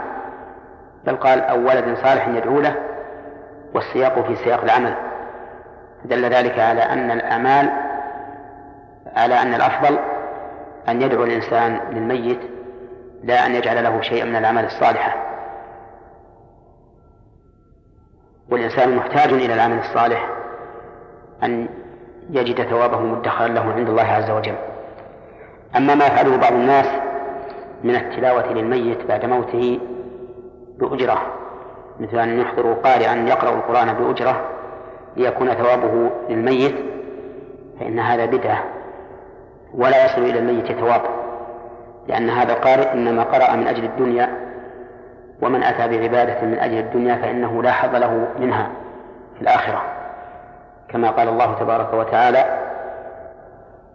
بل 1.05 1.17
قال 1.17 1.41
أو 1.41 1.59
ولد 1.59 1.97
صالح 1.97 2.29
يدعو 2.29 2.61
له 2.61 2.75
والسياق 3.75 4.27
في 4.27 4.37
سياق 4.37 4.63
العمل. 4.63 4.95
دل 6.05 6.25
ذلك 6.25 6.59
على 6.59 6.83
أن 6.83 7.11
الأعمال 7.11 7.71
على 9.17 9.43
أن 9.43 9.55
الأفضل 9.55 9.99
أن 10.89 11.03
يدعو 11.03 11.25
الإنسان 11.25 11.81
للميت 11.91 12.41
لا 13.23 13.47
أن 13.47 13.55
يجعل 13.55 13.85
له 13.85 14.01
شيئا 14.01 14.25
من 14.25 14.37
الأعمال 14.37 14.65
الصالحة. 14.65 15.17
والإنسان 18.51 18.97
محتاج 18.97 19.33
إلى 19.33 19.55
العمل 19.55 19.79
الصالح 19.79 20.29
أن 21.43 21.69
يجد 22.31 22.63
ثوابه 22.63 23.01
مدخرا 23.01 23.49
له 23.49 23.73
عند 23.73 23.89
الله 23.89 24.03
عز 24.03 24.31
وجل. 24.31 24.57
أما 25.77 25.95
ما 25.95 26.07
يفعله 26.07 26.37
بعض 26.37 26.53
الناس 26.53 26.87
من 27.85 27.95
التلاوة 27.97 28.53
للميت 28.53 29.07
بعد 29.07 29.25
موته 29.25 29.81
بأجرة 30.79 31.19
مثل 32.01 32.19
أن 32.19 32.41
يحضروا 32.41 32.75
قارئا 32.75 33.15
يقرأ 33.15 33.51
القرآن 33.51 33.93
بأجرة 33.93 34.41
ليكون 35.17 35.55
ثوابه 35.55 36.11
للميت 36.29 36.75
فإن 37.81 37.99
هذا 37.99 38.27
بدعة 38.27 38.65
ولا 39.75 40.05
يصل 40.05 40.23
إلى 40.23 40.39
الميت 40.39 40.73
ثواب 40.73 41.03
لأن 42.09 42.31
هذا 42.31 42.53
القارئ 42.53 42.93
إنما 42.93 43.23
قرأ 43.23 43.57
من 43.57 43.67
أجل 43.67 43.85
الدنيا 43.85 44.49
ومن 45.43 45.63
أتى 45.63 45.89
بعبادة 45.89 46.47
من 46.47 46.59
أجل 46.59 46.79
الدنيا 46.79 47.17
فإنه 47.17 47.63
لا 47.63 47.73
حظ 47.73 47.95
له 47.95 48.29
منها 48.39 48.71
في 49.35 49.43
الآخرة 49.43 49.83
كما 50.89 51.11
قال 51.11 51.29
الله 51.29 51.55
تبارك 51.55 51.95
وتعالى 51.95 52.58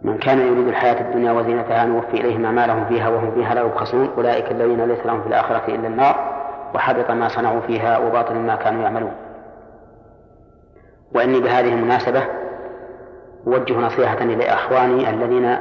من 0.04 0.18
كان 0.18 0.38
يريد 0.38 0.68
الحياة 0.68 1.00
الدنيا 1.00 1.32
وزينتها 1.32 1.84
نوفي 1.84 2.14
إليهم 2.14 2.44
أعمالهم 2.44 2.84
فيها 2.84 3.08
وهم 3.08 3.30
فيها 3.30 3.54
لا 3.54 3.60
يبخسون 3.60 4.10
أولئك 4.16 4.50
الذين 4.50 4.84
ليس 4.84 5.06
لهم 5.06 5.22
في 5.22 5.26
الآخرة 5.26 5.74
إلا 5.74 5.88
النار 5.88 6.34
وحبط 6.74 7.10
ما 7.10 7.28
صنعوا 7.28 7.60
فيها 7.60 7.98
وباطل 7.98 8.34
ما 8.34 8.56
كانوا 8.56 8.82
يعملون. 8.82 9.12
وإني 11.14 11.40
بهذه 11.40 11.74
المناسبة 11.74 12.24
أوجه 13.46 13.78
نصيحة 13.78 14.18
إلى 14.18 14.44
إخواني 14.44 15.10
الذين 15.10 15.56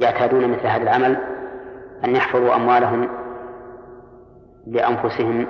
يعتادون 0.00 0.50
مثل 0.50 0.66
هذا 0.66 0.82
العمل 0.82 1.16
أن 2.04 2.16
يحفظوا 2.16 2.54
أموالهم 2.56 3.08
لأنفسهم 4.66 5.46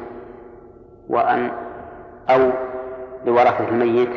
وأن 1.09 1.51
أو 2.31 2.51
لورثة 3.27 3.69
الميت 3.69 4.11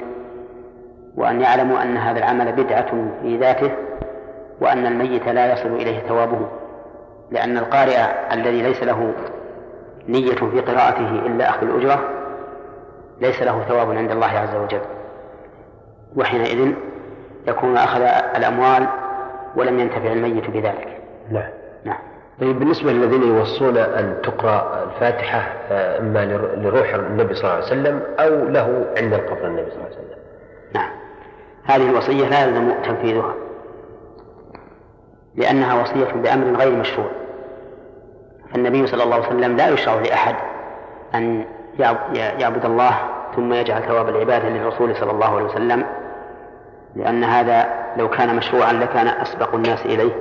وأن 1.17 1.41
يعلموا 1.41 1.81
أن 1.83 1.97
هذا 1.97 2.19
العمل 2.19 2.51
بدعة 2.51 2.91
في 3.21 3.37
ذاته 3.37 3.71
وأن 4.61 4.85
الميت 4.85 5.27
لا 5.27 5.53
يصل 5.53 5.75
إليه 5.75 5.99
ثوابه 5.99 6.47
لأن 7.31 7.57
القارئ 7.57 7.97
الذي 8.33 8.61
ليس 8.61 8.83
له 8.83 9.13
نية 10.07 10.35
في 10.35 10.61
قراءته 10.61 11.09
إلا 11.09 11.49
أخذ 11.49 11.63
الأجرة 11.63 12.09
ليس 13.21 13.41
له 13.41 13.63
ثواب 13.67 13.91
عند 13.91 14.11
الله 14.11 14.27
عز 14.27 14.55
وجل. 14.55 14.81
وحينئذ 16.15 16.73
يكون 17.47 17.77
أخذ 17.77 18.01
الأموال 18.35 18.87
ولم 19.55 19.79
ينتفع 19.79 20.11
الميت 20.11 20.49
بذلك. 20.49 21.01
نعم. 21.31 21.49
نعم. 21.85 21.99
طيب 22.41 22.59
بالنسبة 22.59 22.91
للذين 22.91 23.23
يوصون 23.23 23.77
أن 23.77 24.15
تقرأ 24.23 24.83
الفاتحة 24.83 25.39
آه، 25.71 25.99
إما 25.99 26.25
لروح 26.55 26.93
النبي 26.93 27.33
صلى 27.33 27.43
الله 27.43 27.55
عليه 27.55 27.65
وسلم 27.65 28.01
أو 28.19 28.47
له 28.47 28.85
عند 28.97 29.13
القبر 29.13 29.47
النبي 29.47 29.69
صلى 29.71 29.75
الله 29.75 29.85
عليه 29.85 29.97
وسلم. 29.97 30.17
نعم. 30.73 31.06
هذه 31.67 31.89
الوصية 31.89 32.27
لا 32.27 32.45
يلزم 32.45 32.71
تنفيذها 32.83 33.33
لأنها 35.35 35.81
وصية 35.81 36.11
بأمر 36.13 36.57
غير 36.57 36.75
مشروع. 36.75 37.07
فالنبي 38.51 38.87
صلى 38.87 39.03
الله 39.03 39.15
عليه 39.15 39.27
وسلم 39.27 39.55
لا 39.55 39.69
يشرع 39.69 39.95
لأحد 39.95 40.35
أن 41.15 41.45
يعبد 42.13 42.65
الله 42.65 42.91
ثم 43.35 43.53
يجعل 43.53 43.83
ثواب 43.83 44.09
العبادة 44.09 44.49
للرسول 44.49 44.95
صلى 44.95 45.11
الله 45.11 45.35
عليه 45.35 45.45
وسلم 45.45 45.85
لأن 46.95 47.23
هذا 47.23 47.69
لو 47.97 48.09
كان 48.09 48.35
مشروعا 48.35 48.73
لكان 48.73 49.07
أسبق 49.07 49.55
الناس 49.55 49.85
إليه 49.85 50.11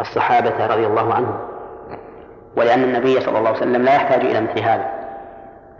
الصحابة 0.00 0.66
رضي 0.66 0.86
الله 0.86 1.14
عنهم. 1.14 1.38
ولأن 2.56 2.84
النبي 2.84 3.20
صلى 3.20 3.38
الله 3.38 3.48
عليه 3.48 3.58
وسلم 3.58 3.82
لا 3.82 3.94
يحتاج 3.94 4.20
إلى 4.20 4.40
مثل 4.40 4.60
هذا 4.60 4.90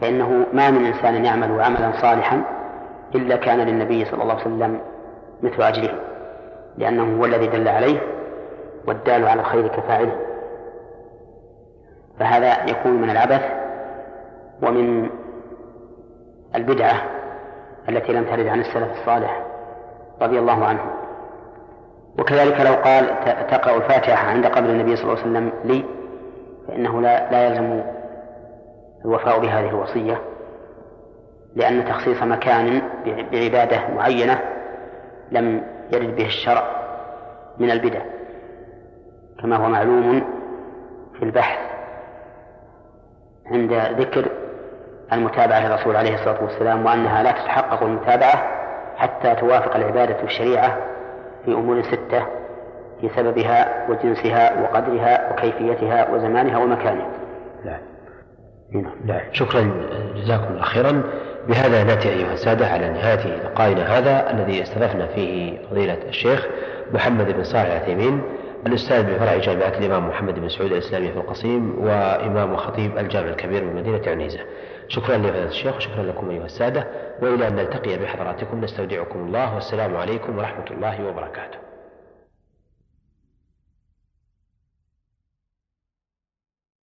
فإنه 0.00 0.46
ما 0.52 0.70
من 0.70 0.86
إنسان 0.86 1.24
يعمل 1.24 1.62
عملا 1.62 1.92
صالحا 2.00 2.42
إلا 3.14 3.36
كان 3.36 3.60
للنبي 3.60 4.04
صلى 4.04 4.22
الله 4.22 4.34
عليه 4.34 4.42
وسلم 4.42 4.80
مثل 5.42 5.62
أجره 5.62 6.00
لأنه 6.78 7.20
هو 7.20 7.24
الذي 7.24 7.46
دل 7.46 7.68
عليه 7.68 8.00
والدال 8.86 9.28
على 9.28 9.40
الخير 9.40 9.68
كفاعله. 9.68 10.16
فهذا 12.18 12.70
يكون 12.70 12.92
من 12.92 13.10
العبث 13.10 13.42
ومن 14.62 15.10
البدعة 16.54 17.02
التي 17.88 18.12
لم 18.12 18.24
ترد 18.24 18.46
عن 18.46 18.60
السلف 18.60 19.00
الصالح 19.00 19.46
رضي 20.22 20.38
الله 20.38 20.64
عنهم 20.64 20.90
وكذلك 22.18 22.60
لو 22.60 22.74
قال 22.74 23.06
تقرأ 23.50 23.76
الفاتحة 23.76 24.28
عند 24.28 24.46
قبر 24.46 24.66
النبي 24.66 24.96
صلى 24.96 25.04
الله 25.04 25.22
عليه 25.22 25.30
وسلم 25.30 25.52
لي 25.64 25.84
فإنه 26.68 27.00
لا 27.00 27.30
لا 27.30 27.46
يلزم 27.46 27.82
الوفاء 29.04 29.38
بهذه 29.40 29.68
الوصية. 29.68 30.20
لأن 31.56 31.84
تخصيص 31.84 32.22
مكان 32.22 32.82
بعبادة 33.32 33.88
معينة 33.94 34.40
لم 35.32 35.62
يرد 35.92 36.16
به 36.16 36.26
الشرع 36.26 36.64
من 37.58 37.70
البدع 37.70 38.00
كما 39.40 39.56
هو 39.56 39.68
معلوم 39.68 40.24
في 41.18 41.22
البحث 41.22 41.58
عند 43.46 43.72
ذكر 43.72 44.28
المتابعة 45.12 45.66
للرسول 45.66 45.96
عليه 45.96 46.14
الصلاة 46.14 46.42
والسلام 46.42 46.86
وأنها 46.86 47.22
لا 47.22 47.32
تتحقق 47.32 47.82
المتابعة 47.82 48.50
حتى 48.96 49.34
توافق 49.34 49.76
العبادة 49.76 50.22
الشريعة 50.22 50.78
في 51.44 51.52
أمور 51.52 51.82
ستة 51.82 52.26
في 53.00 53.08
سببها 53.16 53.86
وجنسها 53.90 54.62
وقدرها 54.62 55.32
وكيفيتها 55.32 56.10
وزمانها 56.10 56.58
ومكانها. 56.58 57.08
نعم 57.64 57.80
نعم 59.04 59.20
شكرا. 59.32 59.70
جزاكم 60.16 60.52
الله 60.52 60.62
خيرا. 60.62 61.02
بهذا 61.48 61.84
نأتي 61.84 62.08
أيها 62.08 62.32
السادة 62.32 62.66
على 62.66 62.88
نهاية 62.88 63.36
لقائنا 63.44 63.98
هذا 63.98 64.30
الذي 64.30 64.62
استضفنا 64.62 65.06
فيه 65.06 65.58
فضيلة 65.70 65.98
الشيخ 66.08 66.46
محمد 66.92 67.32
بن 67.36 67.44
صالح 67.44 67.66
العثيمين 67.66 68.22
الأستاذ 68.66 69.02
بفرع 69.02 69.36
جامعة 69.36 69.68
الإمام 69.78 70.08
محمد 70.08 70.38
بن 70.38 70.48
سعود 70.48 70.72
الاسلاميه 70.72 71.10
في 71.10 71.16
القصيم 71.16 71.78
وإمام 71.78 72.52
وخطيب 72.52 72.98
الجامع 72.98 73.28
الكبير 73.28 73.64
من 73.64 73.76
مدينة 73.76 74.02
عنيزة. 74.06 74.40
شكرا 74.88 75.16
لفضيلة 75.16 75.48
الشيخ 75.48 75.76
وشكرا 75.76 76.02
لكم 76.02 76.30
أيها 76.30 76.44
السادة 76.44 76.86
وإلى 77.22 77.48
أن 77.48 77.54
نلتقي 77.56 77.98
بحضراتكم 77.98 78.60
نستودعكم 78.60 79.18
الله 79.18 79.54
والسلام 79.54 79.96
عليكم 79.96 80.38
ورحمة 80.38 80.64
الله 80.70 81.06
وبركاته. 81.08 81.65